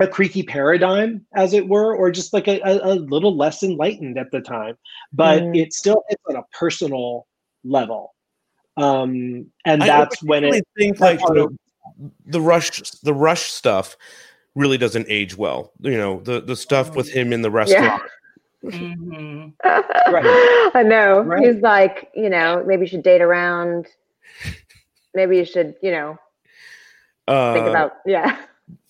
a 0.01 0.07
creaky 0.07 0.45
paradigm, 0.45 1.27
as 1.35 1.53
it 1.53 1.69
were, 1.69 1.97
or 1.97 2.13
just 2.13 2.33
like 2.33 2.47
a, 2.47 2.61
a, 2.61 2.93
a 2.93 2.95
little 2.95 3.37
less 3.37 3.65
enlightened 3.65 4.17
at 4.17 4.31
the 4.31 4.41
time. 4.41 4.77
But 5.13 5.43
mm. 5.43 5.57
it 5.57 5.73
still 5.73 6.05
hits 6.09 6.23
on 6.29 6.37
a 6.37 6.45
personal 6.57 7.27
level. 7.65 8.15
Um, 8.77 9.47
and 9.65 9.83
that's 9.83 10.23
when 10.23 10.45
it 10.45 10.65
think 10.77 11.01
like 11.01 11.21
you 11.21 11.35
know, 11.35 11.51
the 12.27 12.41
rush 12.41 12.81
the 13.03 13.15
rush 13.15 13.51
stuff 13.51 13.97
really 14.55 14.79
doesn't 14.79 15.07
age 15.09 15.37
well. 15.37 15.73
You 15.81 15.99
know, 15.99 16.21
the 16.21 16.41
the 16.41 16.55
stuff 16.57 16.95
with 16.95 17.09
him 17.09 17.33
in 17.33 17.43
the 17.43 17.51
restaurant. 17.51 18.03
Yeah 18.03 18.09
Mm-hmm. 18.65 19.49
right. 20.13 20.71
I 20.75 20.83
know. 20.83 21.21
Right. 21.21 21.47
He's 21.47 21.63
like, 21.63 22.11
you 22.15 22.29
know, 22.29 22.65
maybe 22.67 22.83
you 22.83 22.89
should 22.89 23.03
date 23.03 23.23
around. 23.23 23.87
Maybe 25.15 25.37
you 25.39 25.45
should, 25.45 25.75
you 25.83 25.91
know, 25.91 26.19
uh, 27.27 27.55
think 27.55 27.67
about, 27.67 27.93
yeah. 28.07 28.39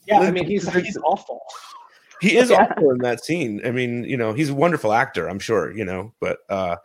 Yeah, 0.06 0.20
I 0.20 0.30
mean, 0.30 0.46
he's 0.46 0.68
he's 0.72 0.96
awful. 1.04 1.42
He 2.20 2.36
is 2.36 2.50
yeah. 2.50 2.66
awful 2.70 2.90
in 2.90 2.98
that 2.98 3.24
scene. 3.24 3.60
I 3.64 3.70
mean, 3.70 4.04
you 4.04 4.16
know, 4.16 4.32
he's 4.32 4.48
a 4.48 4.54
wonderful 4.54 4.92
actor, 4.92 5.28
I'm 5.28 5.38
sure, 5.38 5.70
you 5.76 5.84
know, 5.84 6.12
but 6.20 6.38
uh 6.48 6.76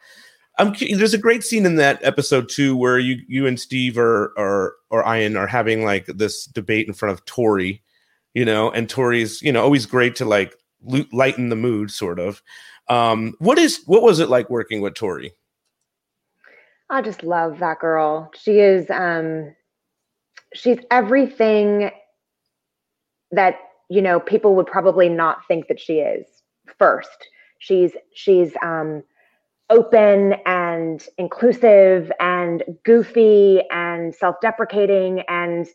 I'm 0.59 0.75
there's 0.79 1.15
a 1.15 1.19
great 1.19 1.43
scene 1.43 1.65
in 1.65 1.75
that 1.77 1.99
episode 2.03 2.47
too 2.47 2.75
where 2.75 2.99
you 2.99 3.21
you 3.27 3.47
and 3.47 3.59
Steve 3.59 3.97
or 3.97 4.33
or 4.37 4.75
or 4.89 5.01
Ian 5.01 5.35
are 5.35 5.47
having 5.47 5.83
like 5.83 6.05
this 6.05 6.45
debate 6.45 6.87
in 6.87 6.93
front 6.93 7.13
of 7.13 7.25
Tori, 7.25 7.81
you 8.33 8.45
know, 8.45 8.69
and 8.69 8.87
Tori's, 8.87 9.41
you 9.41 9.51
know, 9.51 9.63
always 9.63 9.85
great 9.85 10.15
to 10.17 10.25
like 10.25 10.55
lighten 11.11 11.49
the 11.49 11.55
mood 11.55 11.89
sort 11.89 12.19
of 12.19 12.43
um, 12.89 13.33
what 13.39 13.57
is 13.57 13.81
what 13.85 14.01
was 14.01 14.19
it 14.19 14.29
like 14.29 14.49
working 14.49 14.81
with 14.81 14.95
Tori? 14.95 15.33
I 16.89 17.01
just 17.01 17.23
love 17.23 17.59
that 17.59 17.79
girl. 17.79 18.31
She 18.39 18.59
is 18.59 18.89
um 18.89 19.55
she's 20.53 20.79
everything 20.91 21.91
that 23.31 23.55
you 23.89 24.01
know 24.01 24.19
people 24.19 24.55
would 24.55 24.67
probably 24.67 25.09
not 25.09 25.47
think 25.47 25.67
that 25.67 25.79
she 25.79 25.95
is 25.95 26.25
first. 26.77 27.27
She's 27.59 27.91
she's 28.13 28.53
um 28.61 29.03
open 29.69 30.35
and 30.45 31.03
inclusive 31.17 32.11
and 32.19 32.63
goofy 32.83 33.61
and 33.71 34.13
self-deprecating 34.13 35.21
and 35.27 35.67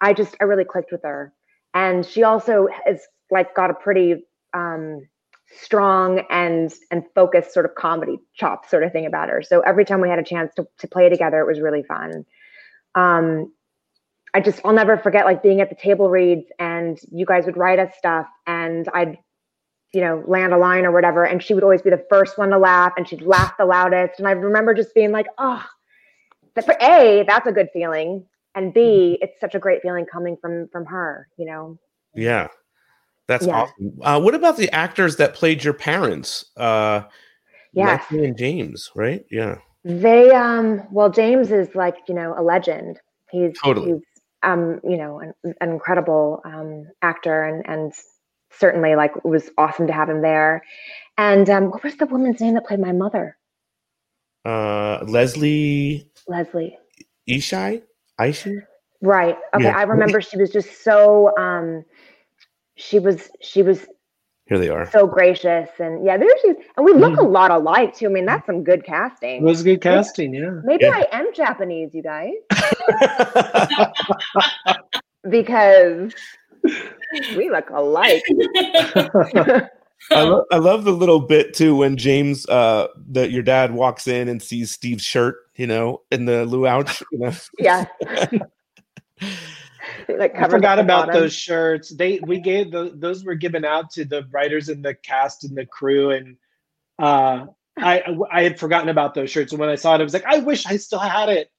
I 0.00 0.12
just 0.12 0.36
I 0.40 0.44
really 0.44 0.64
clicked 0.64 0.92
with 0.92 1.02
her. 1.04 1.32
And 1.72 2.04
she 2.04 2.22
also 2.22 2.68
has 2.84 3.00
like 3.30 3.54
got 3.54 3.70
a 3.70 3.74
pretty 3.74 4.24
um 4.52 5.08
strong 5.48 6.22
and 6.30 6.72
and 6.90 7.04
focused 7.14 7.52
sort 7.52 7.64
of 7.64 7.74
comedy 7.74 8.18
chop 8.34 8.68
sort 8.68 8.82
of 8.82 8.92
thing 8.92 9.06
about 9.06 9.28
her. 9.28 9.42
So 9.42 9.60
every 9.60 9.84
time 9.84 10.00
we 10.00 10.08
had 10.08 10.18
a 10.18 10.24
chance 10.24 10.52
to 10.56 10.66
to 10.78 10.88
play 10.88 11.08
together, 11.08 11.40
it 11.40 11.46
was 11.46 11.60
really 11.60 11.82
fun. 11.82 12.24
Um, 12.94 13.52
I 14.34 14.40
just 14.40 14.60
I'll 14.64 14.74
never 14.74 14.98
forget 14.98 15.24
like 15.24 15.42
being 15.42 15.60
at 15.60 15.70
the 15.70 15.76
table 15.76 16.10
reads 16.10 16.46
and 16.58 16.98
you 17.10 17.24
guys 17.24 17.46
would 17.46 17.56
write 17.56 17.78
us 17.78 17.94
stuff 17.96 18.26
and 18.46 18.86
I'd 18.92 19.18
you 19.92 20.02
know 20.02 20.22
land 20.26 20.52
a 20.52 20.58
line 20.58 20.84
or 20.84 20.92
whatever 20.92 21.24
and 21.24 21.42
she 21.42 21.54
would 21.54 21.62
always 21.62 21.80
be 21.80 21.88
the 21.88 22.04
first 22.10 22.36
one 22.36 22.50
to 22.50 22.58
laugh 22.58 22.92
and 22.98 23.08
she'd 23.08 23.22
laugh 23.22 23.54
the 23.56 23.64
loudest 23.64 24.18
and 24.18 24.28
I 24.28 24.32
remember 24.32 24.74
just 24.74 24.94
being 24.94 25.10
like 25.10 25.26
oh 25.38 25.64
that 26.54 26.66
for 26.66 26.76
a 26.82 27.24
that's 27.26 27.46
a 27.46 27.52
good 27.52 27.68
feeling 27.72 28.26
and 28.54 28.74
b 28.74 29.16
it's 29.22 29.40
such 29.40 29.54
a 29.54 29.58
great 29.58 29.80
feeling 29.80 30.04
coming 30.04 30.36
from 30.38 30.68
from 30.68 30.84
her 30.84 31.28
you 31.38 31.46
know 31.46 31.78
yeah 32.14 32.48
that's 33.28 33.46
yeah. 33.46 33.62
awesome. 33.62 33.98
Uh, 34.02 34.20
what 34.20 34.34
about 34.34 34.56
the 34.56 34.70
actors 34.72 35.16
that 35.16 35.34
played 35.34 35.64
your 35.64 35.74
parents? 35.74 36.46
Uh, 36.56 37.02
yeah, 37.72 38.02
and 38.10 38.36
James, 38.36 38.90
right? 38.94 39.24
Yeah. 39.30 39.56
They 39.84 40.30
um. 40.30 40.82
Well, 40.90 41.10
James 41.10 41.50
is 41.50 41.74
like 41.74 41.96
you 42.08 42.14
know 42.14 42.34
a 42.36 42.42
legend. 42.42 43.00
He's 43.30 43.58
totally. 43.62 43.92
He's, 43.92 44.02
um, 44.42 44.80
you 44.84 44.96
know, 44.96 45.20
an, 45.20 45.34
an 45.60 45.70
incredible 45.70 46.40
um, 46.44 46.86
actor, 47.02 47.44
and 47.44 47.64
and 47.68 47.92
certainly 48.50 48.94
like 48.94 49.12
it 49.16 49.24
was 49.24 49.50
awesome 49.58 49.86
to 49.86 49.92
have 49.92 50.08
him 50.08 50.22
there. 50.22 50.62
And 51.18 51.48
um, 51.50 51.70
what 51.70 51.82
was 51.82 51.96
the 51.96 52.06
woman's 52.06 52.40
name 52.40 52.54
that 52.54 52.66
played 52.66 52.80
my 52.80 52.92
mother? 52.92 53.36
Uh, 54.44 55.04
Leslie. 55.06 56.08
Leslie. 56.28 56.78
Ishii. 57.28 57.82
Ishii. 58.20 58.62
Right. 59.02 59.36
Okay. 59.54 59.64
Yeah. 59.64 59.76
I 59.76 59.82
remember 59.82 60.20
she 60.20 60.36
was 60.36 60.50
just 60.50 60.82
so 60.82 61.36
um 61.36 61.84
she 62.76 62.98
was 62.98 63.30
she 63.40 63.62
was 63.62 63.86
here 64.46 64.58
they 64.58 64.68
are 64.68 64.88
so 64.90 65.06
gracious 65.06 65.68
and 65.78 66.04
yeah 66.04 66.16
there 66.16 66.28
she's 66.42 66.54
and 66.76 66.86
we 66.86 66.92
look 66.92 67.14
mm. 67.14 67.18
a 67.18 67.22
lot 67.22 67.50
alike 67.50 67.94
too 67.94 68.06
i 68.06 68.08
mean 68.08 68.24
that's 68.24 68.46
some 68.46 68.62
good 68.62 68.84
casting 68.84 69.36
it 69.36 69.42
was 69.42 69.62
good 69.62 69.80
casting 69.80 70.30
maybe, 70.32 70.44
yeah 70.44 70.60
maybe 70.64 70.84
yeah. 70.84 71.02
i 71.12 71.18
am 71.18 71.32
japanese 71.34 71.90
you 71.94 72.02
guys 72.02 72.32
because 75.28 76.14
we 77.36 77.50
look 77.50 77.68
alike 77.70 78.22
I, 80.10 80.22
lo- 80.22 80.44
I 80.52 80.58
love 80.58 80.84
the 80.84 80.92
little 80.92 81.20
bit 81.20 81.52
too 81.52 81.74
when 81.76 81.96
James, 81.96 82.46
uh, 82.46 82.88
that 83.08 83.32
your 83.32 83.42
dad 83.42 83.72
walks 83.72 84.06
in 84.06 84.28
and 84.28 84.40
sees 84.40 84.70
Steve's 84.70 85.02
shirt, 85.02 85.36
you 85.56 85.66
know, 85.66 86.02
in 86.12 86.26
the 86.26 86.44
luau. 86.44 86.84
You 87.10 87.18
know? 87.18 87.32
Yeah. 87.58 87.86
like 90.08 90.34
I 90.36 90.48
forgot 90.48 90.78
about 90.78 91.08
bottom. 91.08 91.22
those 91.22 91.32
shirts. 91.32 91.90
They 91.90 92.20
we 92.22 92.40
gave 92.40 92.70
the, 92.70 92.92
those 92.94 93.24
were 93.24 93.34
given 93.34 93.64
out 93.64 93.90
to 93.92 94.04
the 94.04 94.26
writers 94.30 94.68
and 94.68 94.84
the 94.84 94.94
cast 94.94 95.44
and 95.44 95.56
the 95.56 95.66
crew, 95.66 96.10
and 96.10 96.36
uh, 96.98 97.46
I 97.78 98.02
I 98.30 98.42
had 98.42 98.58
forgotten 98.58 98.88
about 98.88 99.14
those 99.14 99.30
shirts. 99.30 99.52
And 99.52 99.60
when 99.60 99.68
I 99.68 99.74
saw 99.74 99.94
it, 99.94 100.00
I 100.00 100.04
was 100.04 100.12
like, 100.12 100.24
I 100.26 100.38
wish 100.38 100.66
I 100.66 100.76
still 100.76 100.98
had 100.98 101.28
it. 101.28 101.50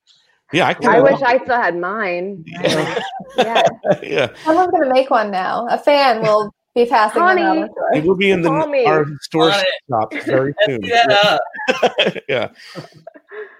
Yeah, 0.53 0.67
I, 0.67 0.97
I 0.97 1.01
wish 1.01 1.21
I 1.21 1.39
still 1.43 1.61
had 1.61 1.78
mine. 1.78 2.43
Yeah, 2.47 2.99
yeah. 3.38 3.63
yeah. 4.03 4.34
Someone's 4.43 4.71
gonna 4.71 4.91
make 4.91 5.09
one 5.09 5.30
now. 5.30 5.67
A 5.69 5.78
fan 5.78 6.21
will 6.21 6.53
be 6.73 6.86
passing 6.86 7.21
Honey, 7.21 7.41
them 7.41 7.63
out. 7.63 7.97
It 7.97 8.05
will 8.05 8.15
be 8.15 8.32
in 8.32 8.41
the 8.41 8.49
our 8.49 9.05
store 9.21 9.51
shop 9.51 10.13
very 10.25 10.53
soon. 10.65 10.82
yeah. 12.30 12.49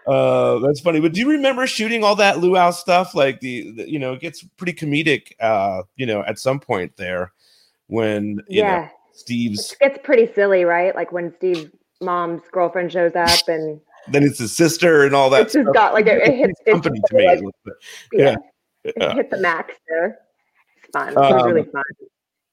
Uh, 0.08 0.60
that's 0.60 0.80
funny. 0.80 1.00
But 1.00 1.14
do 1.14 1.20
you 1.20 1.30
remember 1.30 1.68
shooting 1.68 2.04
all 2.04 2.16
that 2.16 2.40
luau 2.40 2.72
stuff? 2.72 3.14
Like 3.14 3.42
the, 3.42 3.72
the, 3.72 3.90
you 3.90 4.00
know, 4.00 4.14
it 4.14 4.22
gets 4.22 4.44
pretty 4.44 4.74
comedic. 4.74 5.34
Uh, 5.40 5.84
you 5.96 6.06
know, 6.06 6.24
at 6.24 6.40
some 6.40 6.60
point 6.60 6.96
there, 6.96 7.34
when 7.88 8.42
you 8.48 8.62
yeah, 8.62 8.80
know, 8.80 8.90
Steve's 9.14 9.74
it 9.74 9.80
gets 9.80 10.00
pretty 10.04 10.32
silly, 10.34 10.64
right? 10.64 10.96
Like 10.96 11.12
when 11.12 11.34
Steve's 11.36 11.66
mom's 12.00 12.42
girlfriend 12.52 12.92
shows 12.92 13.16
up 13.16 13.48
and 13.48 13.82
then 14.12 14.24
it's 14.24 14.40
his 14.40 14.56
sister 14.56 15.04
and 15.04 15.14
all 15.14 15.30
that. 15.32 15.42
It's 15.42 15.54
just 15.54 15.74
got 15.74 15.94
like 15.94 16.08
it, 16.08 16.22
it 16.22 16.36
hits 16.36 16.62
company 16.66 17.02
to 17.08 17.16
me. 17.16 17.50
yeah, 18.14 18.36
yeah. 18.84 19.12
It 19.12 19.14
hit 19.14 19.30
the 19.30 19.40
max 19.40 19.74
there. 19.90 20.20
It's 20.78 20.92
fun. 20.94 21.10
It 21.10 21.16
was 21.16 21.44
um, 21.44 21.52
really 21.52 21.70
fun. 21.70 21.84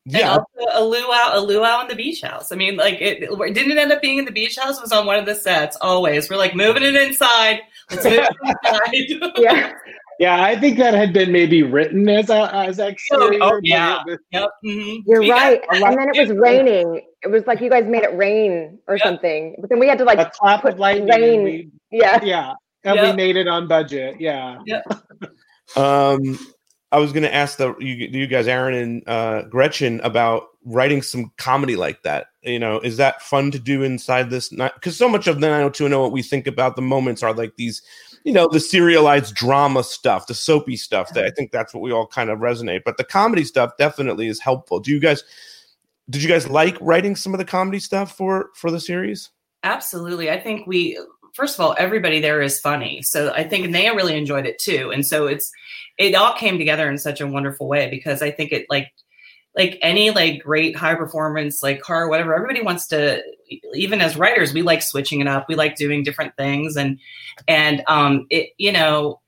Yeah. 0.06 0.32
And 0.34 0.40
also 0.40 0.78
a 0.80 0.84
luau, 0.84 1.30
a 1.32 1.40
luau 1.40 1.80
in 1.82 1.88
the 1.88 1.94
beach 1.94 2.20
house. 2.22 2.52
I 2.52 2.56
mean, 2.56 2.76
like 2.76 3.00
it, 3.00 3.22
it 3.22 3.54
didn't 3.54 3.78
end 3.78 3.90
up 3.92 4.02
being 4.02 4.18
in 4.18 4.24
the 4.26 4.32
beach 4.32 4.56
house. 4.56 4.76
It 4.78 4.82
was 4.82 4.92
on 4.92 5.06
one 5.06 5.18
of 5.18 5.24
the 5.26 5.34
sets. 5.34 5.76
Always, 5.80 6.28
we're 6.28 6.36
like 6.36 6.54
moving 6.54 6.82
it 6.82 6.94
inside. 6.94 7.60
Let's 7.90 8.04
move 8.04 8.14
it 8.14 8.36
inside. 9.20 9.32
Yeah. 9.42 9.72
Yeah, 10.20 10.44
I 10.44 10.54
think 10.56 10.78
that 10.78 10.94
had 10.94 11.12
been 11.12 11.32
maybe 11.32 11.64
written 11.64 12.08
as 12.08 12.30
a 12.30 12.54
as 12.54 12.78
exterior. 12.78 13.38
Oh, 13.42 13.50
but 13.50 13.60
yeah. 13.64 14.00
it- 14.06 14.20
Yep. 14.30 14.50
mhm. 14.64 14.98
You're 15.06 15.20
We 15.20 15.30
right. 15.32 15.60
a 15.72 15.74
And 15.74 15.98
then 15.98 16.08
it 16.14 16.28
was 16.28 16.38
raining. 16.38 17.00
It 17.22 17.28
was 17.32 17.44
like 17.48 17.60
you 17.60 17.68
guys 17.68 17.84
made 17.88 18.04
it 18.04 18.14
rain 18.16 18.78
or 18.86 18.94
Yep. 18.96 19.04
something. 19.04 19.56
But 19.60 19.70
then 19.70 19.80
we 19.80 19.88
had 19.88 19.98
to 19.98 20.04
like 20.04 20.18
a 20.20 20.30
clap 20.32 20.62
put 20.62 20.74
of 20.74 20.78
lightning. 20.78 21.08
rain. 21.08 21.42
we- 21.44 21.70
yeah. 21.90 22.22
yeah, 22.22 22.52
and 22.84 22.94
Yeah. 22.96 23.10
we 23.10 23.16
made 23.16 23.36
it 23.36 23.48
on 23.48 23.66
budget. 23.66 24.20
Yeah. 24.20 24.58
Yep. 24.66 24.84
Um, 25.76 26.38
I 26.94 26.98
was 26.98 27.12
going 27.12 27.24
to 27.24 27.34
ask 27.34 27.58
the 27.58 27.74
you, 27.80 27.96
you 27.96 28.28
guys, 28.28 28.46
Aaron 28.46 28.72
and 28.72 29.08
uh, 29.08 29.42
Gretchen, 29.42 30.00
about 30.04 30.50
writing 30.64 31.02
some 31.02 31.32
comedy 31.38 31.74
like 31.74 32.04
that. 32.04 32.28
You 32.42 32.60
know, 32.60 32.78
is 32.78 32.98
that 32.98 33.20
fun 33.20 33.50
to 33.50 33.58
do 33.58 33.82
inside 33.82 34.30
this? 34.30 34.50
Because 34.50 34.96
so 34.96 35.08
much 35.08 35.26
of 35.26 35.40
the 35.40 35.48
90210 35.48 36.00
what 36.00 36.12
we 36.12 36.22
think 36.22 36.46
about 36.46 36.76
the 36.76 36.82
moments 36.82 37.24
are 37.24 37.34
like 37.34 37.56
these, 37.56 37.82
you 38.22 38.32
know, 38.32 38.46
the 38.46 38.60
serialized 38.60 39.34
drama 39.34 39.82
stuff, 39.82 40.28
the 40.28 40.34
soapy 40.34 40.76
stuff. 40.76 41.12
That 41.14 41.24
I 41.24 41.30
think 41.30 41.50
that's 41.50 41.74
what 41.74 41.82
we 41.82 41.90
all 41.90 42.06
kind 42.06 42.30
of 42.30 42.38
resonate. 42.38 42.82
But 42.84 42.96
the 42.96 43.02
comedy 43.02 43.42
stuff 43.42 43.72
definitely 43.76 44.28
is 44.28 44.38
helpful. 44.38 44.78
Do 44.78 44.92
you 44.92 45.00
guys? 45.00 45.24
Did 46.08 46.22
you 46.22 46.28
guys 46.28 46.48
like 46.48 46.76
writing 46.80 47.16
some 47.16 47.34
of 47.34 47.38
the 47.38 47.44
comedy 47.44 47.80
stuff 47.80 48.16
for 48.16 48.50
for 48.54 48.70
the 48.70 48.78
series? 48.78 49.30
Absolutely. 49.64 50.30
I 50.30 50.38
think 50.38 50.68
we 50.68 50.96
first 51.34 51.56
of 51.58 51.60
all, 51.60 51.74
everybody 51.78 52.20
there 52.20 52.40
is 52.40 52.60
funny. 52.60 53.02
So 53.02 53.32
I 53.32 53.44
think 53.44 53.68
Naya 53.68 53.94
really 53.94 54.16
enjoyed 54.16 54.46
it 54.46 54.58
too. 54.58 54.90
And 54.92 55.06
so 55.06 55.26
it's 55.26 55.50
it 55.98 56.14
all 56.14 56.34
came 56.34 56.58
together 56.58 56.88
in 56.88 56.98
such 56.98 57.20
a 57.20 57.26
wonderful 57.26 57.68
way 57.68 57.90
because 57.90 58.22
I 58.22 58.30
think 58.30 58.52
it 58.52 58.66
like 58.70 58.92
like 59.56 59.78
any 59.82 60.10
like 60.10 60.42
great 60.42 60.76
high 60.76 60.94
performance 60.94 61.62
like 61.62 61.80
car 61.80 62.08
whatever 62.08 62.34
everybody 62.34 62.62
wants 62.62 62.86
to 62.88 63.22
even 63.74 64.00
as 64.00 64.16
writers 64.16 64.52
we 64.52 64.62
like 64.62 64.82
switching 64.82 65.20
it 65.20 65.28
up 65.28 65.46
we 65.48 65.54
like 65.54 65.76
doing 65.76 66.02
different 66.02 66.36
things 66.36 66.76
and 66.76 66.98
and 67.46 67.82
um 67.86 68.26
it 68.30 68.50
you 68.58 68.72
know 68.72 69.20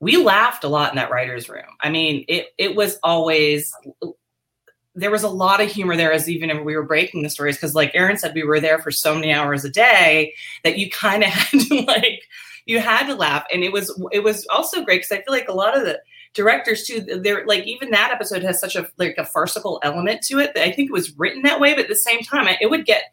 we 0.00 0.16
laughed 0.16 0.64
a 0.64 0.68
lot 0.68 0.90
in 0.90 0.96
that 0.96 1.10
writers 1.10 1.48
room 1.48 1.64
i 1.80 1.88
mean 1.88 2.24
it 2.28 2.48
it 2.58 2.76
was 2.76 2.98
always 3.02 3.72
there 4.94 5.10
was 5.10 5.22
a 5.22 5.28
lot 5.28 5.60
of 5.60 5.70
humor 5.70 5.96
there 5.96 6.12
as 6.12 6.28
even 6.28 6.50
if 6.50 6.62
we 6.64 6.76
were 6.76 6.82
breaking 6.82 7.22
the 7.22 7.30
stories 7.30 7.56
because 7.56 7.74
like 7.74 7.90
aaron 7.94 8.16
said 8.16 8.34
we 8.34 8.44
were 8.44 8.60
there 8.60 8.78
for 8.78 8.90
so 8.90 9.14
many 9.14 9.32
hours 9.32 9.64
a 9.64 9.70
day 9.70 10.34
that 10.64 10.78
you 10.78 10.90
kind 10.90 11.22
of 11.22 11.28
had 11.30 11.60
to 11.60 11.80
like 11.82 12.22
you 12.66 12.78
had 12.78 13.06
to 13.06 13.14
laugh 13.14 13.44
and 13.52 13.62
it 13.62 13.72
was 13.72 13.98
it 14.12 14.22
was 14.22 14.46
also 14.48 14.84
great 14.84 14.98
because 15.00 15.12
i 15.12 15.22
feel 15.22 15.32
like 15.32 15.48
a 15.48 15.54
lot 15.54 15.76
of 15.76 15.84
the 15.84 16.00
directors 16.34 16.84
too 16.84 17.00
they're 17.22 17.46
like 17.46 17.64
even 17.64 17.90
that 17.90 18.10
episode 18.10 18.42
has 18.42 18.58
such 18.58 18.76
a 18.76 18.88
like 18.98 19.16
a 19.18 19.24
farcical 19.24 19.78
element 19.82 20.22
to 20.22 20.38
it 20.38 20.54
that 20.54 20.64
i 20.64 20.72
think 20.72 20.88
it 20.88 20.92
was 20.92 21.16
written 21.18 21.42
that 21.42 21.60
way 21.60 21.74
but 21.74 21.84
at 21.84 21.88
the 21.88 21.94
same 21.96 22.20
time 22.20 22.46
it 22.60 22.70
would 22.70 22.86
get 22.86 23.04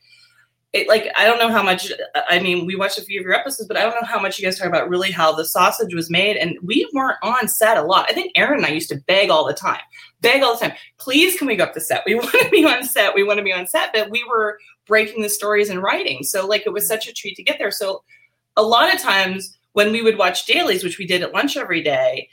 it 0.73 0.88
like 0.88 1.11
I 1.17 1.25
don't 1.25 1.39
know 1.39 1.49
how 1.49 1.63
much 1.63 1.91
I 2.30 2.39
mean 2.39 2.65
we 2.65 2.75
watched 2.75 2.99
a 2.99 3.01
few 3.01 3.19
of 3.19 3.25
your 3.25 3.34
episodes, 3.34 3.67
but 3.67 3.77
I 3.77 3.82
don't 3.82 3.95
know 3.99 4.07
how 4.07 4.19
much 4.19 4.38
you 4.38 4.45
guys 4.45 4.57
talk 4.57 4.67
about 4.67 4.89
really 4.89 5.11
how 5.11 5.34
the 5.34 5.45
sausage 5.45 5.95
was 5.95 6.09
made. 6.11 6.38
And 6.38 6.57
we 6.61 6.88
weren't 6.93 7.17
on 7.23 7.47
set 7.47 7.77
a 7.77 7.82
lot. 7.82 8.05
I 8.09 8.13
think 8.13 8.34
Aaron 8.36 8.57
and 8.57 8.65
I 8.65 8.69
used 8.69 8.89
to 8.89 9.01
beg 9.07 9.32
all 9.32 9.47
the 9.47 9.53
time, 9.53 9.82
beg 10.22 10.43
all 10.43 10.57
the 10.57 10.67
time. 10.67 10.78
Please, 10.97 11.38
can 11.38 11.47
we 11.47 11.55
go 11.55 11.63
up 11.63 11.74
the 11.74 11.82
set? 11.82 12.03
We 12.05 12.15
want 12.15 12.32
to 12.32 12.49
be 12.49 12.65
on 12.65 12.84
set. 12.84 13.15
We 13.15 13.24
want 13.24 13.38
to 13.38 13.43
be 13.43 13.53
on 13.53 13.67
set. 13.67 13.91
But 13.93 14.09
we 14.09 14.24
were 14.30 14.59
breaking 14.88 15.22
the 15.22 15.30
stories 15.30 15.70
and 15.70 15.84
writing, 15.84 16.24
so 16.24 16.45
like 16.45 16.63
it 16.65 16.74
was 16.74 16.88
such 16.88 17.07
a 17.07 17.13
treat 17.13 17.36
to 17.36 17.43
get 17.43 17.57
there. 17.59 17.72
So 17.72 18.03
a 18.57 18.63
lot 18.63 18.93
of 18.93 18.99
times 18.99 19.57
when 19.74 19.91
we 19.91 20.01
would 20.01 20.17
watch 20.17 20.45
dailies, 20.45 20.84
which 20.84 20.97
we 20.97 21.05
did 21.05 21.22
at 21.22 21.34
lunch 21.34 21.55
every 21.55 21.82
day, 21.82 22.28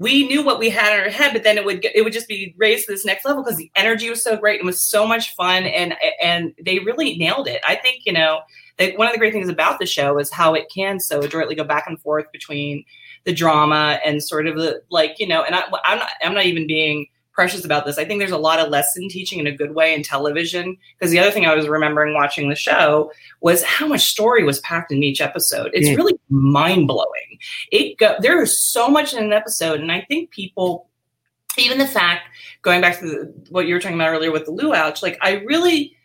we 0.00 0.26
knew 0.26 0.42
what 0.42 0.58
we 0.58 0.70
had 0.70 0.94
in 0.94 1.00
our 1.00 1.10
head, 1.10 1.34
but 1.34 1.44
then 1.44 1.58
it 1.58 1.64
would 1.64 1.84
it 1.84 2.02
would 2.02 2.14
just 2.14 2.26
be 2.26 2.54
raised 2.56 2.86
to 2.86 2.92
this 2.92 3.04
next 3.04 3.26
level 3.26 3.42
because 3.42 3.58
the 3.58 3.70
energy 3.76 4.08
was 4.08 4.22
so 4.22 4.34
great 4.34 4.58
and 4.58 4.66
was 4.66 4.82
so 4.82 5.06
much 5.06 5.34
fun, 5.34 5.64
and 5.64 5.94
and 6.22 6.54
they 6.64 6.78
really 6.78 7.18
nailed 7.18 7.46
it. 7.46 7.60
I 7.68 7.76
think 7.76 8.06
you 8.06 8.14
know 8.14 8.40
that 8.78 8.96
one 8.96 9.06
of 9.06 9.12
the 9.12 9.18
great 9.18 9.34
things 9.34 9.50
about 9.50 9.78
the 9.78 9.84
show 9.84 10.18
is 10.18 10.32
how 10.32 10.54
it 10.54 10.72
can 10.74 11.00
so 11.00 11.20
adroitly 11.20 11.54
go 11.54 11.64
back 11.64 11.84
and 11.86 12.00
forth 12.00 12.32
between 12.32 12.82
the 13.24 13.32
drama 13.34 14.00
and 14.02 14.22
sort 14.22 14.46
of 14.46 14.56
the 14.56 14.82
like 14.90 15.18
you 15.18 15.26
know. 15.28 15.42
And 15.42 15.54
I, 15.54 15.64
I'm 15.84 15.98
not 15.98 16.08
I'm 16.22 16.34
not 16.34 16.46
even 16.46 16.66
being 16.66 17.06
precious 17.32 17.64
about 17.64 17.86
this. 17.86 17.96
I 17.98 18.04
think 18.04 18.18
there's 18.20 18.30
a 18.30 18.38
lot 18.38 18.58
of 18.58 18.68
lesson 18.68 19.08
teaching 19.08 19.38
in 19.38 19.46
a 19.46 19.52
good 19.52 19.74
way 19.74 19.94
in 19.94 20.02
television. 20.02 20.76
Because 20.98 21.10
the 21.10 21.18
other 21.18 21.30
thing 21.30 21.46
I 21.46 21.54
was 21.54 21.68
remembering 21.68 22.14
watching 22.14 22.48
the 22.48 22.54
show 22.54 23.12
was 23.40 23.62
how 23.62 23.86
much 23.86 24.02
story 24.02 24.44
was 24.44 24.60
packed 24.60 24.92
in 24.92 25.02
each 25.02 25.20
episode. 25.20 25.70
It's 25.72 25.88
Mm. 25.88 25.96
really 25.96 26.18
mind 26.28 26.88
blowing. 26.88 27.38
It 27.70 27.96
go, 27.98 28.16
there 28.20 28.42
is 28.42 28.60
so 28.60 28.88
much 28.88 29.14
in 29.14 29.22
an 29.24 29.32
episode, 29.32 29.80
and 29.80 29.90
I 29.92 30.02
think 30.08 30.30
people, 30.30 30.88
even 31.56 31.78
the 31.78 31.86
fact 31.86 32.28
going 32.62 32.80
back 32.80 32.98
to 33.00 33.06
the, 33.06 33.34
what 33.50 33.66
you 33.66 33.74
were 33.74 33.80
talking 33.80 33.96
about 33.96 34.10
earlier 34.10 34.30
with 34.32 34.46
the 34.46 34.52
luauch, 34.52 35.02
like 35.02 35.18
I 35.20 35.34
really. 35.46 35.96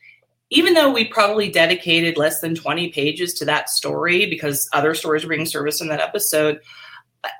Even 0.51 0.75
though 0.75 0.91
we 0.93 1.05
probably 1.05 1.49
dedicated 1.49 2.17
less 2.17 2.39
than 2.39 2.53
20 2.53 2.89
pages 2.89 3.33
to 3.33 3.45
that 3.45 3.67
story 3.67 4.27
because 4.29 4.69
other 4.73 4.93
stories 4.93 5.23
were 5.23 5.31
being 5.31 5.45
serviced 5.47 5.81
in 5.81 5.87
that 5.87 5.99
episode, 5.99 6.59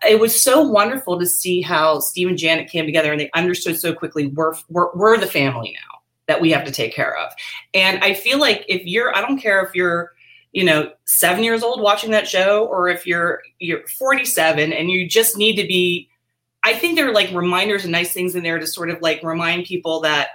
it 0.07 0.19
was 0.19 0.41
so 0.41 0.61
wonderful 0.61 1.19
to 1.19 1.25
see 1.25 1.61
how 1.61 1.99
Steve 1.99 2.27
and 2.27 2.37
Janet 2.37 2.69
came 2.69 2.85
together 2.85 3.11
and 3.11 3.19
they 3.19 3.29
understood 3.33 3.79
so 3.79 3.93
quickly 3.93 4.27
we're, 4.27 4.53
we're, 4.69 4.93
we're 4.95 5.17
the 5.17 5.27
family 5.27 5.73
now 5.73 5.99
that 6.27 6.41
we 6.41 6.51
have 6.51 6.65
to 6.65 6.71
take 6.71 6.93
care 6.93 7.17
of. 7.17 7.31
And 7.73 8.03
I 8.03 8.13
feel 8.13 8.39
like 8.39 8.65
if 8.67 8.85
you're, 8.85 9.15
I 9.15 9.21
don't 9.21 9.39
care 9.39 9.63
if 9.63 9.75
you're, 9.75 10.13
you 10.51 10.63
know, 10.63 10.91
seven 11.05 11.43
years 11.43 11.63
old 11.63 11.81
watching 11.81 12.11
that 12.11 12.27
show 12.27 12.65
or 12.65 12.87
if 12.87 13.05
you're, 13.05 13.41
you're 13.59 13.85
47 13.87 14.73
and 14.73 14.89
you 14.89 15.07
just 15.07 15.37
need 15.37 15.55
to 15.57 15.67
be, 15.67 16.09
I 16.63 16.73
think 16.73 16.95
there 16.95 17.07
are 17.07 17.13
like 17.13 17.31
reminders 17.31 17.83
and 17.83 17.91
nice 17.91 18.11
things 18.11 18.35
in 18.35 18.43
there 18.43 18.57
to 18.57 18.65
sort 18.65 18.89
of 18.89 19.01
like 19.01 19.21
remind 19.21 19.65
people 19.65 19.99
that, 20.01 20.29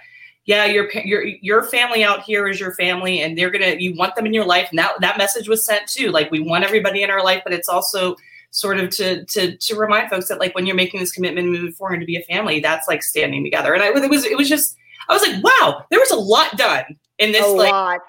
yeah, 0.46 0.64
your 0.64 0.90
your 1.04 1.22
your 1.22 1.62
family 1.64 2.02
out 2.02 2.22
here 2.22 2.48
is 2.48 2.58
your 2.58 2.74
family, 2.74 3.20
and 3.20 3.36
they're 3.36 3.50
gonna 3.50 3.76
you 3.78 3.94
want 3.94 4.16
them 4.16 4.26
in 4.26 4.34
your 4.34 4.46
life. 4.46 4.68
And 4.70 4.78
that 4.78 4.94
that 5.00 5.18
message 5.18 5.48
was 5.48 5.64
sent 5.64 5.86
too. 5.86 6.10
Like 6.10 6.30
we 6.30 6.40
want 6.40 6.64
everybody 6.64 7.02
in 7.02 7.10
our 7.10 7.22
life, 7.22 7.42
but 7.44 7.52
it's 7.52 7.68
also 7.68 8.16
sort 8.50 8.78
of 8.80 8.90
to 8.90 9.24
to 9.26 9.56
to 9.56 9.76
remind 9.76 10.10
folks 10.10 10.28
that 10.28 10.40
like 10.40 10.54
when 10.54 10.66
you're 10.66 10.76
making 10.76 11.00
this 11.00 11.12
commitment 11.12 11.44
and 11.46 11.54
moving 11.54 11.72
forward 11.72 12.00
to 12.00 12.06
be 12.06 12.16
a 12.16 12.22
family, 12.22 12.60
that's 12.60 12.88
like 12.88 13.02
standing 13.02 13.44
together. 13.44 13.72
And 13.74 13.82
I 13.82 13.88
it 13.88 14.10
was 14.10 14.24
it 14.24 14.36
was 14.36 14.48
just 14.48 14.76
I 15.08 15.12
was 15.14 15.22
like, 15.22 15.42
wow, 15.42 15.84
there 15.90 16.00
was 16.00 16.10
a 16.10 16.16
lot 16.16 16.56
done 16.56 16.84
in 17.18 17.32
this 17.32 17.44
a 17.46 17.48
like 17.48 17.72
lot. 17.72 18.00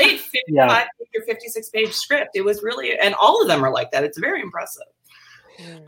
late 0.00 0.20
55 0.32 0.42
Yeah. 0.48 0.86
or 1.16 1.22
56 1.26 1.70
page 1.70 1.92
script. 1.92 2.30
It 2.34 2.42
was 2.44 2.62
really 2.62 2.98
and 2.98 3.14
all 3.14 3.40
of 3.42 3.48
them 3.48 3.64
are 3.64 3.70
like 3.72 3.90
that. 3.92 4.04
It's 4.04 4.18
very 4.18 4.40
impressive. 4.40 4.82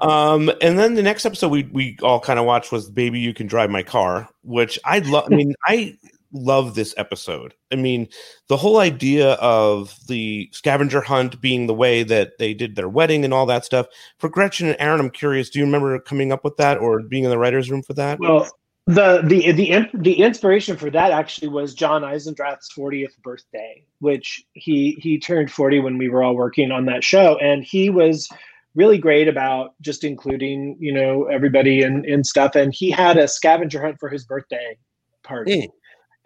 Um, 0.00 0.50
and 0.62 0.78
then 0.78 0.94
the 0.94 1.02
next 1.02 1.26
episode 1.26 1.48
we 1.48 1.64
we 1.64 1.98
all 2.02 2.20
kind 2.20 2.38
of 2.38 2.46
watched 2.46 2.72
was 2.72 2.88
"Baby, 2.90 3.18
You 3.20 3.34
Can 3.34 3.46
Drive 3.46 3.68
My 3.70 3.82
Car," 3.82 4.28
which 4.42 4.78
I 4.84 5.00
love. 5.00 5.28
I 5.30 5.34
mean, 5.34 5.54
I 5.66 5.98
love 6.32 6.74
this 6.74 6.94
episode. 6.96 7.54
I 7.72 7.76
mean, 7.76 8.08
the 8.48 8.56
whole 8.56 8.78
idea 8.78 9.32
of 9.34 9.94
the 10.08 10.48
scavenger 10.52 11.00
hunt 11.00 11.40
being 11.40 11.66
the 11.66 11.74
way 11.74 12.02
that 12.02 12.38
they 12.38 12.54
did 12.54 12.76
their 12.76 12.88
wedding 12.88 13.24
and 13.24 13.32
all 13.32 13.46
that 13.46 13.64
stuff. 13.64 13.86
For 14.18 14.28
Gretchen 14.28 14.68
and 14.68 14.76
Aaron, 14.78 15.00
I'm 15.00 15.10
curious. 15.10 15.50
Do 15.50 15.58
you 15.58 15.64
remember 15.64 15.98
coming 16.00 16.32
up 16.32 16.44
with 16.44 16.56
that 16.56 16.78
or 16.78 17.00
being 17.00 17.24
in 17.24 17.30
the 17.30 17.38
writers' 17.38 17.70
room 17.70 17.82
for 17.82 17.94
that? 17.94 18.18
Well, 18.20 18.48
the 18.86 19.20
the 19.22 19.52
the 19.52 19.86
the 19.92 20.14
inspiration 20.14 20.76
for 20.78 20.90
that 20.90 21.10
actually 21.10 21.48
was 21.48 21.74
John 21.74 22.02
Eisendrath's 22.02 22.72
40th 22.74 23.18
birthday, 23.22 23.84
which 23.98 24.42
he 24.54 24.92
he 24.92 25.18
turned 25.18 25.50
40 25.50 25.80
when 25.80 25.98
we 25.98 26.08
were 26.08 26.22
all 26.22 26.34
working 26.34 26.72
on 26.72 26.86
that 26.86 27.04
show, 27.04 27.36
and 27.38 27.62
he 27.62 27.90
was 27.90 28.28
really 28.74 28.96
great 28.96 29.28
about 29.28 29.74
just 29.82 30.04
including 30.04 30.76
you 30.80 30.92
know 30.92 31.24
everybody 31.24 31.82
and 31.82 32.06
and 32.06 32.26
stuff. 32.26 32.54
And 32.54 32.72
he 32.72 32.90
had 32.90 33.18
a 33.18 33.28
scavenger 33.28 33.82
hunt 33.82 33.98
for 34.00 34.08
his 34.08 34.24
birthday 34.24 34.78
party, 35.22 35.62
Mm. 35.62 35.68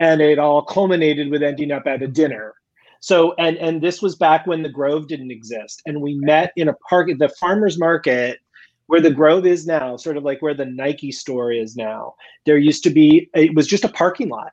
And 0.00 0.20
it 0.20 0.38
all 0.38 0.62
culminated 0.62 1.30
with 1.30 1.42
ending 1.42 1.70
up 1.72 1.86
at 1.86 2.02
a 2.02 2.08
dinner. 2.08 2.54
So 3.00 3.34
and 3.38 3.56
and 3.56 3.82
this 3.82 4.00
was 4.00 4.14
back 4.14 4.46
when 4.46 4.62
the 4.62 4.68
Grove 4.68 5.08
didn't 5.08 5.32
exist, 5.32 5.82
and 5.86 6.00
we 6.00 6.14
met 6.14 6.52
in 6.56 6.68
a 6.68 6.74
park 6.88 7.10
the 7.18 7.28
farmers 7.28 7.78
market 7.78 8.38
where 8.86 9.00
the 9.00 9.10
Grove 9.10 9.46
is 9.46 9.66
now, 9.66 9.96
sort 9.96 10.16
of 10.16 10.22
like 10.22 10.40
where 10.40 10.54
the 10.54 10.66
Nike 10.66 11.10
store 11.10 11.50
is 11.50 11.76
now. 11.76 12.14
There 12.46 12.58
used 12.58 12.84
to 12.84 12.90
be 12.90 13.28
it 13.34 13.56
was 13.56 13.66
just 13.66 13.84
a 13.84 13.88
parking 13.88 14.28
lot, 14.28 14.52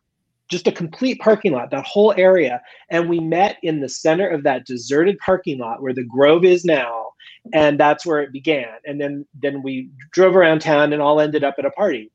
just 0.49 0.67
a 0.67 0.71
complete 0.71 1.19
parking 1.19 1.51
lot, 1.51 1.69
that 1.69 1.85
whole 1.85 2.13
area, 2.17 2.59
and 2.89 3.07
we 3.07 3.19
met 3.19 3.57
in 3.61 3.81
the 3.81 3.89
center 3.89 4.27
of 4.27 4.41
that 4.43 4.65
deserted 4.65 5.19
parking 5.19 5.59
lot 5.59 5.81
where 5.83 5.93
the 5.93 6.03
Grove 6.03 6.43
is 6.43 6.65
now, 6.65 7.11
and 7.53 7.79
that's 7.79 8.03
where 8.03 8.21
it 8.21 8.31
began. 8.31 8.73
And 8.85 8.99
then 8.99 9.27
then 9.35 9.61
we 9.61 9.89
drove 10.11 10.35
around 10.35 10.61
town 10.61 10.91
and 10.91 11.03
all 11.03 11.19
ended 11.19 11.43
up 11.43 11.55
at 11.59 11.65
a 11.65 11.71
party, 11.71 12.11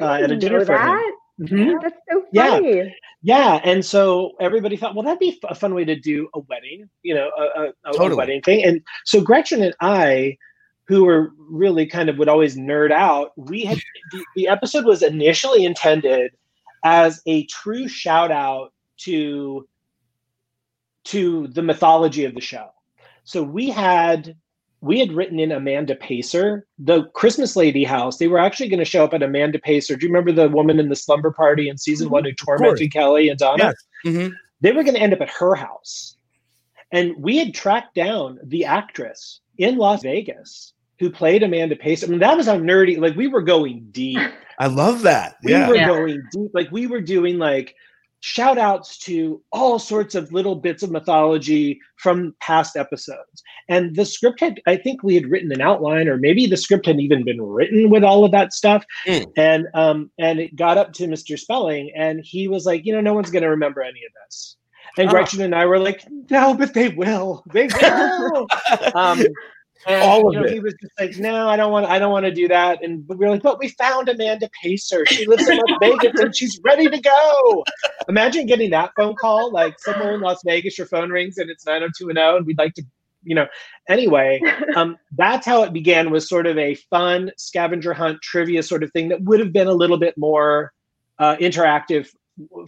uh, 0.00 0.12
at 0.22 0.30
a 0.30 0.36
dinner 0.36 0.64
for 0.64 0.78
him. 0.78 1.12
That. 1.38 1.50
Mhm. 1.50 1.82
That's 1.82 1.96
so 2.10 2.24
Yeah. 2.32 2.48
funny. 2.50 2.96
Yeah, 3.22 3.60
and 3.64 3.84
so 3.84 4.32
everybody 4.40 4.76
thought, 4.76 4.94
well, 4.94 5.02
that'd 5.04 5.18
be 5.18 5.40
a 5.48 5.54
fun 5.54 5.74
way 5.74 5.84
to 5.84 5.96
do 5.96 6.28
a 6.34 6.40
wedding, 6.40 6.88
you 7.02 7.14
know, 7.14 7.30
a, 7.36 7.42
a, 7.42 7.68
a 7.84 7.92
Totally. 7.92 8.14
wedding 8.14 8.42
thing. 8.42 8.64
And 8.64 8.80
so 9.04 9.20
Gretchen 9.20 9.62
and 9.62 9.74
I, 9.80 10.36
who 10.86 11.04
were 11.04 11.32
really 11.38 11.86
kind 11.86 12.08
of 12.08 12.16
would 12.18 12.28
always 12.28 12.56
nerd 12.56 12.90
out, 12.92 13.32
we 13.36 13.64
had 13.64 13.78
the, 14.12 14.24
the 14.36 14.48
episode 14.48 14.84
was 14.84 15.02
initially 15.02 15.64
intended 15.64 16.32
as 16.84 17.20
a 17.26 17.44
true 17.46 17.88
shout 17.88 18.30
out 18.30 18.72
to 18.98 19.66
to 21.04 21.46
the 21.48 21.62
mythology 21.62 22.24
of 22.24 22.34
the 22.34 22.40
show. 22.40 22.68
So 23.24 23.42
we 23.42 23.70
had 23.70 24.36
we 24.80 24.98
had 25.00 25.12
written 25.12 25.40
in 25.40 25.52
Amanda 25.52 25.94
Pacer, 25.96 26.66
the 26.78 27.04
Christmas 27.10 27.56
Lady 27.56 27.82
house. 27.84 28.18
They 28.18 28.28
were 28.28 28.38
actually 28.38 28.68
going 28.68 28.78
to 28.78 28.84
show 28.84 29.04
up 29.04 29.14
at 29.14 29.22
Amanda 29.22 29.58
Pacer. 29.58 29.96
Do 29.96 30.06
you 30.06 30.12
remember 30.12 30.30
the 30.32 30.48
woman 30.48 30.78
in 30.78 30.88
the 30.88 30.96
slumber 30.96 31.32
party 31.32 31.68
in 31.68 31.76
season 31.76 32.08
Mhm. 32.08 32.12
one 32.12 32.24
who 32.24 32.32
tormented 32.32 32.92
Kelly 32.92 33.28
and 33.28 33.38
Donna? 33.38 33.74
Yes. 34.04 34.14
Mhm. 34.14 34.32
They 34.60 34.72
were 34.72 34.84
going 34.84 34.94
to 34.94 35.00
end 35.00 35.12
up 35.12 35.20
at 35.20 35.30
her 35.30 35.54
house. 35.54 36.16
And 36.92 37.14
we 37.18 37.38
had 37.38 37.54
tracked 37.54 37.94
down 37.94 38.38
the 38.44 38.64
actress 38.64 39.40
in 39.58 39.76
Las 39.76 40.02
Vegas 40.02 40.72
who 41.00 41.10
played 41.10 41.42
Amanda 41.42 41.76
Pacer. 41.76 42.06
I 42.06 42.10
mean, 42.10 42.20
that 42.20 42.36
was 42.36 42.46
how 42.46 42.58
nerdy, 42.58 42.98
like 42.98 43.16
we 43.16 43.26
were 43.26 43.42
going 43.42 43.88
deep. 43.90 44.18
I 44.58 44.66
love 44.68 45.02
that. 45.02 45.36
We 45.44 45.52
Yeah. 45.52 45.68
were 45.68 45.76
Yeah. 45.76 45.86
going 45.88 46.22
deep. 46.32 46.50
Like 46.54 46.70
we 46.72 46.86
were 46.86 47.00
doing 47.00 47.38
like 47.38 47.74
shout 48.20 48.58
outs 48.58 48.98
to 48.98 49.42
all 49.52 49.78
sorts 49.78 50.14
of 50.14 50.32
little 50.32 50.56
bits 50.56 50.82
of 50.82 50.90
mythology 50.90 51.80
from 51.96 52.34
past 52.40 52.76
episodes. 52.76 53.42
And 53.68 53.94
the 53.94 54.04
script 54.04 54.40
had, 54.40 54.60
I 54.66 54.76
think 54.76 55.02
we 55.02 55.14
had 55.14 55.26
written 55.26 55.52
an 55.52 55.60
outline, 55.60 56.08
or 56.08 56.16
maybe 56.16 56.46
the 56.46 56.56
script 56.56 56.86
had 56.86 57.00
even 57.00 57.24
been 57.24 57.40
written 57.40 57.90
with 57.90 58.02
all 58.02 58.24
of 58.24 58.32
that 58.32 58.52
stuff. 58.52 58.84
Mm. 59.06 59.26
And 59.36 59.66
um, 59.74 60.10
and 60.18 60.40
it 60.40 60.56
got 60.56 60.78
up 60.78 60.92
to 60.94 61.06
Mr. 61.06 61.38
Spelling, 61.38 61.92
and 61.96 62.20
he 62.24 62.48
was 62.48 62.66
like, 62.66 62.84
you 62.84 62.92
know, 62.92 63.00
no 63.00 63.14
one's 63.14 63.30
gonna 63.30 63.50
remember 63.50 63.82
any 63.82 64.00
of 64.04 64.12
this. 64.24 64.56
And 64.96 65.08
Oh. 65.08 65.12
Gretchen 65.12 65.42
and 65.42 65.54
I 65.54 65.66
were 65.66 65.78
like, 65.78 66.02
no, 66.30 66.54
but 66.54 66.74
they 66.74 66.88
will. 66.88 67.44
They 67.52 67.68
will. 67.80 68.46
um, 68.94 69.22
and, 69.86 70.02
All 70.02 70.28
of 70.28 70.34
you 70.34 70.40
know, 70.40 70.46
it. 70.46 70.52
He 70.52 70.60
was 70.60 70.74
just 70.80 70.92
like, 70.98 71.16
"No, 71.18 71.48
I 71.48 71.56
don't 71.56 71.70
want. 71.70 71.86
I 71.86 71.98
don't 71.98 72.10
want 72.10 72.26
to 72.26 72.32
do 72.32 72.48
that." 72.48 72.82
And 72.82 73.04
we 73.08 73.16
were 73.16 73.30
like, 73.30 73.42
"But 73.42 73.58
we 73.58 73.68
found 73.68 74.08
Amanda 74.08 74.50
Pacer. 74.62 75.06
She 75.06 75.26
lives 75.26 75.48
in 75.48 75.56
Las 75.58 75.78
Vegas 75.80 76.20
and 76.20 76.34
she's 76.36 76.60
ready 76.64 76.88
to 76.88 77.00
go." 77.00 77.64
Imagine 78.08 78.46
getting 78.46 78.70
that 78.70 78.90
phone 78.96 79.14
call, 79.14 79.52
like 79.52 79.78
somewhere 79.78 80.14
in 80.14 80.20
Las 80.20 80.40
Vegas, 80.44 80.76
your 80.76 80.86
phone 80.86 81.10
rings 81.10 81.38
and 81.38 81.48
it's 81.50 81.64
nine 81.66 81.80
hundred 81.80 81.92
two 81.98 82.08
and 82.08 82.18
zero, 82.18 82.36
and 82.36 82.46
we'd 82.46 82.58
like 82.58 82.74
to, 82.74 82.82
you 83.22 83.34
know. 83.34 83.46
Anyway, 83.88 84.40
um, 84.76 84.96
that's 85.16 85.46
how 85.46 85.62
it 85.62 85.72
began. 85.72 86.10
Was 86.10 86.28
sort 86.28 86.46
of 86.46 86.58
a 86.58 86.74
fun 86.74 87.30
scavenger 87.36 87.92
hunt 87.94 88.20
trivia 88.22 88.62
sort 88.62 88.82
of 88.82 88.90
thing 88.92 89.08
that 89.10 89.22
would 89.22 89.38
have 89.40 89.52
been 89.52 89.68
a 89.68 89.72
little 89.72 89.98
bit 89.98 90.18
more 90.18 90.72
uh, 91.18 91.36
interactive 91.36 92.08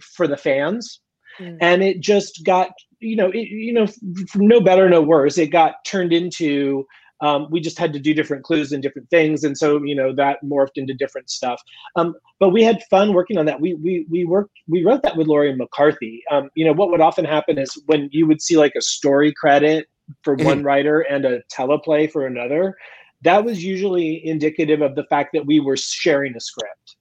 for 0.01 0.27
the 0.27 0.37
fans 0.37 0.99
Mm. 1.39 1.57
and 1.61 1.81
it 1.83 2.01
just 2.01 2.43
got 2.43 2.71
you 2.99 3.15
know 3.15 3.29
it, 3.29 3.47
you 3.47 3.71
know 3.71 3.87
no 4.35 4.59
better 4.59 4.89
no 4.89 5.01
worse 5.01 5.37
it 5.37 5.47
got 5.47 5.75
turned 5.85 6.11
into 6.11 6.85
um, 7.21 7.47
we 7.51 7.59
just 7.59 7.77
had 7.77 7.93
to 7.93 7.99
do 7.99 8.13
different 8.13 8.43
clues 8.43 8.71
and 8.71 8.81
different 8.81 9.09
things 9.09 9.43
and 9.43 9.57
so 9.57 9.83
you 9.83 9.95
know 9.95 10.13
that 10.13 10.43
morphed 10.43 10.75
into 10.75 10.93
different 10.93 11.29
stuff. 11.29 11.61
Um, 11.95 12.15
but 12.39 12.49
we 12.49 12.63
had 12.63 12.81
fun 12.89 13.13
working 13.13 13.37
on 13.37 13.45
that. 13.45 13.61
We 13.61 13.75
we 13.75 14.05
we 14.09 14.25
worked 14.25 14.51
we 14.67 14.83
wrote 14.83 15.03
that 15.03 15.17
with 15.17 15.27
laurie 15.27 15.55
mccarthy. 15.55 16.23
Um, 16.31 16.49
you 16.55 16.65
know 16.65 16.73
what 16.73 16.89
would 16.91 17.01
often 17.01 17.25
happen 17.25 17.57
is 17.57 17.81
when 17.85 18.09
you 18.11 18.27
would 18.27 18.41
see 18.41 18.57
like 18.57 18.73
a 18.75 18.81
story 18.81 19.33
credit 19.33 19.87
for 20.23 20.35
Mhm. 20.35 20.43
one 20.43 20.63
writer 20.63 21.01
and 21.01 21.25
a 21.25 21.41
teleplay 21.43 22.11
for 22.11 22.25
another 22.25 22.75
that 23.21 23.45
was 23.45 23.63
usually 23.63 24.25
indicative 24.25 24.81
of 24.81 24.95
the 24.95 25.03
fact 25.05 25.29
that 25.33 25.45
we 25.45 25.59
were 25.59 25.77
sharing 25.77 26.35
a 26.35 26.39
script. 26.39 26.95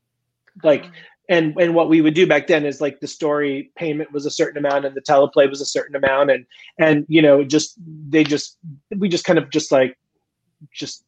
Like 0.62 0.86
and 1.28 1.54
and 1.58 1.74
what 1.74 1.88
we 1.88 2.00
would 2.00 2.14
do 2.14 2.26
back 2.26 2.48
then 2.48 2.66
is 2.66 2.80
like 2.80 3.00
the 3.00 3.06
story 3.06 3.70
payment 3.76 4.12
was 4.12 4.26
a 4.26 4.30
certain 4.30 4.58
amount 4.58 4.84
and 4.84 4.94
the 4.94 5.00
teleplay 5.00 5.48
was 5.48 5.60
a 5.60 5.66
certain 5.66 5.96
amount 5.96 6.30
and 6.30 6.44
and 6.78 7.06
you 7.08 7.22
know 7.22 7.44
just 7.44 7.78
they 8.08 8.24
just 8.24 8.58
we 8.98 9.08
just 9.08 9.24
kind 9.24 9.38
of 9.38 9.48
just 9.50 9.72
like 9.72 9.96
just 10.72 11.04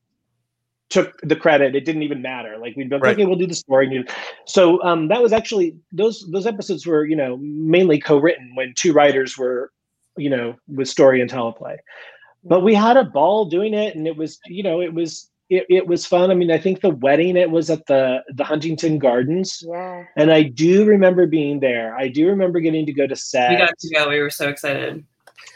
took 0.91 1.19
the 1.23 1.35
credit 1.37 1.75
it 1.75 1.87
didn't 1.87 2.03
even 2.03 2.21
matter 2.21 2.59
like 2.59 2.77
we'd 2.77 2.91
be 2.91 2.97
like 2.97 3.03
Right. 3.03 3.13
okay 3.15 3.25
we'll 3.25 3.37
do 3.39 3.47
the 3.47 3.55
story 3.55 3.95
and 3.97 4.07
so 4.47 4.83
um 4.83 5.09
that 5.09 5.23
was 5.23 5.33
actually 5.33 5.75
those 5.91 6.27
those 6.31 6.47
episodes 6.47 6.87
were 6.87 7.07
you 7.07 7.17
know 7.17 7.39
mainly 7.41 7.99
co-written 7.99 8.53
when 8.55 8.75
two 8.77 8.93
writers 8.93 9.39
were 9.39 9.71
you 10.19 10.29
know 10.29 10.55
with 10.69 10.89
story 10.89 11.23
and 11.23 11.31
teleplay 11.31 11.77
but 12.45 12.61
we 12.61 12.75
had 12.75 12.99
a 12.99 13.05
ball 13.05 13.47
doing 13.47 13.73
it 13.73 13.95
and 13.97 14.07
it 14.07 14.17
was 14.19 14.39
you 14.47 14.63
know 14.63 14.83
it 14.83 14.93
was 14.93 15.31
it, 15.49 15.65
it 15.71 15.87
was 15.87 16.05
fun 16.05 16.31
i 16.31 16.35
mean 16.35 16.51
i 16.51 16.59
think 16.59 16.83
the 16.83 16.91
wedding 16.91 17.39
it 17.39 17.51
was 17.51 17.71
at 17.71 17.87
the 17.87 18.23
the 18.35 18.45
huntington 18.45 18.99
gardens 18.99 19.63
Yeah. 19.67 20.05
and 20.17 20.31
I 20.31 20.43
do 20.43 20.85
remember 20.85 21.27
being 21.27 21.61
there. 21.61 21.95
I 21.97 22.09
do 22.09 22.27
remember 22.29 22.61
getting 22.61 22.85
to 22.87 22.93
go 22.93 23.07
to 23.07 23.17
set. 23.17 23.51
We 23.51 23.57
got 23.57 23.79
to 23.79 23.89
go. 23.95 24.09
We 24.11 24.21
were 24.21 24.31
so 24.31 24.49
excited. 24.51 25.05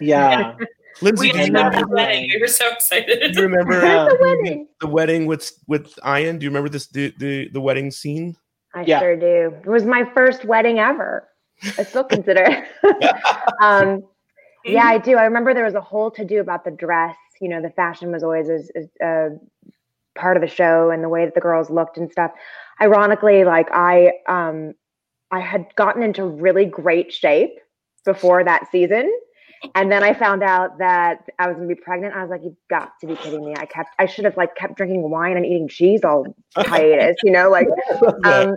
yeah. 0.01 0.55
Lindsay, 1.03 1.26
We 1.26 1.32
do 1.32 1.38
you 1.38 1.44
didn't 1.47 1.57
remember, 1.57 1.80
the 1.80 1.88
wedding. 1.94 2.30
We 2.34 2.40
were 2.40 2.47
so 2.47 2.68
excited. 2.72 3.32
do 3.32 3.40
you 3.40 3.47
remember 3.47 3.84
uh, 3.84 4.05
The 4.07 4.18
wedding. 4.20 4.68
the 4.80 4.86
wedding 4.88 5.26
with 5.26 5.51
with 5.68 5.92
Ian? 6.07 6.38
Do 6.38 6.44
you 6.44 6.51
remember 6.51 6.68
this 6.68 6.86
the 6.88 7.12
the, 7.18 7.49
the 7.51 7.61
wedding 7.61 7.90
scene? 7.90 8.36
I 8.74 8.82
Yeah. 8.82 9.01
sure 9.01 9.16
do. 9.16 9.55
It 9.64 9.68
was 9.68 9.84
my 9.84 10.05
first 10.14 10.44
wedding 10.44 10.78
ever. 10.78 11.28
I 11.78 11.84
still 11.84 12.05
consider 12.05 12.66
um, 13.62 14.03
yeah, 14.64 14.84
I 14.84 14.99
do. 14.99 15.16
I 15.16 15.24
remember 15.24 15.55
there 15.55 15.64
was 15.64 15.74
a 15.74 15.80
whole 15.80 16.11
to 16.12 16.24
do 16.24 16.40
about 16.40 16.64
the 16.64 16.70
dress. 16.70 17.16
You 17.40 17.49
know, 17.49 17.62
the 17.62 17.70
fashion 17.70 18.11
was 18.11 18.22
always 18.22 18.49
a, 18.49 18.61
a 19.01 19.28
part 20.18 20.36
of 20.36 20.40
the 20.40 20.49
show 20.49 20.90
and 20.90 21.05
the 21.05 21.09
way 21.09 21.24
that 21.24 21.34
the 21.34 21.40
girls 21.40 21.70
looked 21.70 21.99
and 21.99 22.11
stuff. 22.11 22.32
Ironically, 22.80 23.44
like 23.44 23.68
I, 23.70 24.12
um, 24.26 24.74
I 25.30 25.40
had 25.40 25.66
gotten 25.76 26.03
into 26.03 26.24
really 26.24 26.64
great 26.64 27.12
shape 27.12 27.59
before 28.05 28.42
that 28.44 28.70
season. 28.72 29.11
And 29.75 29.91
then 29.91 30.03
I 30.03 30.14
found 30.14 30.43
out 30.43 30.79
that 30.79 31.29
I 31.39 31.49
was 31.49 31.57
gonna 31.57 31.69
be 31.69 31.75
pregnant. 31.75 32.14
I 32.14 32.23
was 32.23 32.31
like, 32.31 32.43
"You've 32.45 32.57
got 32.71 32.93
to 33.01 33.07
be 33.07 33.17
kidding 33.17 33.45
me!" 33.45 33.55
I 33.57 33.67
kept, 33.67 33.91
I 33.99 34.07
should 34.07 34.25
have 34.25 34.37
like 34.37 34.55
kept 34.55 34.77
drinking 34.77 35.09
wine 35.11 35.37
and 35.37 35.45
eating 35.45 35.69
cheese 35.69 36.05
all 36.05 36.27
hiatus, 36.57 37.17
you 37.23 37.33
know, 37.33 37.51
like 37.51 37.69
um, 38.25 38.57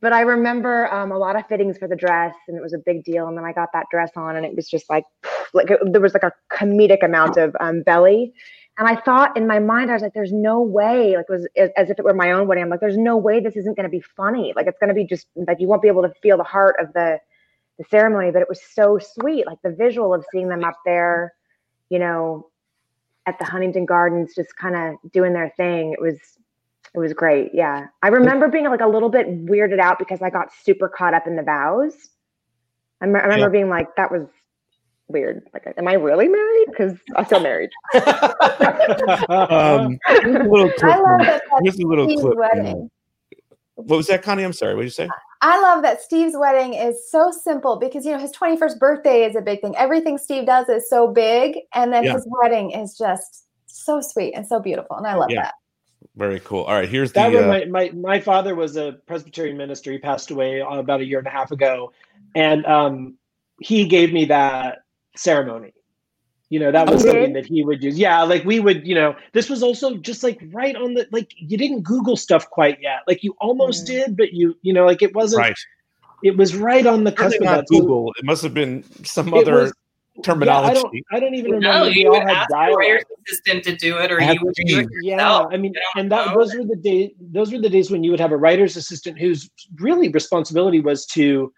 but 0.00 0.12
I 0.12 0.20
remember 0.20 0.92
um, 0.92 1.12
a 1.12 1.18
lot 1.18 1.36
of 1.36 1.46
fittings 1.46 1.78
for 1.78 1.88
the 1.88 1.96
dress, 1.96 2.34
and 2.48 2.56
it 2.56 2.62
was 2.62 2.72
a 2.72 2.78
big 2.78 3.04
deal. 3.04 3.26
And 3.26 3.36
then 3.36 3.44
I 3.44 3.52
got 3.52 3.70
that 3.72 3.86
dress 3.90 4.10
on, 4.16 4.36
and 4.36 4.44
it 4.44 4.54
was 4.54 4.68
just 4.68 4.88
like, 4.88 5.04
like 5.52 5.70
it, 5.70 5.80
there 5.92 6.00
was 6.00 6.14
like 6.14 6.22
a 6.22 6.32
comedic 6.52 7.04
amount 7.04 7.36
of 7.36 7.56
um, 7.60 7.82
belly. 7.82 8.32
And 8.76 8.88
I 8.88 8.96
thought 8.96 9.36
in 9.36 9.46
my 9.46 9.60
mind, 9.60 9.90
I 9.90 9.94
was 9.94 10.02
like, 10.02 10.14
"There's 10.14 10.32
no 10.32 10.60
way!" 10.60 11.16
Like 11.16 11.26
it 11.28 11.32
was 11.32 11.48
as, 11.56 11.70
as 11.76 11.90
if 11.90 11.98
it 11.98 12.04
were 12.04 12.14
my 12.14 12.32
own 12.32 12.46
wedding. 12.46 12.64
I'm 12.64 12.70
like, 12.70 12.80
"There's 12.80 12.98
no 12.98 13.16
way 13.16 13.40
this 13.40 13.56
isn't 13.56 13.76
going 13.76 13.84
to 13.84 13.90
be 13.90 14.02
funny. 14.16 14.52
Like 14.56 14.66
it's 14.66 14.78
going 14.78 14.88
to 14.88 14.94
be 14.94 15.04
just 15.06 15.26
like 15.34 15.60
you 15.60 15.68
won't 15.68 15.82
be 15.82 15.88
able 15.88 16.02
to 16.02 16.12
feel 16.22 16.36
the 16.36 16.44
heart 16.44 16.76
of 16.80 16.92
the 16.92 17.18
the 17.78 17.84
ceremony." 17.90 18.30
But 18.30 18.42
it 18.42 18.48
was 18.48 18.60
so 18.62 18.98
sweet, 18.98 19.46
like 19.46 19.58
the 19.62 19.70
visual 19.70 20.12
of 20.14 20.24
seeing 20.32 20.48
them 20.48 20.64
up 20.64 20.76
there, 20.84 21.32
you 21.90 21.98
know, 21.98 22.48
at 23.26 23.38
the 23.38 23.44
Huntington 23.44 23.86
Gardens, 23.86 24.34
just 24.34 24.56
kind 24.56 24.76
of 24.76 25.12
doing 25.12 25.32
their 25.32 25.50
thing. 25.56 25.92
It 25.92 26.00
was 26.00 26.18
it 26.94 26.98
was 26.98 27.12
great. 27.12 27.50
Yeah. 27.52 27.86
I 28.02 28.08
remember 28.08 28.46
being 28.48 28.66
like 28.66 28.80
a 28.80 28.86
little 28.86 29.08
bit 29.08 29.26
weirded 29.46 29.80
out 29.80 29.98
because 29.98 30.22
I 30.22 30.30
got 30.30 30.52
super 30.62 30.88
caught 30.88 31.12
up 31.12 31.26
in 31.26 31.34
the 31.34 31.42
vows. 31.42 31.92
I, 33.00 33.06
me- 33.06 33.18
I 33.18 33.24
remember 33.24 33.46
Yeah. 33.46 33.48
being 33.48 33.68
like, 33.68 33.88
that 33.96 34.12
was 34.12 34.28
weird. 35.08 35.42
Like, 35.52 35.66
am 35.76 35.88
I 35.88 35.94
really 35.94 36.28
married? 36.28 36.66
Because 36.68 36.92
I 37.16 37.24
feel 37.24 37.40
married. 37.40 37.70
Um, 39.28 39.98
a 40.08 40.28
little 40.28 40.70
clip. 40.70 40.84
I 40.84 40.98
love 41.00 41.20
that 41.20 41.42
here's 41.62 41.78
a 41.78 41.86
little 41.86 42.06
clip. 42.06 42.36
wedding. 42.36 42.90
What 43.74 43.96
was 43.96 44.06
that, 44.06 44.22
Connie? 44.22 44.44
I'm 44.44 44.52
sorry. 44.52 44.74
What 44.74 44.82
did 44.82 44.86
you 44.86 44.90
say? 44.90 45.08
I 45.46 45.60
love 45.60 45.82
that 45.82 46.00
Steve's 46.00 46.34
wedding 46.34 46.72
is 46.72 47.10
so 47.10 47.30
simple 47.30 47.76
because 47.76 48.06
you 48.06 48.12
know 48.12 48.18
his 48.18 48.32
21st 48.32 48.78
birthday 48.78 49.26
is 49.26 49.36
a 49.36 49.42
big 49.42 49.60
thing. 49.60 49.76
Everything 49.76 50.16
Steve 50.16 50.46
does 50.46 50.70
is 50.70 50.88
so 50.88 51.06
big, 51.06 51.58
and 51.74 51.92
then 51.92 52.04
Yeah. 52.04 52.14
his 52.14 52.26
wedding 52.40 52.70
is 52.70 52.96
just 52.96 53.44
so 53.66 54.00
sweet 54.00 54.32
and 54.32 54.46
so 54.46 54.58
beautiful, 54.58 54.96
and 54.96 55.06
I 55.06 55.16
love 55.16 55.30
Yeah. 55.30 55.42
that. 55.42 55.54
Very 56.16 56.40
cool. 56.40 56.62
All 56.64 56.72
right, 56.72 56.88
here's 56.88 57.12
That 57.12 57.30
the. 57.30 57.44
Uh, 57.44 57.46
my, 57.46 57.64
my 57.66 57.90
my 57.90 58.20
father 58.20 58.54
was 58.54 58.78
a 58.78 58.92
Presbyterian 59.06 59.58
minister. 59.58 59.92
He 59.92 59.98
passed 59.98 60.30
away 60.30 60.62
uh, 60.62 60.78
about 60.78 61.00
a 61.00 61.04
year 61.04 61.18
and 61.18 61.26
a 61.26 61.30
half 61.30 61.50
ago, 61.50 61.92
and 62.34 62.64
um, 62.64 63.18
he 63.60 63.84
gave 63.84 64.14
me 64.14 64.24
that 64.26 64.78
ceremony. 65.14 65.73
You 66.54 66.60
know, 66.60 66.70
that 66.70 66.88
was 66.88 67.02
Oh, 67.04 67.08
something 67.08 67.32
that 67.32 67.46
he 67.46 67.64
would 67.64 67.82
use. 67.82 67.98
Yeah, 67.98 68.22
like 68.22 68.44
we 68.44 68.60
would. 68.60 68.86
You 68.86 68.94
know, 68.94 69.16
this 69.32 69.50
was 69.50 69.60
also 69.68 69.96
just 69.96 70.22
like 70.22 70.38
right 70.52 70.76
on 70.76 70.94
the 70.94 71.08
like 71.10 71.30
you 71.36 71.56
didn't 71.58 71.82
Google 71.82 72.16
stuff 72.16 72.48
quite 72.48 72.78
yet. 72.80 73.00
Like 73.08 73.24
you 73.24 73.34
almost 73.40 73.84
Mm. 73.84 73.86
did, 73.94 74.16
but 74.16 74.32
you 74.32 74.54
you 74.62 74.72
know 74.72 74.84
like 74.86 75.02
it 75.02 75.12
wasn't. 75.16 75.40
right. 75.40 75.56
It 76.22 76.36
was 76.36 76.54
right 76.54 76.86
on 76.86 77.02
the 77.02 77.10
cusp 77.12 77.40
of 77.40 77.46
that. 77.48 77.66
Google. 77.66 78.12
It 78.20 78.24
must 78.24 78.42
have 78.44 78.54
been 78.54 78.84
some 79.04 79.28
it 79.34 79.40
other 79.40 79.54
was- 79.62 79.72
Yeah, 80.16 80.20
I 80.20 80.22
terminology. 80.22 80.74
don't. 80.82 80.94
I 81.10 81.18
don't 81.20 81.34
even 81.34 81.50
remember. 81.50 81.78
No, 81.86 81.90
we 81.90 82.02
you 82.02 82.06
all 82.12 82.20
would 82.20 82.28
had 82.28 82.36
ask 82.36 82.48
the 82.48 82.54
dialogue. 82.54 82.78
writer's 82.78 83.04
assistant 83.26 83.64
to 83.64 83.74
do 83.86 83.98
it, 83.98 84.12
or 84.12 84.22
I 84.22 84.30
you 84.32 84.38
would 84.44 84.54
do 84.54 84.78
it 84.78 84.88
be- 84.88 85.08
Yeah. 85.08 85.44
I 85.50 85.56
mean, 85.56 85.74
I 85.96 86.00
and 86.00 86.12
that 86.12 86.28
know. 86.28 86.34
those 86.38 86.54
were 86.54 86.64
the 86.64 86.76
days. 86.76 87.10
Those 87.20 87.52
were 87.52 87.58
the 87.66 87.68
days 87.68 87.90
when 87.90 88.04
you 88.04 88.10
would 88.12 88.20
have 88.20 88.30
a 88.30 88.36
writer's 88.36 88.76
assistant 88.76 89.18
whose 89.18 89.50
really 89.80 90.08
responsibility 90.20 90.78
was 90.90 91.04
to 91.16 91.52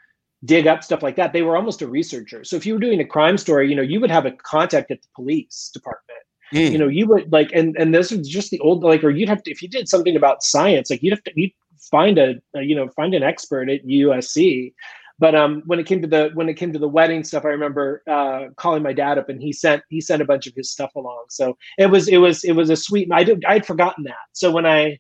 dig 0.46 0.66
up 0.66 0.82
stuff 0.82 1.02
like 1.02 1.16
that. 1.16 1.32
They 1.32 1.42
were 1.42 1.56
almost 1.56 1.82
a 1.82 1.86
researcher. 1.86 2.44
So 2.44 2.56
if 2.56 2.64
you 2.64 2.74
were 2.74 2.80
doing 2.80 3.00
a 3.00 3.04
crime 3.04 3.36
story, 3.36 3.68
you 3.68 3.76
know, 3.76 3.82
you 3.82 4.00
would 4.00 4.10
have 4.10 4.26
a 4.26 4.32
contact 4.32 4.90
at 4.90 5.02
the 5.02 5.08
police 5.14 5.70
department. 5.74 6.20
Mm. 6.54 6.72
You 6.72 6.78
know, 6.78 6.88
you 6.88 7.06
would 7.08 7.32
like, 7.32 7.50
and 7.52 7.76
and 7.76 7.94
this 7.94 8.10
was 8.12 8.28
just 8.28 8.50
the 8.50 8.60
old 8.60 8.82
like, 8.84 9.02
or 9.04 9.10
you'd 9.10 9.28
have 9.28 9.42
to 9.42 9.50
if 9.50 9.60
you 9.62 9.68
did 9.68 9.88
something 9.88 10.16
about 10.16 10.42
science, 10.42 10.90
like 10.90 11.02
you'd 11.02 11.12
have 11.12 11.24
to 11.24 11.32
you'd 11.34 11.52
find 11.90 12.18
a, 12.18 12.36
a 12.54 12.62
you 12.62 12.74
know 12.74 12.88
find 12.90 13.14
an 13.14 13.22
expert 13.22 13.68
at 13.68 13.84
USC. 13.84 14.72
But 15.18 15.34
um, 15.34 15.62
when 15.64 15.78
it 15.78 15.86
came 15.86 16.02
to 16.02 16.08
the 16.08 16.30
when 16.34 16.48
it 16.48 16.54
came 16.54 16.72
to 16.72 16.78
the 16.78 16.88
wedding 16.88 17.24
stuff, 17.24 17.44
I 17.44 17.48
remember 17.48 18.02
uh, 18.06 18.48
calling 18.56 18.82
my 18.82 18.92
dad 18.92 19.18
up, 19.18 19.28
and 19.28 19.40
he 19.40 19.52
sent 19.52 19.82
he 19.88 20.00
sent 20.00 20.22
a 20.22 20.26
bunch 20.26 20.46
of 20.46 20.54
his 20.54 20.70
stuff 20.70 20.94
along. 20.94 21.24
So 21.30 21.56
it 21.78 21.86
was 21.86 22.06
it 22.06 22.18
was 22.18 22.44
it 22.44 22.52
was 22.52 22.70
a 22.70 22.76
sweet. 22.76 23.08
I 23.10 23.24
did 23.24 23.44
I'd 23.46 23.66
forgotten 23.66 24.04
that. 24.04 24.26
So 24.32 24.50
when 24.52 24.66
I 24.66 24.98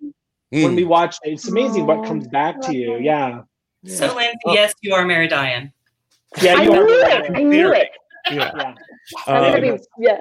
when 0.50 0.72
Mm. 0.72 0.76
we 0.76 0.84
watched 0.84 1.20
it's 1.24 1.48
amazing 1.48 1.86
what 1.86 2.04
comes 2.04 2.28
back 2.28 2.60
to 2.62 2.74
you. 2.74 2.98
Yeah, 2.98 3.42
So, 3.86 4.14
Lindsay, 4.14 4.38
yes, 4.46 4.74
you 4.82 4.94
are 4.94 5.04
Mary 5.04 5.28
Diane. 5.28 5.72
yeah. 6.42 6.54
I 6.56 6.62
you 6.64 6.72
are 6.72 6.84
knew 6.84 7.02
right. 7.02 7.24
it. 7.24 7.36
I 7.36 7.42
knew 7.42 7.72
it. 7.72 7.88
Yeah. 8.30 8.50
Yeah. 8.56 8.74
I'm 9.28 9.44
Um, 9.44 9.52
gonna 9.52 9.60
be, 9.76 9.78
yeah. 10.00 10.18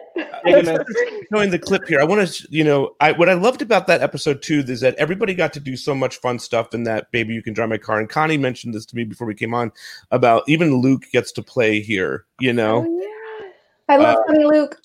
showing 1.34 1.50
the 1.50 1.58
clip 1.58 1.88
here. 1.88 2.00
I 2.00 2.04
want 2.04 2.28
to, 2.28 2.48
you 2.52 2.64
know, 2.64 2.96
I 3.00 3.14
what 3.14 3.30
I 3.30 3.34
loved 3.34 3.64
about 3.64 3.88
that 3.88 4.02
episode 4.02 4.44
too 4.44 4.64
is 4.68 4.80
that 4.82 4.94
everybody 4.96 5.34
got 5.34 5.54
to 5.54 5.60
do 5.60 5.76
so 5.76 5.96
much 5.96 6.18
fun 6.18 6.38
stuff 6.38 6.76
in 6.76 6.84
that 6.84 7.10
"Baby, 7.12 7.34
You 7.34 7.42
Can 7.42 7.54
Drive 7.56 7.70
My 7.70 7.80
Car." 7.80 8.00
And 8.00 8.08
Connie 8.08 8.38
mentioned 8.38 8.76
this 8.76 8.86
to 8.88 8.96
me 8.96 9.06
before 9.06 9.26
we 9.26 9.34
came 9.34 9.56
on 9.56 9.72
about 10.12 10.44
even 10.48 10.76
Luke 10.76 11.06
gets 11.12 11.32
to 11.32 11.42
play 11.42 11.80
here. 11.82 12.26
You 12.40 12.54
know, 12.54 12.86
Oh, 12.88 13.02
yeah. 13.02 13.48
I 13.90 13.98
love 13.98 14.18
Uh, 14.18 14.24
Funny 14.28 14.46
Luke. 14.46 14.78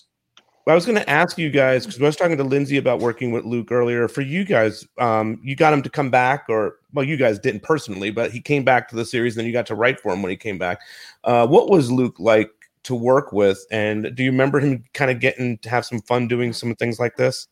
I 0.70 0.74
was 0.74 0.86
going 0.86 0.98
to 0.98 1.08
ask 1.08 1.38
you 1.38 1.50
guys 1.50 1.84
because 1.84 2.00
I 2.00 2.04
was 2.04 2.16
talking 2.16 2.36
to 2.36 2.44
Lindsay 2.44 2.76
about 2.76 3.00
working 3.00 3.32
with 3.32 3.44
Luke 3.44 3.72
earlier. 3.72 4.08
For 4.08 4.20
you 4.20 4.44
guys, 4.44 4.86
um, 4.98 5.40
you 5.42 5.56
got 5.56 5.72
him 5.72 5.82
to 5.82 5.90
come 5.90 6.10
back, 6.10 6.44
or 6.48 6.76
well, 6.92 7.04
you 7.04 7.16
guys 7.16 7.38
didn't 7.38 7.62
personally, 7.62 8.10
but 8.10 8.30
he 8.30 8.40
came 8.40 8.64
back 8.64 8.88
to 8.88 8.96
the 8.96 9.04
series. 9.04 9.34
And 9.34 9.40
then 9.40 9.46
you 9.46 9.52
got 9.52 9.66
to 9.66 9.74
write 9.74 10.00
for 10.00 10.12
him 10.12 10.22
when 10.22 10.30
he 10.30 10.36
came 10.36 10.58
back. 10.58 10.80
Uh, 11.24 11.46
what 11.46 11.70
was 11.70 11.90
Luke 11.90 12.16
like 12.18 12.50
to 12.84 12.94
work 12.94 13.32
with? 13.32 13.64
And 13.70 14.14
do 14.14 14.22
you 14.22 14.30
remember 14.30 14.60
him 14.60 14.84
kind 14.94 15.10
of 15.10 15.20
getting 15.20 15.58
to 15.58 15.70
have 15.70 15.84
some 15.84 16.00
fun 16.02 16.28
doing 16.28 16.52
some 16.52 16.74
things 16.74 16.98
like 16.98 17.16
this? 17.16 17.48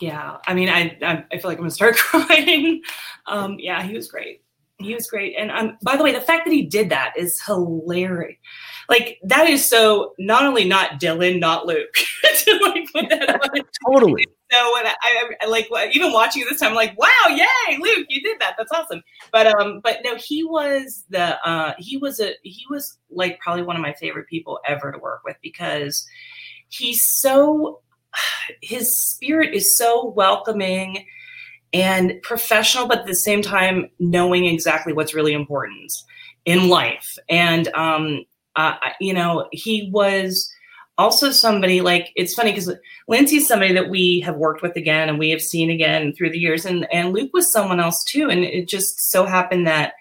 Yeah, 0.00 0.36
I 0.46 0.54
mean, 0.54 0.68
I 0.68 0.96
I, 1.02 1.38
feel 1.38 1.50
like 1.50 1.58
I'm 1.58 1.64
gonna 1.64 1.70
start 1.70 1.96
crying. 1.98 2.82
Um, 3.26 3.56
yeah, 3.58 3.82
he 3.82 3.94
was 3.94 4.08
great. 4.08 4.42
He 4.78 4.94
was 4.94 5.08
great. 5.08 5.34
And 5.36 5.50
um, 5.50 5.76
by 5.82 5.96
the 5.96 6.04
way, 6.04 6.12
the 6.12 6.20
fact 6.20 6.46
that 6.46 6.52
he 6.52 6.62
did 6.62 6.90
that 6.90 7.12
is 7.16 7.40
hilarious. 7.44 8.38
Like 8.90 9.20
that 9.22 9.48
is 9.48 9.66
so 9.66 10.14
not 10.18 10.44
only 10.44 10.64
not 10.64 11.00
Dylan, 11.00 11.38
not 11.38 11.64
Luke. 11.64 11.94
to 12.44 12.58
like 12.62 12.92
put 12.92 13.08
that 13.08 13.30
on. 13.30 13.62
Totally. 13.86 14.26
So 14.50 14.72
when 14.74 14.86
I, 14.86 14.94
I, 15.00 15.30
I 15.42 15.46
like 15.46 15.68
even 15.92 16.12
watching 16.12 16.44
this 16.48 16.58
time, 16.58 16.70
I'm 16.70 16.74
like, 16.74 16.98
wow, 16.98 17.08
yay, 17.28 17.78
Luke, 17.78 18.06
you 18.08 18.20
did 18.20 18.40
that. 18.40 18.56
That's 18.58 18.72
awesome. 18.72 19.02
But 19.32 19.46
um, 19.46 19.80
but 19.82 19.98
no, 20.04 20.16
he 20.16 20.42
was 20.44 21.04
the 21.08 21.38
uh, 21.48 21.74
he 21.78 21.96
was 21.96 22.20
a 22.20 22.34
he 22.42 22.64
was 22.68 22.98
like 23.10 23.38
probably 23.38 23.62
one 23.62 23.76
of 23.76 23.82
my 23.82 23.94
favorite 23.94 24.26
people 24.26 24.58
ever 24.66 24.90
to 24.90 24.98
work 24.98 25.22
with 25.24 25.36
because 25.42 26.04
he's 26.68 27.04
so 27.06 27.80
his 28.60 28.98
spirit 28.98 29.54
is 29.54 29.76
so 29.76 30.08
welcoming 30.10 31.06
and 31.72 32.20
professional, 32.22 32.88
but 32.88 32.98
at 32.98 33.06
the 33.06 33.14
same 33.14 33.42
time 33.42 33.88
knowing 34.00 34.46
exactly 34.46 34.92
what's 34.92 35.14
really 35.14 35.32
important 35.32 35.92
in 36.44 36.68
life. 36.68 37.16
And 37.28 37.68
um, 37.68 38.24
uh, 38.56 38.74
you 39.00 39.14
know, 39.14 39.48
he 39.52 39.90
was 39.92 40.50
also 40.98 41.30
somebody 41.30 41.80
like 41.80 42.12
it's 42.14 42.34
funny 42.34 42.52
because 42.52 42.72
Lindsay's 43.08 43.48
somebody 43.48 43.72
that 43.72 43.88
we 43.88 44.20
have 44.20 44.36
worked 44.36 44.62
with 44.62 44.76
again 44.76 45.08
and 45.08 45.18
we 45.18 45.30
have 45.30 45.40
seen 45.40 45.70
again 45.70 46.12
through 46.12 46.30
the 46.30 46.38
years, 46.38 46.64
and 46.64 46.86
and 46.92 47.12
Luke 47.12 47.30
was 47.32 47.50
someone 47.50 47.80
else 47.80 48.04
too, 48.04 48.28
and 48.28 48.44
it 48.44 48.68
just 48.68 49.10
so 49.10 49.24
happened 49.24 49.66
that 49.66 49.94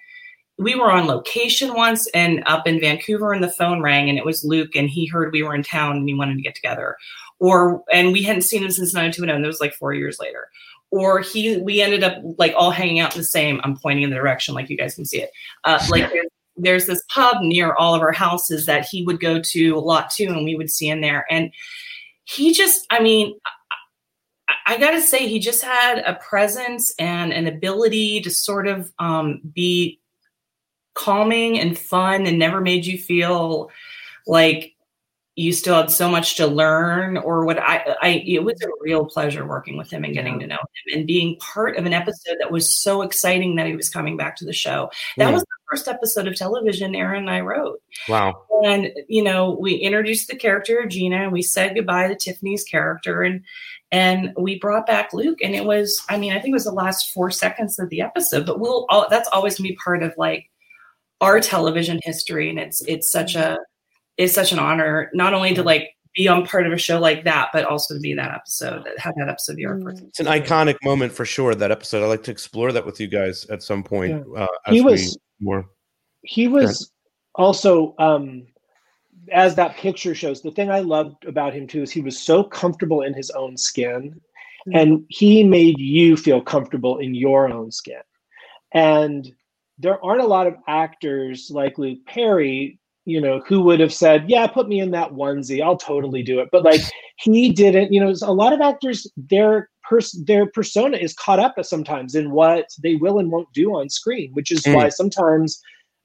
we 0.59 0.75
were 0.75 0.91
on 0.91 1.07
location 1.07 1.73
once 1.73 2.07
and 2.07 2.43
up 2.45 2.67
in 2.67 2.81
Vancouver 2.81 3.31
and 3.31 3.41
the 3.41 3.51
phone 3.51 3.81
rang 3.81 4.09
and 4.09 4.17
it 4.17 4.25
was 4.25 4.43
Luke 4.43 4.75
and 4.75 4.89
he 4.89 5.05
heard 5.05 5.31
we 5.31 5.41
were 5.41 5.55
in 5.55 5.63
town 5.63 5.95
and 5.95 6.07
he 6.07 6.13
wanted 6.13 6.35
to 6.35 6.41
get 6.41 6.53
together. 6.53 6.97
Or 7.39 7.81
and 7.91 8.11
we 8.11 8.21
hadn't 8.21 8.41
seen 8.41 8.63
him 8.63 8.71
since 8.71 8.93
90210 8.93 9.37
and 9.37 9.45
it 9.45 9.47
was 9.47 9.61
like 9.61 9.73
four 9.73 9.93
years 9.93 10.19
later. 10.19 10.49
Or 10.91 11.21
he 11.21 11.57
we 11.57 11.81
ended 11.81 12.03
up 12.03 12.17
like 12.37 12.53
all 12.57 12.71
hanging 12.71 12.99
out 12.99 13.15
in 13.15 13.21
the 13.21 13.25
same, 13.25 13.61
I'm 13.63 13.77
pointing 13.77 14.03
in 14.03 14.09
the 14.09 14.17
direction 14.17 14.53
like 14.53 14.69
you 14.69 14.75
guys 14.75 14.95
can 14.95 15.05
see 15.05 15.21
it. 15.21 15.31
Uh, 15.63 15.81
like 15.89 16.11
there's, 16.61 16.85
this 16.85 17.03
pub 17.13 17.37
near 17.41 17.73
all 17.73 17.95
of 17.95 18.01
our 18.01 18.11
houses 18.11 18.65
that 18.65 18.85
he 18.85 19.03
would 19.03 19.19
go 19.19 19.39
to 19.41 19.71
a 19.71 19.79
lot 19.79 20.09
too 20.09 20.27
and 20.27 20.45
we 20.45 20.55
would 20.55 20.69
see 20.69 20.87
him 20.87 21.01
there. 21.01 21.25
And 21.29 21.51
he 22.23 22.53
just, 22.53 22.85
I 22.91 22.99
mean, 23.01 23.37
I, 24.47 24.75
I 24.75 24.77
gotta 24.77 25.01
say, 25.01 25.27
he 25.27 25.39
just 25.39 25.63
had 25.63 25.99
a 25.99 26.15
presence 26.15 26.93
and 26.99 27.33
an 27.33 27.47
ability 27.47 28.21
to 28.21 28.29
sort 28.29 28.67
of 28.67 28.91
um, 28.99 29.41
be 29.53 29.99
calming 30.95 31.59
and 31.59 31.77
fun 31.77 32.25
and 32.25 32.37
never 32.37 32.59
made 32.61 32.85
you 32.85 32.97
feel 32.97 33.69
like 34.27 34.73
you 35.35 35.53
still 35.53 35.75
had 35.75 35.89
so 35.89 36.09
much 36.09 36.35
to 36.35 36.45
learn 36.45 37.15
or 37.15 37.45
what 37.45 37.57
I, 37.57 37.95
I 38.01 38.09
it 38.27 38.43
was 38.43 38.61
a 38.61 38.67
real 38.81 39.05
pleasure 39.05 39.47
working 39.47 39.77
with 39.77 39.89
him 39.89 40.03
and 40.03 40.13
getting 40.13 40.37
to 40.39 40.47
know 40.47 40.55
him 40.57 40.97
and 40.97 41.07
being 41.07 41.37
part 41.37 41.77
of 41.77 41.85
an 41.85 41.93
episode 41.93 42.35
that 42.41 42.51
was 42.51 42.77
so 42.77 43.01
exciting 43.03 43.55
that 43.55 43.65
he 43.65 43.75
was 43.75 43.89
coming 43.89 44.17
back 44.17 44.35
to 44.37 44.45
the 44.45 44.51
show 44.51 44.89
that 45.15 45.29
Mm. 45.29 45.33
was 45.35 45.45
first 45.69 45.87
episode 45.87 46.27
of 46.27 46.35
television 46.35 46.95
aaron 46.95 47.19
and 47.21 47.29
i 47.29 47.39
wrote 47.39 47.81
Wow. 48.07 48.43
and 48.63 48.91
you 49.07 49.23
know 49.23 49.57
we 49.59 49.73
introduced 49.75 50.27
the 50.27 50.35
character 50.35 50.79
of 50.79 50.89
gina 50.89 51.17
and 51.23 51.31
we 51.31 51.41
said 51.41 51.75
goodbye 51.75 52.07
to 52.07 52.15
tiffany's 52.15 52.63
character 52.63 53.21
and 53.23 53.43
and 53.91 54.33
we 54.37 54.57
brought 54.59 54.87
back 54.87 55.13
luke 55.13 55.39
and 55.43 55.53
it 55.55 55.65
was 55.65 56.03
i 56.09 56.17
mean 56.17 56.31
i 56.31 56.39
think 56.39 56.49
it 56.49 56.53
was 56.53 56.63
the 56.65 56.71
last 56.71 57.11
four 57.13 57.29
seconds 57.29 57.77
of 57.79 57.89
the 57.89 58.01
episode 58.01 58.45
but 58.45 58.59
we'll 58.59 58.85
all, 58.89 59.07
that's 59.09 59.29
always 59.31 59.57
going 59.57 59.67
to 59.67 59.73
be 59.73 59.77
part 59.83 60.01
of 60.03 60.13
like 60.17 60.49
our 61.21 61.39
television 61.39 61.99
history 62.03 62.49
and 62.49 62.57
it's 62.59 62.81
it's 62.83 63.11
such 63.11 63.35
a 63.35 63.57
it's 64.17 64.33
such 64.33 64.51
an 64.51 64.59
honor 64.59 65.09
not 65.13 65.33
only 65.33 65.53
to 65.53 65.61
like 65.63 65.89
be 66.15 66.27
on 66.27 66.43
part 66.45 66.65
of 66.65 66.73
a 66.73 66.77
show 66.77 66.99
like 66.99 67.23
that 67.23 67.49
but 67.53 67.63
also 67.65 67.93
to 67.93 67.99
be 67.99 68.13
that 68.15 68.33
episode 68.33 68.87
have 68.97 69.13
that 69.17 69.29
episode 69.29 69.55
be 69.55 69.65
our 69.65 69.79
first 69.81 70.01
It's 70.03 70.19
an 70.19 70.25
iconic 70.25 70.75
moment 70.83 71.13
for 71.13 71.23
sure. 71.23 71.53
That 71.53 71.69
episode. 71.71 72.03
I'd 72.03 72.07
like 72.07 72.23
to 72.23 72.31
explore 72.31 72.71
that 72.71 72.83
with 72.85 72.99
you 72.99 73.07
guys 73.07 73.45
at 73.45 73.61
some 73.61 73.83
point. 73.83 74.25
Uh, 74.35 74.47
as 74.65 74.73
He 74.73 74.81
we 74.81 74.91
was- 74.91 75.17
more. 75.39 75.65
he 76.21 76.47
was 76.47 76.91
also 77.35 77.95
um 77.99 78.45
as 79.31 79.55
that 79.55 79.75
picture 79.77 80.15
shows 80.15 80.41
the 80.41 80.51
thing 80.51 80.71
i 80.71 80.79
loved 80.79 81.25
about 81.25 81.53
him 81.53 81.67
too 81.67 81.83
is 81.83 81.91
he 81.91 82.01
was 82.01 82.19
so 82.19 82.43
comfortable 82.43 83.01
in 83.01 83.13
his 83.13 83.29
own 83.31 83.55
skin 83.55 84.19
and 84.73 85.05
he 85.09 85.43
made 85.43 85.79
you 85.79 86.17
feel 86.17 86.41
comfortable 86.41 86.97
in 86.97 87.15
your 87.15 87.51
own 87.51 87.71
skin. 87.71 88.01
And 88.73 89.31
there 89.77 90.03
aren't 90.03 90.21
a 90.21 90.27
lot 90.27 90.47
of 90.47 90.55
actors 90.67 91.49
like 91.49 91.77
luke 91.77 91.99
perry 92.05 92.77
you 93.05 93.21
know 93.21 93.41
who 93.47 93.61
would 93.61 93.79
have 93.79 93.93
said 93.93 94.29
yeah 94.29 94.45
put 94.45 94.67
me 94.67 94.79
in 94.79 94.91
that 94.91 95.11
onesie. 95.11 95.63
I'll 95.63 95.77
totally 95.77 96.21
do 96.21 96.39
it. 96.39 96.49
But 96.51 96.63
like 96.63 96.81
he 97.17 97.51
didn't 97.51 97.93
you 97.93 97.99
know 97.99 98.13
a 98.21 98.33
lot 98.33 98.53
of 98.53 98.61
actors 98.61 99.07
their 99.15 99.69
pers- 99.89 100.21
their 100.25 100.45
persona 100.45 100.97
is 100.97 101.13
caught 101.13 101.39
up 101.39 101.55
sometimes 101.63 102.15
in 102.15 102.31
what 102.31 102.65
they 102.83 102.95
will 102.95 103.17
and 103.19 103.31
won't 103.31 103.51
do 103.53 103.65
on 103.75 103.89
screen 103.89 104.29
which 104.33 104.51
is 104.51 104.61
Mm. 104.63 104.75
why 104.75 104.89
sometimes 104.89 105.59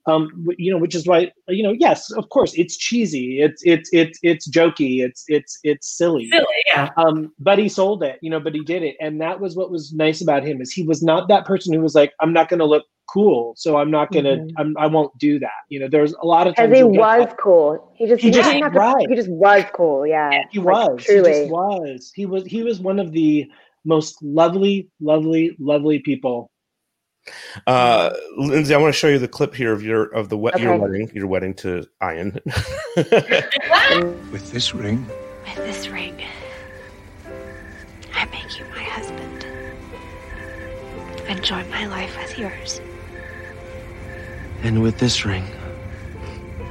um 0.07 0.29
you 0.59 0.71
know 0.71 0.77
which 0.85 0.95
is 0.95 1.07
why 1.07 1.33
you 1.49 1.63
know 1.63 1.75
yes 1.87 2.11
of 2.13 2.29
course 2.29 2.53
it's 2.63 2.77
cheesy 2.77 3.41
it's 3.41 3.63
it's 3.65 3.89
it's 3.93 4.19
it's 4.23 4.45
jokey 4.51 5.03
it's 5.07 5.25
it's 5.29 5.59
it's 5.65 5.97
silly 5.97 6.29
Silly, 6.31 6.45
yeah 6.67 6.91
um 6.99 7.33
but 7.39 7.59
he 7.59 7.69
sold 7.71 8.03
it 8.03 8.19
you 8.21 8.29
know 8.31 8.39
but 8.41 8.55
he 8.55 8.63
did 8.73 8.83
it 8.83 8.97
and 9.01 9.19
that 9.25 9.41
was 9.41 9.57
what 9.57 9.71
was 9.71 9.93
nice 9.95 10.21
about 10.21 10.43
him 10.45 10.61
is 10.61 10.71
he 10.73 10.83
was 10.83 11.03
not 11.03 11.27
that 11.29 11.47
person 11.47 11.73
who 11.73 11.81
was 11.81 11.95
like 11.95 12.13
i'm 12.21 12.35
not 12.35 12.51
going 12.51 12.59
to 12.61 12.67
look 12.67 12.85
cool 13.15 13.55
so 13.57 13.77
i'm 13.79 13.91
not 13.91 14.13
going 14.13 14.25
to 14.27 14.37
Mhm. 14.37 14.53
I'm, 14.59 14.77
i 14.77 14.87
won't 14.87 15.17
do 15.19 15.39
that 15.39 15.61
you 15.71 15.79
know 15.81 15.89
there's 15.89 16.13
a 16.23 16.27
lot 16.27 16.47
of 16.47 16.53
Because 16.55 16.65
times 16.69 16.75
he 16.77 16.79
you'll 16.81 16.93
get 16.93 17.01
was 17.01 17.27
that- 17.29 17.39
cool. 17.39 17.93
He 17.97 18.07
just 18.07 18.21
He 18.21 18.29
he, 18.29 18.35
just- 18.35 18.51
didn't 18.51 18.63
have 18.65 18.73
to- 18.73 18.79
right. 18.79 19.07
he 19.09 19.15
just 19.15 19.31
was 19.31 19.65
cool. 19.73 20.07
Yeah. 20.07 20.31
he 20.51 20.59
Like, 20.59 20.89
was 20.89 21.01
he 21.07 21.13
truly. 21.15 21.33
just 21.33 21.51
was 21.51 22.13
he 22.15 22.27
was 22.27 22.43
he 22.55 22.63
was 22.69 22.77
one 22.81 22.99
of 22.99 23.13
the 23.13 23.47
most 23.85 24.23
lovely 24.23 24.89
lovely 25.01 25.57
lovely 25.59 25.99
people 25.99 26.51
Uh, 27.67 28.11
Lindsay, 28.37 28.75
I 28.75 28.79
want 28.79 28.93
to 28.93 28.99
show 28.99 29.09
you 29.09 29.19
the 29.19 29.29
clip 29.29 29.55
here 29.55 29.73
of 29.73 29.83
your 29.83 30.05
of 30.13 30.29
the 30.29 30.37
we- 30.37 30.51
your 30.59 30.77
wedding, 30.77 31.11
your 31.15 31.27
wedding 31.27 31.55
to 31.55 31.87
Ian. 32.03 32.39
With 34.33 34.51
this 34.53 34.75
ring, 34.75 35.07
With 35.47 35.57
this 35.57 35.89
ring, 35.89 36.21
I 38.15 38.27
make 38.27 38.59
you 38.59 38.67
my 38.77 38.83
husband 38.83 39.47
and 41.27 41.43
join 41.43 41.69
my 41.71 41.87
life 41.87 42.15
with 42.19 42.39
yours. 42.39 42.81
And 44.63 44.83
with 44.83 44.99
this 44.99 45.25
ring, 45.25 45.47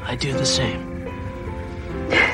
I 0.03 0.15
do 0.15 0.33
the 0.33 0.45
same. 0.45 0.81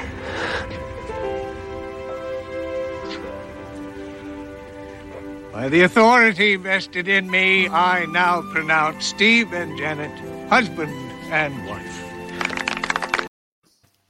by 5.60 5.68
the 5.68 5.82
authority 5.82 6.56
vested 6.56 7.10
in 7.10 7.30
me, 7.30 7.68
I 7.68 8.06
now 8.06 8.42
pronounce 8.54 9.08
Steve 9.08 9.52
and 9.52 9.78
Janet 9.78 10.18
husband 10.48 10.90
and 11.34 11.54
wife. 11.68 13.28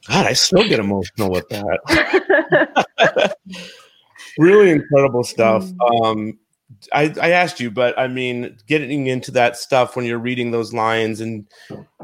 God, 0.08 0.28
I 0.28 0.34
still 0.34 0.70
get 0.70 0.80
emotional 0.80 1.32
with 1.32 1.50
that. 1.50 3.36
really 4.38 4.70
incredible 4.70 5.24
stuff. 5.24 5.64
Mm. 5.64 6.06
Um, 6.06 6.40
I, 6.94 7.16
I 7.20 7.32
asked 7.32 7.60
you, 7.60 7.72
but 7.72 7.98
I 7.98 8.08
mean, 8.08 8.56
getting 8.68 9.08
into 9.08 9.32
that 9.32 9.58
stuff 9.58 9.96
when 9.96 10.06
you're 10.06 10.20
reading 10.20 10.52
those 10.52 10.72
lines, 10.72 11.20
and 11.20 11.48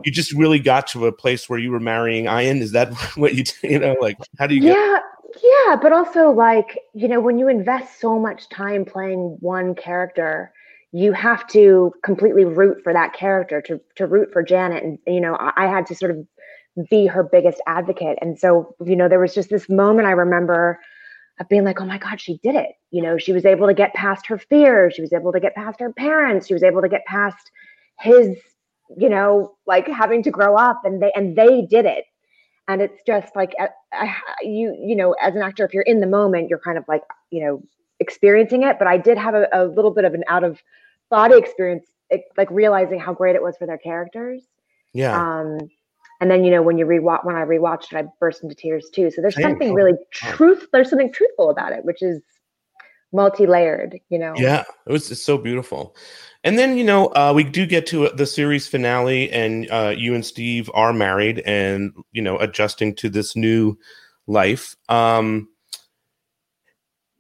you 0.03 0.11
just 0.11 0.33
really 0.33 0.57
got 0.57 0.87
to 0.87 1.05
a 1.05 1.11
place 1.11 1.47
where 1.47 1.59
you 1.59 1.69
were 1.69 1.79
marrying 1.79 2.25
Ian. 2.25 2.63
Is 2.63 2.71
that 2.71 2.91
what 3.15 3.35
you 3.35 3.43
you 3.61 3.77
know? 3.77 3.95
Like, 4.01 4.17
how 4.39 4.47
do 4.47 4.55
you 4.55 4.61
get? 4.61 4.75
yeah 4.75 4.99
yeah 5.43 5.75
but 5.75 5.91
also 5.91 6.31
like 6.31 6.79
you 6.93 7.07
know 7.07 7.19
when 7.19 7.37
you 7.37 7.47
invest 7.47 7.99
so 7.99 8.19
much 8.19 8.49
time 8.49 8.85
playing 8.85 9.37
one 9.39 9.75
character 9.75 10.51
you 10.91 11.11
have 11.11 11.45
to 11.47 11.91
completely 12.03 12.45
root 12.45 12.81
for 12.83 12.93
that 12.93 13.13
character 13.13 13.61
to 13.61 13.79
to 13.95 14.07
root 14.07 14.29
for 14.31 14.41
janet. 14.41 14.83
And 14.83 14.97
you 15.07 15.21
know 15.21 15.35
i, 15.35 15.51
I 15.57 15.67
had 15.67 15.85
to 15.87 15.95
sort 15.95 16.11
of 16.11 16.25
be 16.89 17.07
her 17.07 17.23
biggest 17.23 17.61
advocate. 17.67 18.17
And 18.21 18.37
so 18.37 18.75
you 18.85 18.95
know 18.95 19.07
there 19.07 19.19
was 19.19 19.33
just 19.33 19.49
this 19.49 19.69
moment 19.69 20.07
i 20.07 20.11
remember 20.11 20.79
of 21.39 21.49
being 21.49 21.65
like 21.65 21.81
oh 21.81 21.85
my 21.85 21.97
god 21.97 22.21
she 22.21 22.37
did 22.43 22.55
it. 22.55 22.71
You 22.91 23.01
know 23.01 23.17
she 23.17 23.33
was 23.33 23.45
able 23.45 23.67
to 23.67 23.73
get 23.73 23.93
past 23.93 24.27
her 24.27 24.37
fears. 24.37 24.93
She 24.95 25.01
was 25.01 25.13
able 25.13 25.31
to 25.33 25.39
get 25.39 25.55
past 25.55 25.79
her 25.79 25.91
parents. 25.93 26.47
She 26.47 26.53
was 26.53 26.63
able 26.63 26.81
to 26.81 26.89
get 26.89 27.05
past 27.05 27.51
his 27.99 28.37
you 28.97 29.09
know 29.09 29.55
like 29.65 29.87
having 29.87 30.23
to 30.23 30.31
grow 30.31 30.55
up 30.55 30.81
and 30.83 31.01
they 31.01 31.11
and 31.15 31.35
they 31.35 31.63
did 31.63 31.85
it 31.85 32.05
and 32.67 32.81
it's 32.81 33.01
just 33.05 33.35
like 33.35 33.53
uh, 33.59 33.67
I, 33.93 34.15
you 34.41 34.75
you 34.79 34.95
know 34.95 35.13
as 35.21 35.35
an 35.35 35.41
actor 35.41 35.65
if 35.65 35.73
you're 35.73 35.83
in 35.83 35.99
the 35.99 36.07
moment 36.07 36.49
you're 36.49 36.59
kind 36.59 36.77
of 36.77 36.85
like 36.87 37.03
you 37.31 37.43
know 37.43 37.63
experiencing 37.99 38.63
it. 38.63 38.77
But 38.77 38.87
i 38.87 38.97
did 38.97 39.17
have 39.17 39.35
a, 39.35 39.47
a 39.53 39.65
little 39.65 39.91
bit 39.91 40.05
of 40.05 40.13
an 40.13 40.23
out 40.27 40.43
of 40.43 40.61
body 41.09 41.37
experience 41.37 41.85
like 42.37 42.49
realizing 42.51 42.99
how 42.99 43.13
great 43.13 43.35
it 43.35 43.41
was 43.41 43.57
for 43.57 43.65
their 43.65 43.77
characters. 43.77 44.43
Yeah. 44.93 45.15
Um 45.15 45.57
and 46.21 46.31
then 46.31 46.43
you 46.43 46.51
know 46.51 46.61
when 46.61 46.77
you 46.77 46.85
rewatch 46.85 47.25
when 47.25 47.35
i 47.35 47.43
rewatched 47.43 47.91
it 47.91 47.97
i 47.97 48.03
burst 48.19 48.43
into 48.43 48.55
tears 48.55 48.89
too. 48.93 49.11
So 49.11 49.21
there's 49.21 49.35
Same. 49.35 49.43
something 49.43 49.71
Oh, 49.71 49.73
really 49.73 49.93
truth 50.11 50.67
there's 50.71 50.89
something 50.89 51.11
truthful 51.11 51.49
about 51.49 51.73
it 51.73 51.85
which 51.85 52.01
is 52.01 52.21
multi-layered 53.11 53.99
you 54.09 54.19
know? 54.19 54.33
Yeah, 54.35 54.63
it 54.87 54.91
was 54.91 55.09
it's 55.11 55.23
so 55.23 55.37
beautiful. 55.37 55.95
And 56.45 56.59
then 56.59 56.77
you 56.77 56.83
know 56.83 57.07
uh, 57.07 57.33
we 57.35 57.43
do 57.43 57.65
get 57.65 57.87
to 57.87 58.07
the 58.09 58.27
series 58.27 58.67
finale, 58.67 59.31
and 59.31 59.69
uh, 59.71 59.93
you 59.97 60.13
and 60.13 60.23
Steve 60.23 60.69
are 60.75 60.93
married, 60.93 61.39
and 61.39 61.91
you 62.11 62.21
know 62.21 62.37
adjusting 62.37 62.95
to 62.97 63.09
this 63.09 63.35
new 63.35 63.75
life. 64.27 64.75
Um, 64.87 65.49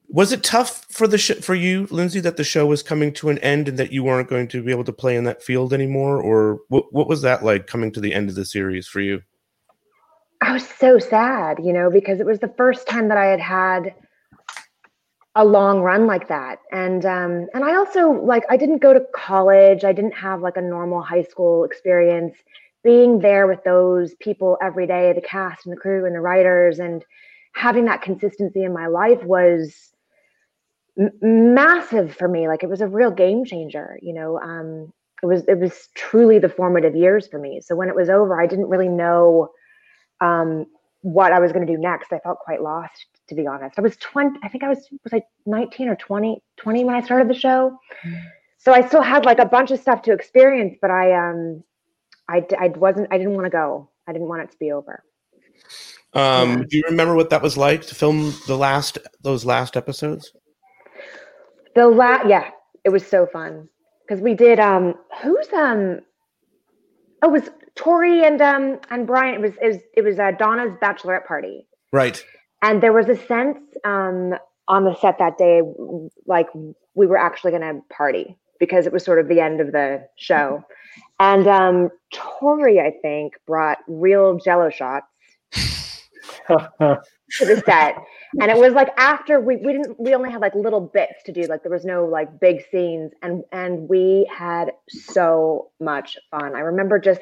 was 0.07 0.31
it 0.31 0.43
tough 0.43 0.85
for 0.91 1.07
the 1.07 1.17
sh- 1.17 1.41
for 1.41 1.55
you, 1.55 1.87
Lindsay, 1.89 2.19
that 2.19 2.37
the 2.37 2.43
show 2.43 2.67
was 2.67 2.83
coming 2.83 3.11
to 3.13 3.29
an 3.29 3.39
end 3.39 3.67
and 3.67 3.79
that 3.79 3.91
you 3.91 4.03
weren't 4.03 4.29
going 4.29 4.47
to 4.49 4.61
be 4.61 4.71
able 4.71 4.83
to 4.83 4.93
play 4.93 5.15
in 5.15 5.23
that 5.23 5.41
field 5.41 5.73
anymore, 5.73 6.21
or? 6.21 6.59
What 6.69 7.09
was 7.09 7.23
that 7.23 7.43
like 7.43 7.65
coming 7.65 7.91
to 7.93 7.99
the 7.99 8.13
end 8.13 8.29
of 8.29 8.35
the 8.35 8.45
series 8.45 8.87
for 8.87 9.01
you? 9.01 9.23
I 10.41 10.51
was 10.51 10.67
so 10.67 10.99
sad, 10.99 11.57
you 11.63 11.73
know, 11.73 11.89
because 11.89 12.19
it 12.19 12.27
was 12.27 12.39
the 12.39 12.53
first 12.55 12.87
time 12.87 13.07
that 13.07 13.17
I 13.17 13.25
had 13.25 13.39
had 13.39 13.95
a 15.35 15.43
long 15.45 15.81
run 15.81 16.07
like 16.07 16.27
that. 16.29 16.59
And 16.71 17.05
um 17.05 17.47
and 17.53 17.63
I 17.63 17.75
also 17.75 18.11
like 18.11 18.43
I 18.49 18.57
didn't 18.57 18.81
go 18.81 18.93
to 18.93 19.01
college. 19.13 19.83
I 19.83 19.93
didn't 19.93 20.13
have 20.13 20.41
like 20.41 20.57
a 20.57 20.61
normal 20.61 21.01
high 21.01 21.23
school 21.23 21.63
experience. 21.65 22.35
Being 22.83 23.19
there 23.19 23.47
with 23.47 23.63
those 23.63 24.13
people 24.15 24.57
every 24.61 24.87
day, 24.87 25.11
the 25.13 25.21
cast 25.21 25.65
and 25.65 25.75
the 25.75 25.79
crew 25.79 26.05
and 26.05 26.15
the 26.15 26.21
writers 26.21 26.79
and 26.79 27.03
having 27.53 27.85
that 27.85 28.01
consistency 28.01 28.63
in 28.63 28.73
my 28.73 28.87
life 28.87 29.23
was 29.23 29.93
m- 30.99 31.11
massive 31.53 32.15
for 32.15 32.27
me. 32.27 32.47
Like 32.47 32.63
it 32.63 32.69
was 32.69 32.81
a 32.81 32.87
real 32.87 33.11
game 33.11 33.45
changer, 33.45 33.97
you 34.01 34.13
know. 34.13 34.39
Um 34.39 34.93
it 35.23 35.25
was 35.27 35.43
it 35.47 35.59
was 35.59 35.89
truly 35.95 36.39
the 36.39 36.49
formative 36.49 36.95
years 36.95 37.27
for 37.27 37.39
me. 37.39 37.61
So 37.61 37.75
when 37.75 37.89
it 37.89 37.95
was 37.95 38.09
over, 38.09 38.39
I 38.39 38.47
didn't 38.47 38.69
really 38.69 38.89
know 38.89 39.49
um, 40.21 40.65
what 41.01 41.31
I 41.31 41.39
was 41.39 41.51
going 41.51 41.65
to 41.65 41.73
do 41.73 41.79
next. 41.79 42.11
I 42.13 42.19
felt 42.19 42.39
quite 42.39 42.61
lost, 42.61 43.05
to 43.29 43.35
be 43.35 43.47
honest. 43.47 43.77
I 43.77 43.81
was 43.81 43.97
20, 43.97 44.39
I 44.43 44.47
think 44.49 44.63
I 44.63 44.69
was, 44.69 44.87
was 45.03 45.13
I 45.13 45.23
19 45.45 45.89
or 45.89 45.95
20, 45.95 46.41
20 46.57 46.85
when 46.85 46.95
I 46.95 47.01
started 47.01 47.29
the 47.29 47.39
show. 47.39 47.77
So 48.57 48.73
I 48.73 48.85
still 48.87 49.01
had 49.01 49.25
like 49.25 49.39
a 49.39 49.45
bunch 49.45 49.71
of 49.71 49.79
stuff 49.79 50.01
to 50.03 50.13
experience, 50.13 50.77
but 50.81 50.91
I, 50.91 51.13
um, 51.13 51.63
I 52.27 52.45
I 52.59 52.67
wasn't, 52.69 53.07
I 53.11 53.17
didn't 53.17 53.33
want 53.33 53.45
to 53.45 53.51
go. 53.51 53.89
I 54.07 54.13
didn't 54.13 54.27
want 54.27 54.41
it 54.41 54.51
to 54.51 54.57
be 54.57 54.71
over. 54.71 55.03
Um, 56.13 56.65
Do 56.67 56.77
you 56.77 56.83
remember 56.89 57.15
what 57.15 57.29
that 57.29 57.41
was 57.41 57.57
like 57.57 57.85
to 57.87 57.95
film 57.95 58.33
the 58.47 58.55
last 58.55 58.97
those 59.21 59.45
last 59.45 59.75
episodes? 59.75 60.31
The 61.75 61.87
last 61.87 62.27
yeah, 62.27 62.49
it 62.83 62.89
was 62.89 63.05
so 63.05 63.27
fun 63.27 63.69
because 64.07 64.21
we 64.21 64.33
did, 64.33 64.59
um, 64.59 64.95
who's, 65.21 65.51
um, 65.53 65.99
oh, 67.21 67.29
it 67.29 67.31
was 67.31 67.49
Tori 67.75 68.23
and, 68.23 68.41
um, 68.41 68.79
and 68.89 69.07
Brian. 69.07 69.35
It 69.35 69.41
was, 69.41 69.51
it 69.61 69.67
was, 69.67 69.77
it 69.97 70.01
was 70.03 70.19
uh, 70.19 70.31
Donna's 70.37 70.77
bachelorette 70.81 71.25
party. 71.25 71.67
Right. 71.91 72.23
And 72.61 72.81
there 72.81 72.93
was 72.93 73.07
a 73.09 73.15
sense 73.15 73.59
um, 73.83 74.33
on 74.67 74.83
the 74.83 74.95
set 74.95 75.17
that 75.19 75.37
day 75.37 75.61
like 76.25 76.47
we 76.95 77.07
were 77.07 77.17
actually 77.17 77.51
going 77.51 77.61
to 77.61 77.81
party 77.95 78.37
because 78.59 78.85
it 78.85 78.93
was 78.93 79.03
sort 79.03 79.19
of 79.19 79.27
the 79.27 79.39
end 79.39 79.59
of 79.59 79.71
the 79.71 80.07
show. 80.17 80.63
And 81.19 81.47
um, 81.47 81.89
tori 82.13 82.79
i 82.79 82.91
think 83.01 83.33
brought 83.45 83.79
real 83.87 84.37
jello 84.37 84.69
shots 84.69 85.07
to 86.47 87.45
the 87.45 87.61
set. 87.65 87.95
And 88.39 88.51
it 88.51 88.57
was 88.57 88.73
like 88.73 88.89
after 88.97 89.39
we, 89.39 89.57
we 89.57 89.73
didn't 89.73 89.99
we 89.99 90.13
only 90.13 90.31
had 90.31 90.41
like 90.41 90.53
little 90.55 90.81
bits 90.81 91.23
to 91.25 91.31
do 91.31 91.43
like 91.43 91.63
there 91.63 91.71
was 91.71 91.85
no 91.85 92.05
like 92.05 92.39
big 92.39 92.63
scenes. 92.71 93.11
And 93.21 93.43
and 93.51 93.89
we 93.89 94.29
had 94.35 94.71
so 94.87 95.71
much 95.79 96.17
fun. 96.31 96.55
I 96.55 96.59
remember 96.59 96.99
just 96.99 97.21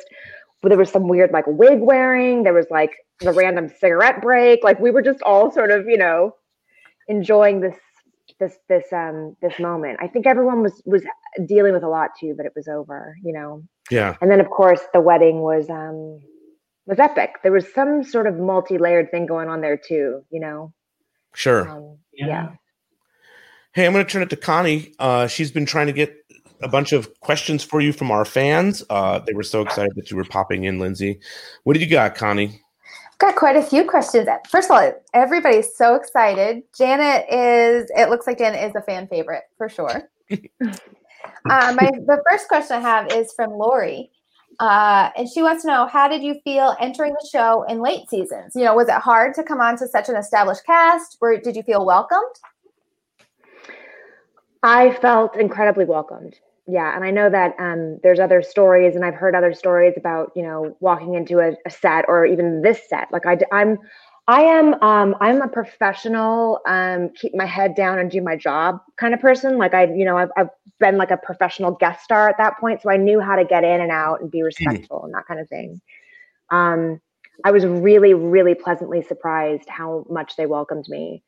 there 0.62 0.78
was 0.78 0.92
some 0.92 1.08
weird 1.08 1.32
like 1.32 1.46
wig 1.48 1.80
wearing. 1.80 2.44
There 2.44 2.54
was 2.54 2.68
like 2.70 2.92
the 3.24 3.32
random 3.34 3.70
cigarette 3.80 4.22
break 4.22 4.64
like 4.64 4.80
we 4.80 4.92
were 4.92 5.02
just 5.02 5.22
all 5.24 5.52
sort 5.52 5.72
of 5.72 5.86
you 5.88 5.98
know 5.98 6.34
enjoying 7.08 7.60
this 7.62 7.76
this 8.40 8.58
this 8.70 8.86
um 8.94 9.36
this 9.42 9.60
moment 9.60 9.98
i 10.02 10.08
think 10.08 10.26
everyone 10.28 10.62
was 10.62 10.82
was 10.86 11.04
dealing 11.48 11.74
with 11.74 11.84
a 11.84 11.88
lot 11.90 12.10
too 12.20 12.34
but 12.38 12.46
it 12.46 12.54
was 12.56 12.68
over 12.68 13.16
you 13.24 13.34
know 13.34 13.64
Yeah. 13.90 14.16
and 14.22 14.30
then 14.32 14.40
of 14.40 14.50
course 14.50 14.82
the 14.94 15.02
wedding 15.02 15.42
was 15.42 15.70
um 15.70 16.20
was 16.86 17.00
epic 17.00 17.36
there 17.44 17.52
was 17.52 17.72
some 17.74 18.04
sort 18.04 18.28
of 18.28 18.36
multi-layered 18.38 19.10
thing 19.12 19.26
going 19.26 19.50
on 19.50 19.62
there 19.62 19.78
too 19.78 20.24
you 20.30 20.40
know 20.40 20.74
Sure. 21.36 21.68
um, 21.68 21.98
yeah. 22.14 22.50
Hey, 23.74 23.88
I'm 23.88 23.94
going 23.94 24.06
to 24.06 24.12
turn 24.12 24.22
it 24.22 24.30
to 24.30 24.36
Connie. 24.36 24.94
Uh, 25.00 25.26
she's 25.26 25.50
been 25.50 25.66
trying 25.66 25.88
to 25.88 25.94
get 25.94 26.16
a 26.62 26.68
bunch 26.68 26.94
of 26.94 27.10
questions 27.22 27.64
for 27.64 27.82
you 27.82 27.92
from 27.92 28.12
our 28.12 28.24
fans. 28.24 28.84
Uh, 28.88 29.18
they 29.18 29.34
were 29.34 29.42
so 29.42 29.62
excited 29.64 29.94
that 29.96 30.12
you 30.12 30.18
were 30.18 30.26
popping 30.26 30.66
in, 30.66 30.78
Lindsay. 30.78 31.20
What 31.64 31.74
did 31.74 31.82
you 31.82 31.90
got, 31.90 32.14
Connie? 32.14 32.62
Got 33.24 33.38
quite 33.38 33.56
a 33.56 33.64
few 33.64 33.86
questions. 33.86 34.28
First 34.50 34.70
of 34.70 34.76
all, 34.76 34.94
everybody's 35.14 35.78
so 35.78 35.96
excited. 35.96 36.62
Janet 36.78 37.26
is, 37.32 37.90
it 37.96 38.10
looks 38.10 38.28
like 38.28 38.38
Janet 38.38 38.62
is 38.62 38.76
a 38.76 38.82
fan 38.82 39.08
favorite 39.08 39.44
for 39.58 39.70
sure. 39.70 40.10
uh, 40.32 40.38
my, 41.46 41.90
the 42.06 42.22
first 42.30 42.50
question 42.50 42.76
I 42.76 42.80
have 42.82 43.14
is 43.14 43.32
from 43.32 43.52
Lori. 43.52 44.12
Uh, 44.60 45.10
and 45.16 45.30
she 45.30 45.42
wants 45.42 45.62
to 45.62 45.70
know 45.70 45.88
how 45.88 46.10
did 46.10 46.22
you 46.22 46.36
feel 46.44 46.76
entering 46.82 47.14
the 47.14 47.30
show 47.32 47.64
in 47.70 47.82
late 47.82 48.10
seasons? 48.10 48.58
You 48.58 48.66
know, 48.66 48.76
was 48.76 48.90
it 48.90 48.96
hard 48.96 49.36
to 49.36 49.44
come 49.44 49.62
on 49.62 49.78
to 49.78 49.88
such 49.88 50.10
an 50.10 50.18
established 50.18 50.66
cast? 50.66 51.18
Or 51.22 51.38
did 51.38 51.56
you 51.56 51.64
feel 51.64 51.86
welcomed? 51.86 52.36
I 54.64 54.96
felt 54.96 55.38
incredibly 55.38 55.86
welcomed. 55.86 56.36
Yeah, 56.66 56.96
and 56.96 57.04
I 57.04 57.12
know 57.12 57.30
that 57.30 57.56
um, 57.60 58.00
there's 58.04 58.20
other 58.20 58.42
stories, 58.42 58.96
and 58.96 59.04
I've 59.04 59.16
heard 59.16 59.36
other 59.36 59.54
stories 59.54 59.96
about 59.98 60.32
you 60.36 60.44
know 60.44 60.78
walking 60.80 61.16
into 61.16 61.40
a, 61.40 61.54
a 61.66 61.70
set 61.70 62.06
or 62.08 62.26
even 62.26 62.62
this 62.62 62.88
set. 62.88 63.12
Like 63.12 63.26
I, 63.26 63.38
i'm 63.52 63.78
I 64.26 64.44
am, 64.44 64.82
um, 64.82 65.18
I'm 65.20 65.42
a 65.42 65.50
professional, 65.50 66.62
um, 66.66 67.10
keep 67.10 67.36
my 67.36 67.46
head 67.46 67.76
down 67.76 68.00
and 68.00 68.10
do 68.10 68.22
my 68.22 68.38
job 68.38 68.80
kind 68.96 69.14
of 69.14 69.20
person. 69.20 69.58
Like 69.58 69.74
I, 69.74 69.84
you 69.94 70.06
know, 70.06 70.18
I've, 70.18 70.30
I've 70.38 70.48
been 70.80 70.96
like 70.96 71.12
a 71.12 71.18
professional 71.18 71.72
guest 71.72 72.06
star 72.06 72.30
at 72.30 72.38
that 72.38 72.58
point, 72.58 72.82
so 72.82 72.90
I 72.90 72.96
knew 72.96 73.20
how 73.20 73.36
to 73.36 73.44
get 73.44 73.66
in 73.66 73.82
and 73.82 73.92
out 73.92 74.22
and 74.22 74.32
be 74.32 74.42
respectful 74.42 75.04
and 75.04 75.14
that 75.14 75.26
kind 75.28 75.42
of 75.42 75.50
thing. 75.50 75.82
Um, 76.52 77.02
I 77.44 77.52
was 77.52 77.66
really, 77.66 78.14
really 78.14 78.56
pleasantly 78.56 79.02
surprised 79.02 79.68
how 79.68 80.06
much 80.10 80.38
they 80.38 80.46
welcomed 80.46 80.86
me 80.88 81.22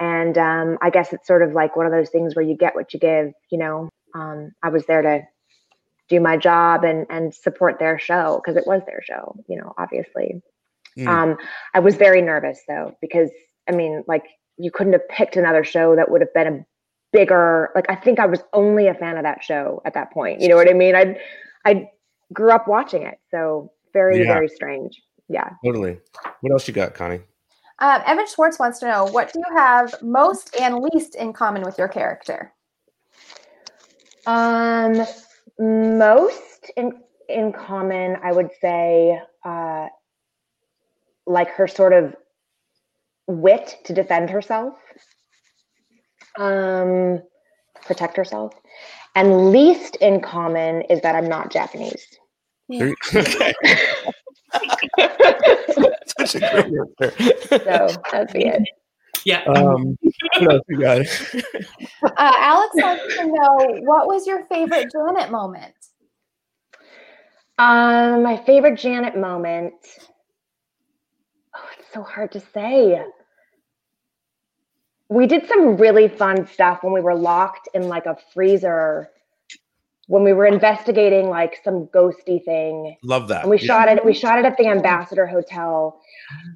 and 0.00 0.38
um, 0.38 0.78
I 0.80 0.90
guess 0.90 1.12
it's 1.12 1.26
sort 1.26 1.42
of 1.42 1.52
like 1.52 1.76
one 1.76 1.86
of 1.86 1.92
those 1.92 2.10
things 2.10 2.36
where 2.36 2.44
you 2.44 2.56
get 2.56 2.74
what 2.74 2.94
you 2.94 3.00
give. 3.00 3.32
You 3.50 3.58
know, 3.58 3.88
um, 4.14 4.52
I 4.62 4.68
was 4.68 4.86
there 4.86 5.02
to 5.02 5.22
do 6.08 6.20
my 6.20 6.36
job 6.36 6.84
and 6.84 7.06
and 7.10 7.34
support 7.34 7.78
their 7.78 7.98
show 7.98 8.40
because 8.42 8.56
it 8.56 8.66
was 8.66 8.82
their 8.86 9.02
show. 9.02 9.36
You 9.48 9.58
know, 9.58 9.74
obviously. 9.78 10.42
Mm. 10.98 11.06
Um, 11.06 11.36
I 11.74 11.80
was 11.80 11.96
very 11.96 12.22
nervous 12.22 12.60
though 12.66 12.96
because 13.00 13.30
I 13.68 13.72
mean, 13.72 14.04
like 14.08 14.24
you 14.56 14.70
couldn't 14.70 14.94
have 14.94 15.08
picked 15.08 15.36
another 15.36 15.64
show 15.64 15.94
that 15.96 16.10
would 16.10 16.20
have 16.20 16.34
been 16.34 16.46
a 16.46 16.66
bigger. 17.12 17.70
Like 17.74 17.86
I 17.88 17.94
think 17.94 18.18
I 18.18 18.26
was 18.26 18.40
only 18.52 18.86
a 18.88 18.94
fan 18.94 19.16
of 19.16 19.22
that 19.22 19.44
show 19.44 19.82
at 19.84 19.94
that 19.94 20.12
point. 20.12 20.40
You 20.40 20.48
know 20.48 20.56
what 20.56 20.68
I 20.68 20.72
mean? 20.72 20.94
I 20.96 21.18
I 21.64 21.90
grew 22.32 22.50
up 22.50 22.68
watching 22.68 23.02
it, 23.02 23.18
so 23.30 23.72
very 23.92 24.18
Yeah. 24.18 24.34
very 24.34 24.48
strange. 24.48 25.00
Yeah. 25.28 25.50
Totally. 25.64 25.98
What 26.40 26.52
else 26.52 26.66
you 26.66 26.74
got, 26.74 26.94
Connie? 26.94 27.20
Um, 27.80 28.02
Evan 28.06 28.26
Schwartz 28.26 28.58
wants 28.58 28.80
to 28.80 28.88
know 28.88 29.04
what 29.04 29.32
do 29.32 29.38
you 29.38 29.56
have 29.56 29.94
most 30.02 30.56
and 30.60 30.78
least 30.78 31.14
in 31.14 31.32
common 31.32 31.62
with 31.62 31.78
your 31.78 31.88
character? 31.88 32.52
Um, 34.28 35.06
most 35.58 36.70
in 36.76 37.00
in 37.30 37.50
common, 37.50 38.16
I 38.22 38.30
would 38.30 38.50
say, 38.60 39.18
uh, 39.42 39.86
like 41.26 41.48
her 41.52 41.66
sort 41.66 41.94
of 41.94 42.14
wit 43.26 43.76
to 43.84 43.94
defend 43.94 44.28
herself, 44.28 44.74
um, 46.38 47.22
protect 47.86 48.18
herself, 48.18 48.52
and 49.16 49.50
least 49.50 49.96
in 49.96 50.20
common 50.20 50.82
is 50.82 51.00
that 51.00 51.14
I'm 51.14 51.28
not 51.28 51.50
Japanese. 51.50 52.06
There 52.68 52.88
you- 52.88 52.96
okay. 53.14 53.54
Such 56.18 56.34
a 56.34 56.40
great 56.50 56.66
answer. 56.66 57.12
So 57.64 58.02
that'd 58.12 58.32
be 58.34 58.44
it. 58.44 58.62
Yeah. 59.24 59.42
Um, 59.44 59.98
what 60.40 60.52
else 60.52 60.62
you 60.68 60.80
got? 60.80 61.06
Uh, 62.02 62.10
Alex 62.16 62.70
wants 62.74 63.16
to 63.16 63.26
know 63.26 63.80
what 63.82 64.06
was 64.06 64.26
your 64.26 64.44
favorite 64.46 64.90
Janet 64.92 65.30
moment? 65.30 65.74
Um, 67.58 68.22
my 68.22 68.36
favorite 68.44 68.78
Janet 68.78 69.16
moment. 69.16 69.74
Oh, 71.54 71.68
it's 71.78 71.92
so 71.92 72.02
hard 72.02 72.32
to 72.32 72.40
say. 72.40 73.02
We 75.08 75.26
did 75.26 75.46
some 75.48 75.76
really 75.76 76.08
fun 76.08 76.46
stuff 76.46 76.82
when 76.82 76.92
we 76.92 77.00
were 77.00 77.14
locked 77.14 77.68
in 77.74 77.88
like 77.88 78.06
a 78.06 78.16
freezer 78.32 79.10
when 80.08 80.24
we 80.24 80.32
were 80.32 80.46
investigating 80.46 81.28
like 81.28 81.60
some 81.62 81.86
ghosty 81.88 82.42
thing. 82.44 82.96
Love 83.04 83.28
that. 83.28 83.42
And 83.42 83.50
we 83.50 83.58
Yeah. 83.58 83.66
shot 83.66 83.88
it. 83.88 84.04
We 84.04 84.12
shot 84.14 84.38
it 84.38 84.44
at 84.44 84.56
the 84.56 84.66
Ambassador 84.66 85.26
Hotel, 85.26 86.00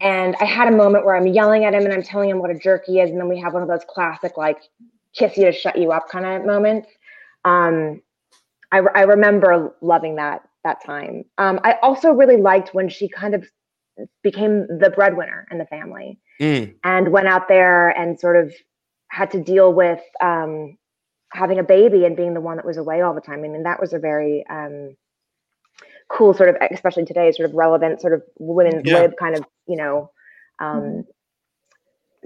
and 0.00 0.34
I 0.40 0.44
had 0.44 0.68
a 0.68 0.76
moment 0.76 1.04
where 1.04 1.14
I'm 1.14 1.26
yelling 1.26 1.64
at 1.64 1.74
him 1.74 1.84
and 1.84 1.92
I'm 1.92 2.02
telling 2.02 2.30
him 2.30 2.38
what 2.38 2.50
a 2.50 2.54
jerk 2.54 2.84
he 2.86 3.00
is, 3.00 3.10
and 3.10 3.20
then 3.20 3.28
we 3.28 3.38
have 3.40 3.52
one 3.54 3.62
of 3.62 3.68
those 3.68 3.84
classic 3.86 4.36
like 4.36 4.58
kiss 5.14 5.36
you 5.36 5.44
to 5.44 5.52
shut 5.52 5.76
you 5.78 5.92
up 5.92 6.08
kind 6.08 6.24
of 6.26 6.44
moments. 6.46 6.88
Um, 7.44 8.02
I, 8.72 8.78
I 8.78 9.02
remember 9.02 9.74
loving 9.82 10.16
that 10.16 10.42
that 10.64 10.82
time. 10.84 11.24
Um, 11.38 11.60
I 11.62 11.74
also 11.82 12.12
really 12.12 12.38
liked 12.38 12.72
when 12.72 12.88
she 12.88 13.08
kind 13.08 13.34
of 13.34 13.44
became 14.22 14.66
the 14.78 14.90
breadwinner 14.90 15.46
in 15.50 15.58
the 15.58 15.66
family 15.66 16.18
Mm. 16.40 16.74
and 16.82 17.08
went 17.12 17.28
out 17.28 17.46
there 17.48 17.90
and 17.90 18.18
sort 18.18 18.36
of 18.36 18.52
had 19.08 19.30
to 19.32 19.40
deal 19.42 19.72
with 19.72 20.00
um, 20.22 20.78
having 21.32 21.58
a 21.58 21.64
baby 21.64 22.04
and 22.04 22.16
being 22.16 22.34
the 22.34 22.40
one 22.40 22.56
that 22.56 22.66
was 22.66 22.76
away 22.76 23.00
all 23.00 23.14
the 23.14 23.20
time. 23.20 23.44
I 23.44 23.48
mean, 23.48 23.62
that 23.62 23.80
was 23.80 23.92
a 23.92 23.98
very 23.98 24.44
um, 24.50 24.96
cool 26.08 26.34
sort 26.34 26.50
of, 26.50 26.56
especially 26.70 27.04
today, 27.04 27.32
sort 27.32 27.48
of 27.48 27.54
relevant 27.54 28.00
sort 28.00 28.12
of 28.12 28.22
women's 28.38 28.84
Yeah. 28.84 29.00
lib 29.00 29.16
kind 29.18 29.36
of, 29.36 29.44
you 29.66 29.76
know, 29.76 30.10
um, 30.60 31.04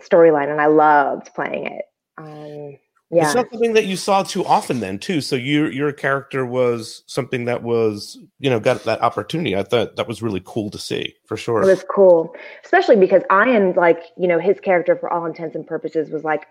storyline. 0.00 0.50
And 0.50 0.60
I 0.60 0.66
loved 0.66 1.32
playing 1.34 1.66
it. 1.66 1.84
Um, 2.18 2.78
yeah. 3.10 3.26
It's 3.26 3.34
not 3.36 3.48
something 3.52 3.74
that 3.74 3.86
you 3.86 3.96
saw 3.96 4.24
too 4.24 4.44
often 4.44 4.80
then 4.80 4.98
too. 4.98 5.20
So 5.20 5.36
your 5.36 5.70
your 5.70 5.92
character 5.92 6.44
was 6.44 7.04
something 7.06 7.44
that 7.44 7.62
was, 7.62 8.18
you 8.40 8.50
know, 8.50 8.58
got 8.58 8.82
that 8.82 9.00
opportunity. 9.00 9.54
I 9.54 9.62
thought 9.62 9.94
that 9.94 10.08
was 10.08 10.22
really 10.22 10.42
cool 10.44 10.70
to 10.70 10.78
see 10.78 11.14
for 11.26 11.36
sure. 11.36 11.62
It 11.62 11.66
was 11.66 11.84
cool, 11.88 12.34
especially 12.64 12.96
because 12.96 13.22
Ian, 13.30 13.74
like, 13.74 14.02
you 14.18 14.26
know, 14.26 14.40
his 14.40 14.58
character 14.58 14.96
for 14.96 15.12
all 15.12 15.24
intents 15.24 15.54
and 15.54 15.64
purposes 15.64 16.10
was 16.10 16.24
like 16.24 16.46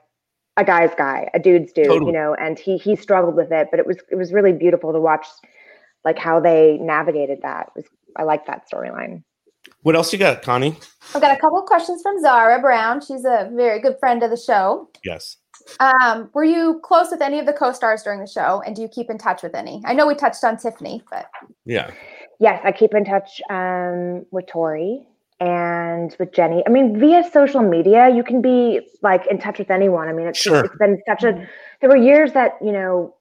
a 0.58 0.64
guy's 0.64 0.94
guy, 0.98 1.30
a 1.34 1.40
dude's 1.40 1.72
dude, 1.74 1.86
Totally. 1.86 2.08
you 2.08 2.18
know, 2.18 2.34
and 2.36 2.58
he 2.58 2.78
he 2.78 2.96
struggled 2.96 3.36
with 3.36 3.52
it, 3.52 3.68
but 3.72 3.80
it 3.80 3.86
was 3.88 3.98
it 4.12 4.16
was 4.16 4.32
really 4.34 4.54
beautiful 4.54 4.94
to 4.94 5.00
watch 5.00 5.26
like 6.04 6.18
how 6.18 6.40
they 6.40 6.78
navigated 6.82 7.40
that. 7.42 7.68
It 7.76 7.82
was 7.82 7.86
I 8.16 8.24
like 8.24 8.46
that 8.48 8.70
storyline. 8.72 9.24
What 9.82 9.96
else 9.96 10.14
you 10.14 10.20
got, 10.20 10.42
Connie? 10.42 10.78
I've 11.14 11.22
got 11.22 11.36
a 11.36 11.40
couple 11.40 11.60
of 11.60 11.66
questions 11.66 12.02
from 12.02 12.20
Zara 12.22 12.62
Brown. 12.62 13.02
She's 13.02 13.26
a 13.26 13.50
very 13.54 13.80
good 13.80 13.98
friend 14.00 14.22
of 14.24 14.30
the 14.30 14.38
show. 14.38 14.90
Yes. 15.04 15.38
Um, 15.80 16.30
were 16.34 16.44
you 16.44 16.80
close 16.84 17.10
with 17.10 17.22
any 17.22 17.40
of 17.40 17.46
the 17.46 17.54
co-stars 17.54 18.04
during 18.04 18.20
the 18.20 18.28
show, 18.28 18.62
and 18.66 18.76
do 18.76 18.82
you 18.82 18.88
keep 18.88 19.10
in 19.10 19.18
touch 19.18 19.42
with 19.42 19.56
any? 19.56 19.82
I 19.86 19.94
know 19.94 20.06
we 20.06 20.14
touched 20.16 20.44
on 20.44 20.58
Tiffany, 20.58 21.02
but 21.10 21.28
Yeah. 21.66 21.92
Yes, 22.40 22.62
I 22.64 22.72
keep 22.72 22.94
in 22.94 23.06
touch 23.06 23.42
um, 23.50 24.26
with 24.32 24.46
Tori 24.48 25.08
and 25.40 26.16
with 26.20 26.32
Jenny. 26.34 26.64
I 26.66 26.70
mean, 26.70 27.00
via 27.00 27.30
social 27.32 27.62
media, 27.62 28.10
you 28.10 28.24
can 28.24 28.42
be 28.42 28.82
like 29.02 29.26
in 29.28 29.38
touch 29.38 29.60
with 29.60 29.70
anyone. 29.70 30.08
I 30.08 30.14
mean, 30.14 30.28
it's 30.28 30.40
Sure. 30.40 30.66
it's 30.66 30.76
been 30.78 31.02
such 31.08 31.24
a. 31.24 31.48
There 31.82 31.90
were 31.90 31.98
years 31.98 32.34
that 32.34 32.54
you 32.62 32.72
know 32.72 33.16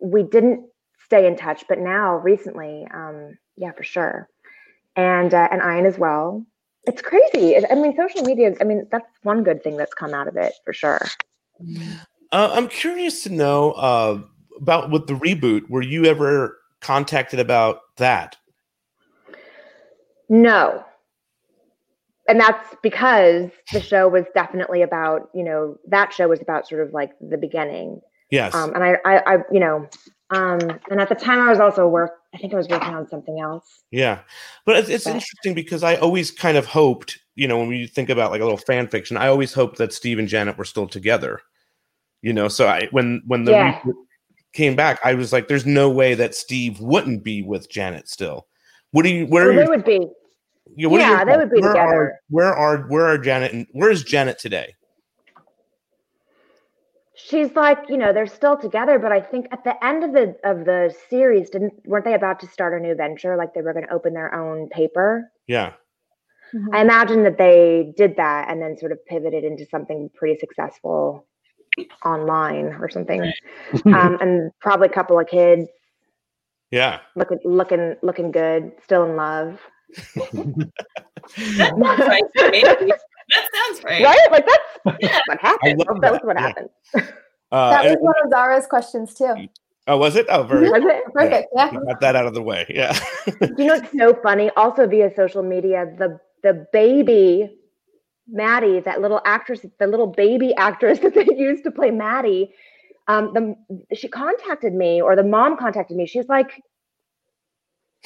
we 0.00 0.22
didn't 0.22 0.66
stay 1.04 1.26
in 1.26 1.36
touch, 1.36 1.64
but 1.68 1.78
now 1.78 2.16
recently, 2.16 2.86
um, 2.92 3.36
yeah, 3.56 3.72
for 3.72 3.82
sure. 3.82 4.28
And 4.96 5.34
uh, 5.34 5.48
and 5.50 5.60
Ian 5.60 5.86
as 5.86 5.98
well. 5.98 6.44
It's 6.86 7.00
crazy. 7.00 7.56
I 7.56 7.74
mean, 7.74 7.96
social 7.96 8.22
media. 8.22 8.54
I 8.60 8.64
mean, 8.64 8.86
that's 8.90 9.06
one 9.22 9.42
good 9.42 9.62
thing 9.62 9.76
that's 9.76 9.94
come 9.94 10.12
out 10.12 10.28
of 10.28 10.36
it 10.36 10.52
for 10.64 10.74
sure. 10.74 11.00
Uh, 12.30 12.50
I'm 12.52 12.68
curious 12.68 13.22
to 13.22 13.30
know 13.30 13.72
uh, 13.72 14.20
about 14.60 14.90
with 14.90 15.06
the 15.06 15.14
reboot. 15.14 15.68
Were 15.70 15.82
you 15.82 16.04
ever 16.04 16.58
contacted 16.80 17.40
about 17.40 17.80
that? 17.96 18.36
No. 20.28 20.84
And 22.28 22.40
that's 22.40 22.74
because 22.82 23.50
the 23.72 23.80
show 23.80 24.08
was 24.08 24.24
definitely 24.34 24.82
about, 24.82 25.28
you 25.34 25.44
know, 25.44 25.76
that 25.88 26.12
show 26.12 26.28
was 26.28 26.40
about 26.40 26.66
sort 26.66 26.80
of 26.86 26.92
like 26.92 27.10
the 27.20 27.36
beginning. 27.36 28.00
Yes. 28.30 28.54
Um, 28.54 28.72
and 28.74 28.82
I, 28.82 28.96
I, 29.04 29.34
I, 29.34 29.38
you 29.52 29.60
know, 29.60 29.86
um, 30.30 30.58
and 30.90 31.00
at 31.00 31.08
the 31.10 31.14
time 31.14 31.38
I 31.38 31.50
was 31.50 31.60
also 31.60 31.86
work, 31.86 32.12
I 32.34 32.38
think 32.38 32.54
I 32.54 32.56
was 32.56 32.66
working 32.68 32.94
on 32.94 33.06
something 33.08 33.38
else. 33.40 33.84
Yeah, 33.90 34.20
but 34.64 34.76
it's, 34.76 34.88
it's 34.88 35.04
But- 35.04 35.14
interesting 35.14 35.54
because 35.54 35.82
I 35.82 35.96
always 35.96 36.30
kind 36.30 36.56
of 36.56 36.64
hoped, 36.64 37.18
you 37.34 37.46
know, 37.46 37.58
when 37.58 37.68
we 37.68 37.86
think 37.86 38.08
about 38.08 38.30
like 38.30 38.40
a 38.40 38.44
little 38.44 38.56
fan 38.58 38.88
fiction, 38.88 39.16
I 39.18 39.28
always 39.28 39.52
hoped 39.52 39.76
that 39.78 39.92
Steve 39.92 40.18
and 40.18 40.26
Janet 40.26 40.56
were 40.56 40.64
still 40.64 40.86
together. 40.88 41.40
You 42.22 42.32
know, 42.32 42.48
so 42.48 42.66
I 42.66 42.88
when 42.90 43.22
when 43.26 43.44
the 43.44 43.52
Yeah. 43.52 43.78
reboot 43.80 43.92
came 44.54 44.74
back, 44.74 44.98
I 45.04 45.12
was 45.12 45.30
like, 45.30 45.46
"There's 45.46 45.66
no 45.66 45.90
way 45.90 46.14
that 46.14 46.34
Steve 46.34 46.80
wouldn't 46.80 47.22
be 47.22 47.42
with 47.42 47.70
Janet 47.70 48.08
still." 48.08 48.46
What 48.92 49.02
do 49.02 49.10
you? 49.10 49.26
Where 49.26 49.50
Well, 49.50 49.52
are 49.52 49.56
they 49.56 49.62
you? 49.64 49.68
would 49.68 49.84
be. 49.84 50.08
Yeah, 50.76 50.88
what 50.88 51.00
are 51.00 51.04
yeah, 51.04 51.24
they 51.24 51.32
thoughts? 51.32 51.40
would 51.40 51.50
be 51.50 51.60
where 51.60 51.70
Are, 51.70 51.74
together. 51.74 52.20
where 52.28 52.54
are 52.54 52.78
where 52.88 53.06
are 53.06 53.18
Janet 53.18 53.52
and 53.52 53.66
where 53.72 53.90
is 53.90 54.02
Janet 54.02 54.38
today? 54.38 54.74
She's 57.16 57.54
like, 57.54 57.78
you 57.88 57.96
know, 57.96 58.12
they're 58.12 58.26
still 58.26 58.56
together, 58.56 58.98
but 58.98 59.12
I 59.12 59.20
think 59.20 59.46
at 59.52 59.64
the 59.64 59.82
end 59.84 60.04
of 60.04 60.12
the 60.12 60.36
of 60.44 60.64
the 60.64 60.94
series, 61.08 61.50
didn't 61.50 61.74
weren't 61.86 62.04
they 62.04 62.14
about 62.14 62.40
to 62.40 62.46
start 62.46 62.78
a 62.78 62.82
new 62.82 62.94
venture? 62.94 63.36
Like 63.36 63.54
they 63.54 63.62
were 63.62 63.72
going 63.72 63.86
to 63.86 63.92
open 63.92 64.14
their 64.14 64.34
own 64.34 64.68
paper. 64.68 65.30
Yeah, 65.46 65.74
I 66.72 66.80
imagine 66.80 67.22
that 67.24 67.38
they 67.38 67.92
did 67.96 68.16
that 68.16 68.48
and 68.48 68.60
then 68.60 68.76
sort 68.76 68.92
of 68.92 69.04
pivoted 69.06 69.44
into 69.44 69.66
something 69.66 70.10
pretty 70.14 70.38
successful 70.38 71.26
online 72.04 72.66
or 72.80 72.88
something. 72.88 73.22
um, 73.86 74.18
and 74.20 74.50
probably 74.60 74.88
a 74.88 74.92
couple 74.92 75.18
of 75.18 75.26
kids 75.26 75.68
yeah. 76.74 76.98
looking 77.14 77.38
looking 77.44 77.94
looking 78.02 78.32
good, 78.32 78.72
still 78.82 79.04
in 79.04 79.14
love. 79.14 79.60
That 81.56 81.72
sounds 81.78 82.00
right. 82.00 82.98
That 83.30 83.48
sounds 83.54 83.84
right. 83.84 84.04
Right? 84.04 84.30
Like 84.30 84.46
that's 84.46 85.20
what 85.26 85.40
happened. 85.40 85.78
love 85.78 86.00
That 86.00 86.00
that, 86.02 86.12
was 86.12 86.20
what 86.24 86.36
yeah. 86.36 86.42
happened. 86.42 86.68
Uh, 87.50 87.70
that 87.70 87.84
was 87.84 87.96
one 88.00 88.14
of 88.22 88.30
Zara's 88.30 88.66
questions 88.66 89.14
too. 89.14 89.48
oh, 89.86 89.96
was 89.96 90.14
it? 90.16 90.26
Oh, 90.28 90.42
very 90.42 90.68
Was 90.68 90.82
it? 90.84 91.04
Perfect. 91.14 91.48
Yeah. 91.54 91.70
We 91.70 91.86
got 91.86 92.00
that 92.02 92.16
out 92.16 92.26
of 92.26 92.34
the 92.34 92.42
way. 92.42 92.66
Yeah. 92.68 92.98
You 93.40 93.64
know 93.64 93.76
what's 93.76 93.98
so 93.98 94.14
funny? 94.22 94.50
Also 94.58 94.86
via 94.86 95.10
social 95.14 95.42
media, 95.42 95.86
the 95.98 96.20
the 96.42 96.66
baby 96.72 97.56
Maddie, 98.28 98.80
that 98.80 99.00
little 99.00 99.20
actress, 99.24 99.64
the 99.78 99.86
little 99.86 100.06
baby 100.06 100.54
actress 100.56 100.98
that 101.02 101.14
they 101.14 101.26
used 101.36 101.64
to 101.64 101.70
play 101.70 101.90
Maddie, 101.90 102.52
um, 103.08 103.32
the 103.34 103.96
she 103.96 104.08
contacted 104.08 104.74
me, 104.74 105.00
or 105.00 105.16
the 105.16 105.24
mom 105.24 105.56
contacted 105.56 105.96
me. 105.96 106.06
She's 106.06 106.28
like, 106.28 106.62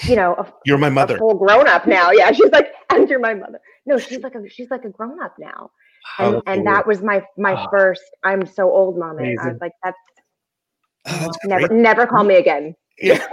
you 0.04 0.16
know, 0.16 0.34
a, 0.34 0.52
You're 0.64 0.78
my 0.78 0.88
a 0.88 0.90
mother. 0.90 1.18
full 1.18 1.34
grown 1.34 1.66
up 1.68 1.86
now. 1.86 2.10
Yeah, 2.12 2.30
she's 2.32 2.50
like, 2.50 2.68
and 2.90 3.08
you're 3.10 3.18
my 3.20 3.34
mother. 3.34 3.60
No, 3.86 3.98
she's 3.98 4.20
like 4.20 4.34
a 4.34 4.48
she's 4.48 4.70
like 4.70 4.84
a 4.84 4.90
grown 4.90 5.22
up 5.22 5.34
now. 5.38 5.70
Oh, 6.18 6.24
And 6.26 6.34
that's 6.34 6.42
and 6.46 6.66
that 6.66 6.86
was 6.86 7.02
my 7.02 7.22
my 7.36 7.54
Oh. 7.64 7.68
first 7.70 8.02
I'm 8.24 8.46
so 8.46 8.70
old 8.70 8.98
moment. 8.98 9.38
I 9.40 9.48
was 9.48 9.58
like, 9.60 9.72
that's 9.82 9.96
Oh, 11.06 11.18
that's 11.20 11.38
never 11.46 11.68
great. 11.68 11.80
never 11.80 12.06
call 12.06 12.24
me 12.24 12.36
again. 12.36 12.74
Yeah. 13.00 13.24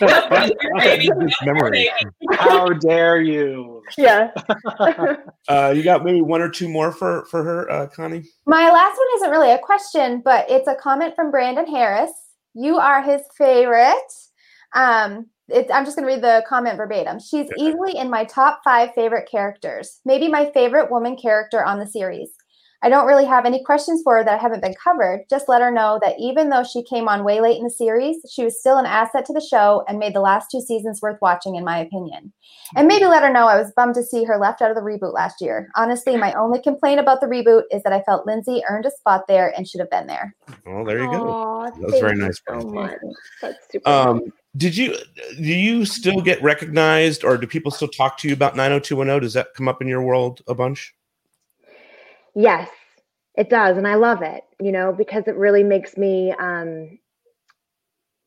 Memory. 1.44 1.88
How 2.32 2.68
dare 2.68 3.20
you? 3.20 3.82
Yeah. 3.96 4.30
Uh, 5.48 5.72
you 5.74 5.82
got 5.82 6.04
maybe 6.04 6.20
one 6.22 6.40
or 6.42 6.48
two 6.48 6.68
more 6.68 6.92
for 6.92 7.24
for 7.30 7.42
her, 7.42 7.70
uh, 7.70 7.86
Connie. 7.88 8.24
My 8.46 8.70
last 8.70 8.96
one 8.96 9.06
isn't 9.16 9.30
really 9.30 9.50
a 9.52 9.58
question, 9.58 10.20
but 10.24 10.48
it's 10.50 10.68
a 10.68 10.74
comment 10.74 11.14
from 11.14 11.30
Brandon 11.30 11.66
Harris. 11.66 12.12
You 12.54 12.76
are 12.78 13.02
his 13.02 13.22
favorite. 13.36 14.12
Um, 14.74 15.26
it's, 15.48 15.70
I'm 15.72 15.84
just 15.84 15.96
going 15.96 16.06
to 16.06 16.14
read 16.14 16.22
the 16.22 16.44
comment 16.46 16.76
verbatim. 16.76 17.18
She's 17.20 17.48
easily 17.58 17.96
in 17.96 18.10
my 18.10 18.24
top 18.24 18.60
five 18.62 18.90
favorite 18.94 19.28
characters, 19.30 20.00
maybe 20.04 20.28
my 20.28 20.50
favorite 20.52 20.90
woman 20.90 21.16
character 21.16 21.64
on 21.64 21.78
the 21.78 21.86
series. 21.86 22.30
I 22.80 22.88
don't 22.88 23.06
really 23.06 23.24
have 23.24 23.44
any 23.44 23.64
questions 23.64 24.02
for 24.04 24.18
her 24.18 24.24
that 24.24 24.40
haven't 24.40 24.62
been 24.62 24.74
covered. 24.82 25.24
Just 25.28 25.48
let 25.48 25.62
her 25.62 25.70
know 25.70 25.98
that 26.00 26.14
even 26.20 26.48
though 26.48 26.62
she 26.62 26.84
came 26.84 27.08
on 27.08 27.24
way 27.24 27.40
late 27.40 27.58
in 27.58 27.64
the 27.64 27.70
series, 27.70 28.18
she 28.30 28.44
was 28.44 28.60
still 28.60 28.78
an 28.78 28.86
asset 28.86 29.24
to 29.24 29.32
the 29.32 29.40
show 29.40 29.82
and 29.88 29.98
made 29.98 30.14
the 30.14 30.20
last 30.20 30.48
two 30.52 30.60
seasons 30.60 31.02
worth 31.02 31.18
watching, 31.20 31.56
in 31.56 31.64
my 31.64 31.78
opinion. 31.78 32.32
And 32.76 32.86
maybe 32.86 33.06
let 33.06 33.24
her 33.24 33.32
know 33.32 33.48
I 33.48 33.60
was 33.60 33.72
bummed 33.74 33.96
to 33.96 34.04
see 34.04 34.22
her 34.22 34.38
left 34.38 34.62
out 34.62 34.70
of 34.70 34.76
the 34.76 34.82
reboot 34.82 35.12
last 35.12 35.40
year. 35.40 35.68
Honestly, 35.74 36.16
my 36.16 36.32
only 36.34 36.62
complaint 36.62 37.00
about 37.00 37.20
the 37.20 37.26
reboot 37.26 37.62
is 37.72 37.82
that 37.82 37.92
I 37.92 38.02
felt 38.02 38.26
Lindsay 38.26 38.62
earned 38.68 38.86
a 38.86 38.92
spot 38.92 39.24
there 39.26 39.52
and 39.56 39.66
should 39.66 39.80
have 39.80 39.90
been 39.90 40.06
there. 40.06 40.36
Well, 40.64 40.84
there 40.84 41.00
you 41.00 41.10
go. 41.10 41.30
Aw, 41.30 41.70
That 41.70 41.80
was 41.80 42.00
very 42.00 42.16
nice, 42.16 42.40
So 42.46 43.02
That's 43.42 43.58
super. 43.72 43.90
Um, 43.90 44.32
did 44.56 44.76
you 44.76 44.96
do 45.36 45.42
you 45.42 45.84
still 45.84 46.20
get 46.20 46.42
recognized, 46.42 47.24
or 47.24 47.36
do 47.36 47.46
people 47.46 47.70
still 47.70 47.88
talk 47.88 48.18
to 48.18 48.28
you 48.28 48.34
about 48.34 48.56
90210? 48.56 49.22
Does 49.22 49.34
that 49.34 49.54
come 49.54 49.68
up 49.68 49.82
in 49.82 49.88
your 49.88 50.02
world 50.02 50.42
a 50.48 50.54
bunch? 50.54 50.94
Yes, 52.34 52.70
it 53.34 53.50
does, 53.50 53.76
and 53.76 53.86
I 53.86 53.94
love 53.94 54.22
it. 54.22 54.44
You 54.60 54.72
know, 54.72 54.92
because 54.92 55.24
it 55.26 55.36
really 55.36 55.62
makes 55.62 55.96
me. 55.96 56.32
Um, 56.32 56.98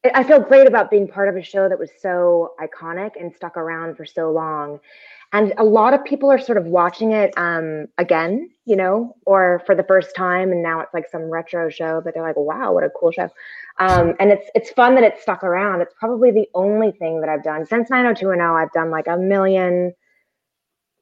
I- 0.03 0.23
feel 0.23 0.39
great 0.39 0.67
about 0.67 0.89
being 0.89 1.07
part 1.07 1.29
of 1.29 1.35
a 1.35 1.43
show 1.43 1.69
that 1.69 1.77
was 1.77 1.91
so 1.99 2.53
iconic 2.59 3.11
and 3.19 3.33
stuck 3.35 3.57
around 3.57 3.95
for 3.95 4.05
so 4.05 4.31
long, 4.31 4.79
and 5.33 5.53
a 5.57 5.63
lot 5.63 5.93
of 5.93 6.03
people 6.03 6.31
are 6.31 6.39
sort 6.39 6.57
of 6.57 6.65
watching 6.65 7.11
it 7.11 7.33
um, 7.37 7.87
again. 7.97 8.49
You 8.65 8.75
know, 8.75 9.15
or 9.25 9.61
for 9.65 9.75
the 9.75 9.83
first 9.83 10.15
time, 10.15 10.51
and 10.51 10.61
now 10.61 10.79
it's 10.79 10.93
like 10.93 11.09
some 11.11 11.23
retro 11.23 11.69
show, 11.69 11.99
but 12.03 12.13
they're 12.13 12.23
like, 12.23 12.37
"Wow, 12.37 12.73
what 12.73 12.83
a 12.83 12.89
cool 12.89 13.11
show!" 13.11 13.29
Um, 13.79 14.13
and 14.19 14.31
it's 14.31 14.49
it's 14.55 14.69
fun 14.71 14.95
that 14.95 15.03
it's 15.03 15.21
stuck 15.21 15.43
around. 15.43 15.81
It's 15.81 15.95
probably 15.99 16.31
the 16.31 16.47
only 16.53 16.91
thing 16.91 17.21
that 17.21 17.29
I've 17.29 17.43
done 17.43 17.65
since 17.65 17.89
90210. 17.89 18.39
I've 18.41 18.71
done 18.71 18.91
like 18.91 19.07
a 19.07 19.17
million 19.17 19.93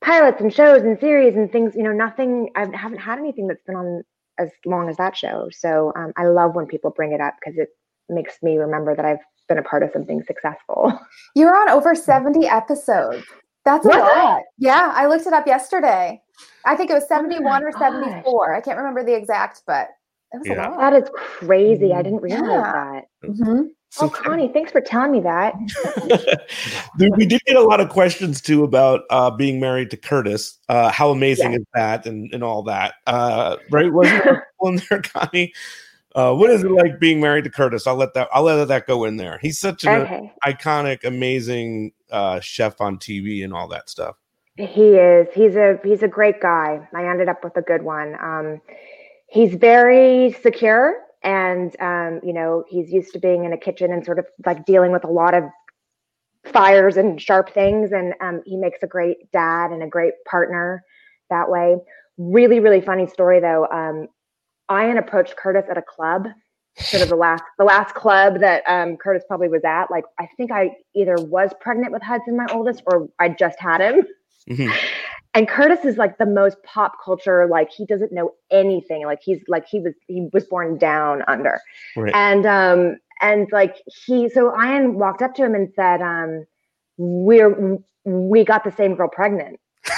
pilots 0.02 0.42
and 0.42 0.54
shows 0.54 0.82
and 0.84 0.98
series 1.00 1.36
and 1.36 1.52
things 1.52 1.76
you 1.76 1.84
know 1.84 1.92
nothing 1.92 2.50
i 2.56 2.62
haven't 2.74 3.00
had 3.00 3.20
anything 3.20 3.48
that's 3.48 3.62
been 3.64 3.76
on 3.76 4.02
as 4.38 4.50
long 4.66 4.88
as 4.88 4.96
that 4.96 5.18
show 5.18 5.50
so 5.52 5.92
um, 5.98 6.14
i 6.16 6.26
love 6.26 6.56
when 6.56 6.66
people 6.66 6.90
bring 6.90 7.12
it 7.12 7.20
up 7.20 7.36
because 7.38 7.58
it 7.58 7.68
makes 8.10 8.42
me 8.42 8.58
remember 8.58 8.96
that 8.96 9.06
I've 9.06 9.20
been 9.48 9.58
a 9.58 9.64
part 9.64 9.84
of 9.84 9.92
something 9.92 10.24
successful. 10.24 11.00
You're 11.36 11.56
on 11.56 11.70
over 11.70 11.96
70 11.96 12.48
episodes. 12.48 13.24
That's 13.74 13.86
a 13.86 13.90
What? 13.90 14.00
lot. 14.16 14.42
Yeah, 14.58 14.92
I 14.96 15.06
looked 15.06 15.28
it 15.28 15.34
up 15.34 15.46
yesterday. 15.46 16.22
I 16.66 16.76
think 16.76 16.90
it 16.90 16.94
was 16.94 17.08
71 17.08 17.64
or 17.64 17.72
gosh. 17.72 17.80
74. 17.80 18.56
I 18.56 18.62
can't 18.62 18.78
remember 18.78 19.04
the 19.04 19.14
exact, 19.16 19.62
but 19.68 19.90
it 20.34 20.40
was 20.40 20.48
Yeah. 20.48 20.70
a 20.70 20.72
lot. 20.72 20.80
That 20.80 20.94
is 21.04 21.10
crazy. 21.14 21.94
I 21.94 22.02
didn't 22.02 22.22
realize 22.22 22.50
Yeah. 22.50 22.72
that. 23.24 23.30
Mhm. 23.30 23.70
Oh, 24.02 24.10
Connie, 24.10 24.50
thanks 24.50 24.72
for 24.72 24.82
telling 24.82 25.12
me 25.12 25.20
that. 25.22 25.54
We 27.18 27.26
did 27.26 27.42
get 27.46 27.56
a 27.56 27.62
lot 27.62 27.80
of 27.80 27.90
questions 27.90 28.42
too 28.42 28.64
about 28.64 29.04
uh, 29.10 29.32
being 29.32 29.60
married 29.60 29.90
to 29.92 29.98
Curtis. 29.98 30.58
Uh, 30.68 30.90
how 30.90 31.10
amazing 31.12 31.54
Yeah. 31.54 31.58
is 31.60 31.66
that, 31.74 32.06
and, 32.06 32.32
and 32.34 32.44
all 32.44 32.64
that, 32.64 32.96
uh, 33.08 33.58
right? 33.72 33.92
Wasn't 33.92 34.24
there 34.24 34.48
one 34.58 34.82
there, 34.90 35.02
Connie? 35.14 35.54
Uh, 36.16 36.34
what 36.34 36.50
is 36.50 36.64
it 36.64 36.72
like 36.72 37.00
being 37.00 37.22
married 37.22 37.44
to 37.46 37.50
Curtis? 37.52 37.86
I'll 37.88 37.96
let 37.96 38.14
that 38.16 38.28
I'll 38.34 38.44
let 38.44 38.68
that 38.68 38.88
go 38.88 39.04
in 39.06 39.18
there. 39.18 39.38
He's 39.42 39.60
such 39.60 39.84
an 39.86 40.02
Okay. 40.02 40.34
iconic, 40.46 41.04
amazing 41.04 41.92
uh, 42.12 42.39
chef 42.39 42.82
on 42.82 42.97
TV 42.97 43.43
and 43.43 43.53
all 43.53 43.68
that 43.68 43.89
stuff. 43.89 44.16
He 44.55 44.95
is. 44.95 45.28
He's 45.34 45.55
a 45.55 45.80
he's 45.84 46.03
a 46.03 46.07
great 46.07 46.41
guy. 46.41 46.88
I 46.93 47.05
ended 47.05 47.30
up 47.30 47.43
with 47.43 47.55
a 47.55 47.62
good 47.62 47.82
one. 47.82 48.16
Um, 48.22 48.62
he's 49.28 49.55
very 49.55 50.34
secure, 50.41 51.01
and 51.24 51.76
um, 51.80 52.20
you 52.24 52.34
know 52.34 52.66
he's 52.68 52.91
used 52.91 53.14
to 53.14 53.20
being 53.20 53.45
in 53.45 53.53
a 53.53 53.57
kitchen 53.57 53.93
and 53.93 54.05
sort 54.05 54.20
of 54.20 54.26
like 54.45 54.66
dealing 54.66 54.91
with 54.91 55.05
a 55.05 55.10
lot 55.10 55.34
of 55.34 55.45
fires 56.51 56.97
and 56.97 57.22
sharp 57.22 57.53
things. 57.53 57.91
And 57.91 58.14
um, 58.22 58.41
he 58.45 58.57
makes 58.57 58.80
a 58.84 58.88
great 58.88 59.32
dad 59.32 59.72
and 59.72 59.82
a 59.82 59.88
great 59.88 60.14
partner 60.30 60.84
that 61.30 61.49
way. 61.49 61.78
Really, 62.18 62.60
really 62.60 62.82
funny 62.82 63.07
story 63.07 63.39
though. 63.39 63.66
Um, 63.68 64.07
Ian 64.72 64.97
approached 64.97 65.36
Curtis 65.38 65.66
at 65.70 65.78
a 65.78 65.82
club, 65.82 66.28
sort 66.78 67.04
of 67.04 67.10
the 67.10 67.16
last 67.16 67.44
the 67.58 67.66
last 67.66 67.96
club 67.96 68.40
that 68.40 68.64
um, 68.68 68.98
Curtis 68.98 69.24
probably 69.28 69.50
was 69.50 69.64
at. 69.64 69.92
Like 69.92 70.06
I 70.20 70.28
think 70.38 70.52
I 70.52 70.72
either 70.96 71.16
was 71.16 71.52
pregnant 71.60 71.92
with 71.92 72.02
Hudson, 72.02 72.38
my 72.38 72.48
oldest, 72.52 72.84
or 72.86 73.10
I 73.20 73.30
just 73.30 73.60
had 73.60 73.82
him. 73.82 74.06
Mhm. 74.50 74.74
And 75.36 75.48
Curtis 75.48 75.86
is 75.86 75.98
like 75.98 76.18
the 76.18 76.26
most 76.26 76.58
pop 76.64 76.94
culture, 77.04 77.46
like 77.48 77.72
he 77.72 77.86
doesn't 77.86 78.12
know 78.12 78.32
anything. 78.50 79.06
Like 79.06 79.20
he's 79.22 79.42
like 79.48 79.68
he 79.68 79.80
was 79.80 79.94
he 80.08 80.28
was 80.34 80.46
born 80.46 80.78
down 80.78 81.24
under. 81.28 81.60
Right. 81.96 82.14
And 82.16 82.46
um 82.46 82.98
and 83.22 83.48
like 83.52 83.76
he 83.86 84.30
so 84.30 84.52
Ian 84.60 84.96
walked 84.96 85.22
up 85.22 85.36
to 85.36 85.46
him 85.46 85.54
and 85.54 85.72
said, 85.76 86.02
um, 86.02 86.46
we're 86.98 87.78
we 88.06 88.44
got 88.44 88.64
the 88.64 88.72
same 88.72 88.96
girl 88.96 89.10
pregnant. 89.10 89.60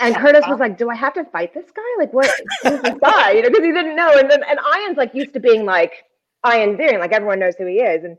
And 0.00 0.16
Curtis 0.16 0.44
was 0.48 0.58
like, 0.58 0.78
"Do 0.78 0.90
I 0.90 0.94
have 0.94 1.14
to 1.14 1.24
fight 1.24 1.54
this 1.54 1.70
guy? 1.74 1.82
Like, 1.98 2.12
what? 2.12 2.30
This 2.62 2.80
guy? 3.00 3.32
You 3.32 3.42
know, 3.42 3.48
because 3.48 3.64
he 3.64 3.72
didn't 3.72 3.96
know." 3.96 4.12
And 4.16 4.30
then, 4.30 4.42
and 4.44 4.58
Ian's 4.76 4.96
like 4.96 5.14
used 5.14 5.32
to 5.34 5.40
being 5.40 5.64
like 5.64 6.04
Ian 6.46 6.76
Ziering, 6.76 6.98
like 6.98 7.12
everyone 7.12 7.38
knows 7.38 7.54
who 7.56 7.66
he 7.66 7.76
is. 7.76 8.04
And 8.04 8.16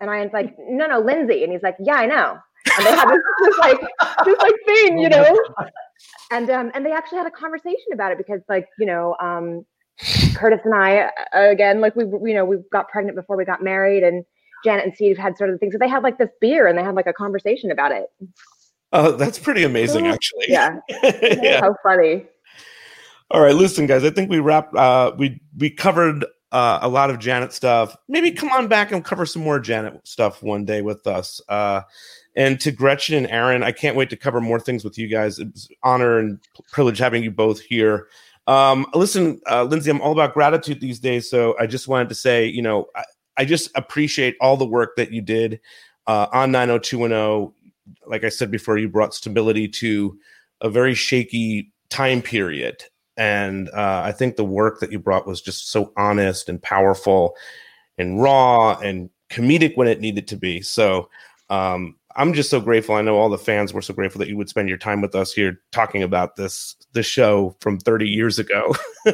and 0.00 0.10
Ian's 0.10 0.32
like, 0.32 0.56
"No, 0.58 0.86
no, 0.86 1.00
Lindsay." 1.00 1.44
And 1.44 1.52
he's 1.52 1.62
like, 1.62 1.76
"Yeah, 1.78 1.96
I 1.96 2.06
know." 2.06 2.38
And 2.76 2.86
they 2.86 2.90
have 2.90 3.08
this, 3.08 3.22
this 3.42 3.58
like 3.58 3.80
this 4.24 4.38
like 4.38 4.54
thing, 4.66 4.98
you 4.98 5.08
know. 5.08 5.38
And 6.30 6.50
um 6.50 6.70
and 6.74 6.84
they 6.84 6.92
actually 6.92 7.18
had 7.18 7.26
a 7.26 7.32
conversation 7.32 7.92
about 7.92 8.12
it 8.12 8.18
because 8.18 8.40
like 8.48 8.68
you 8.78 8.86
know 8.86 9.16
um 9.20 9.64
Curtis 10.34 10.60
and 10.64 10.74
I 10.74 11.10
uh, 11.34 11.50
again 11.50 11.80
like 11.80 11.96
we 11.96 12.04
you 12.04 12.34
know 12.34 12.44
we 12.44 12.58
got 12.72 12.88
pregnant 12.88 13.16
before 13.16 13.36
we 13.36 13.44
got 13.44 13.62
married 13.62 14.02
and 14.02 14.24
Janet 14.64 14.84
and 14.84 14.94
Steve 14.94 15.16
had 15.16 15.36
sort 15.36 15.50
of 15.50 15.54
the 15.54 15.58
thing. 15.58 15.70
So 15.70 15.78
they 15.78 15.88
had 15.88 16.02
like 16.02 16.18
this 16.18 16.30
beer 16.40 16.66
and 16.66 16.76
they 16.76 16.82
had 16.82 16.94
like 16.94 17.06
a 17.06 17.12
conversation 17.12 17.70
about 17.70 17.92
it. 17.92 18.06
Oh, 18.92 19.12
that's 19.12 19.38
pretty 19.38 19.64
amazing, 19.64 20.06
actually. 20.06 20.46
Yeah. 20.48 20.78
yeah. 21.42 21.60
How 21.60 21.74
funny. 21.82 22.24
All 23.30 23.42
right, 23.42 23.54
listen, 23.54 23.86
guys. 23.86 24.04
I 24.04 24.10
think 24.10 24.30
we 24.30 24.38
wrapped. 24.38 24.74
Uh, 24.74 25.12
we 25.18 25.40
we 25.58 25.68
covered 25.68 26.24
uh, 26.52 26.78
a 26.80 26.88
lot 26.88 27.10
of 27.10 27.18
Janet 27.18 27.52
stuff. 27.52 27.94
Maybe 28.08 28.30
come 28.30 28.50
on 28.50 28.68
back 28.68 28.90
and 28.90 29.04
cover 29.04 29.26
some 29.26 29.42
more 29.42 29.60
Janet 29.60 30.00
stuff 30.06 30.42
one 30.42 30.64
day 30.64 30.80
with 30.80 31.06
us. 31.06 31.40
Uh, 31.48 31.82
and 32.36 32.58
to 32.60 32.70
Gretchen 32.70 33.16
and 33.16 33.26
Aaron, 33.26 33.62
I 33.62 33.72
can't 33.72 33.96
wait 33.96 34.10
to 34.10 34.16
cover 34.16 34.40
more 34.40 34.60
things 34.60 34.84
with 34.84 34.96
you 34.96 35.08
guys. 35.08 35.38
It's 35.38 35.68
honor 35.82 36.18
and 36.18 36.38
privilege 36.72 36.98
having 36.98 37.22
you 37.22 37.30
both 37.30 37.60
here. 37.60 38.08
Um, 38.46 38.86
listen, 38.94 39.40
uh, 39.50 39.64
Lindsay, 39.64 39.90
I'm 39.90 40.00
all 40.00 40.12
about 40.12 40.32
gratitude 40.32 40.80
these 40.80 41.00
days. 41.00 41.28
So 41.28 41.54
I 41.60 41.66
just 41.66 41.86
wanted 41.86 42.08
to 42.08 42.14
say, 42.14 42.46
you 42.46 42.62
know, 42.62 42.86
I, 42.96 43.04
I 43.36 43.44
just 43.44 43.70
appreciate 43.74 44.36
all 44.40 44.56
the 44.56 44.64
work 44.64 44.96
that 44.96 45.12
you 45.12 45.20
did 45.20 45.60
uh, 46.06 46.28
on 46.32 46.50
90210. 46.50 47.52
Like 48.06 48.24
I 48.24 48.28
said 48.28 48.50
before, 48.50 48.78
you 48.78 48.88
brought 48.88 49.14
stability 49.14 49.68
to 49.68 50.18
a 50.60 50.70
very 50.70 50.94
shaky 50.94 51.72
time 51.90 52.22
period. 52.22 52.82
And 53.16 53.68
uh, 53.70 54.02
I 54.04 54.12
think 54.12 54.36
the 54.36 54.44
work 54.44 54.80
that 54.80 54.92
you 54.92 54.98
brought 54.98 55.26
was 55.26 55.40
just 55.40 55.70
so 55.70 55.92
honest 55.96 56.48
and 56.48 56.62
powerful 56.62 57.34
and 57.98 58.22
raw 58.22 58.78
and 58.78 59.10
comedic 59.30 59.76
when 59.76 59.88
it 59.88 60.00
needed 60.00 60.28
to 60.28 60.36
be. 60.36 60.62
So 60.62 61.08
um, 61.50 61.96
I'm 62.16 62.32
just 62.32 62.50
so 62.50 62.60
grateful. 62.60 62.94
I 62.94 63.02
know 63.02 63.16
all 63.16 63.28
the 63.28 63.38
fans 63.38 63.72
were 63.72 63.82
so 63.82 63.94
grateful 63.94 64.18
that 64.18 64.28
you 64.28 64.36
would 64.36 64.48
spend 64.48 64.68
your 64.68 64.78
time 64.78 65.00
with 65.00 65.14
us 65.14 65.32
here 65.32 65.60
talking 65.72 66.02
about 66.02 66.36
this 66.36 66.76
this 66.92 67.06
show 67.06 67.56
from 67.60 67.78
30 67.78 68.08
years 68.08 68.38
ago. 68.38 68.74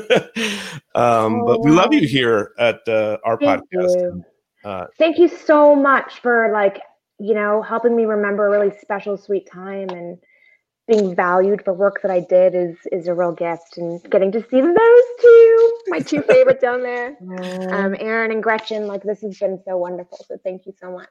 um, 0.94 1.44
but 1.44 1.62
we 1.62 1.70
love 1.70 1.92
you 1.92 2.06
here 2.06 2.52
at 2.58 2.86
uh, 2.88 3.18
our 3.24 3.38
Thank 3.38 3.62
podcast. 3.62 3.94
you. 3.94 4.24
Uh, 4.64 4.86
Thank 4.98 5.18
you 5.18 5.28
so 5.28 5.74
much 5.74 6.20
for 6.20 6.50
like, 6.52 6.80
you 7.18 7.34
know, 7.34 7.62
helping 7.62 7.96
me 7.96 8.04
remember 8.04 8.46
a 8.46 8.50
really 8.50 8.76
special, 8.80 9.16
sweet 9.16 9.48
time 9.50 9.88
and 9.90 10.18
being 10.88 11.14
valued 11.16 11.64
for 11.64 11.72
work 11.72 12.02
that 12.02 12.10
I 12.10 12.20
did 12.20 12.54
is 12.54 12.76
is 12.92 13.08
a 13.08 13.14
real 13.14 13.32
gift. 13.32 13.78
And 13.78 14.02
getting 14.10 14.32
to 14.32 14.40
see 14.50 14.60
those 14.60 15.04
two, 15.22 15.72
my 15.88 16.00
two 16.00 16.22
favorites 16.28 16.60
down 16.62 16.82
there, 16.82 17.16
um, 17.72 17.96
Aaron 17.98 18.32
and 18.32 18.42
Gretchen, 18.42 18.86
like 18.86 19.02
this 19.02 19.22
has 19.22 19.38
been 19.38 19.60
so 19.66 19.76
wonderful. 19.78 20.18
So 20.28 20.36
thank 20.44 20.66
you 20.66 20.74
so 20.80 20.92
much. 20.92 21.08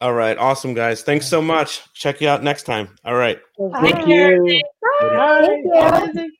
all 0.00 0.14
right, 0.14 0.36
awesome 0.38 0.74
guys. 0.74 1.02
Thanks 1.02 1.26
so 1.28 1.40
much. 1.42 1.82
Check 1.94 2.20
you 2.20 2.28
out 2.28 2.42
next 2.42 2.64
time. 2.64 2.88
All 3.04 3.14
right. 3.16 3.38
Thank 3.80 4.06
you. 4.06 4.62
Bye. 4.82 5.08
Bye. 5.16 5.46
Thank 5.46 6.16
you. 6.16 6.32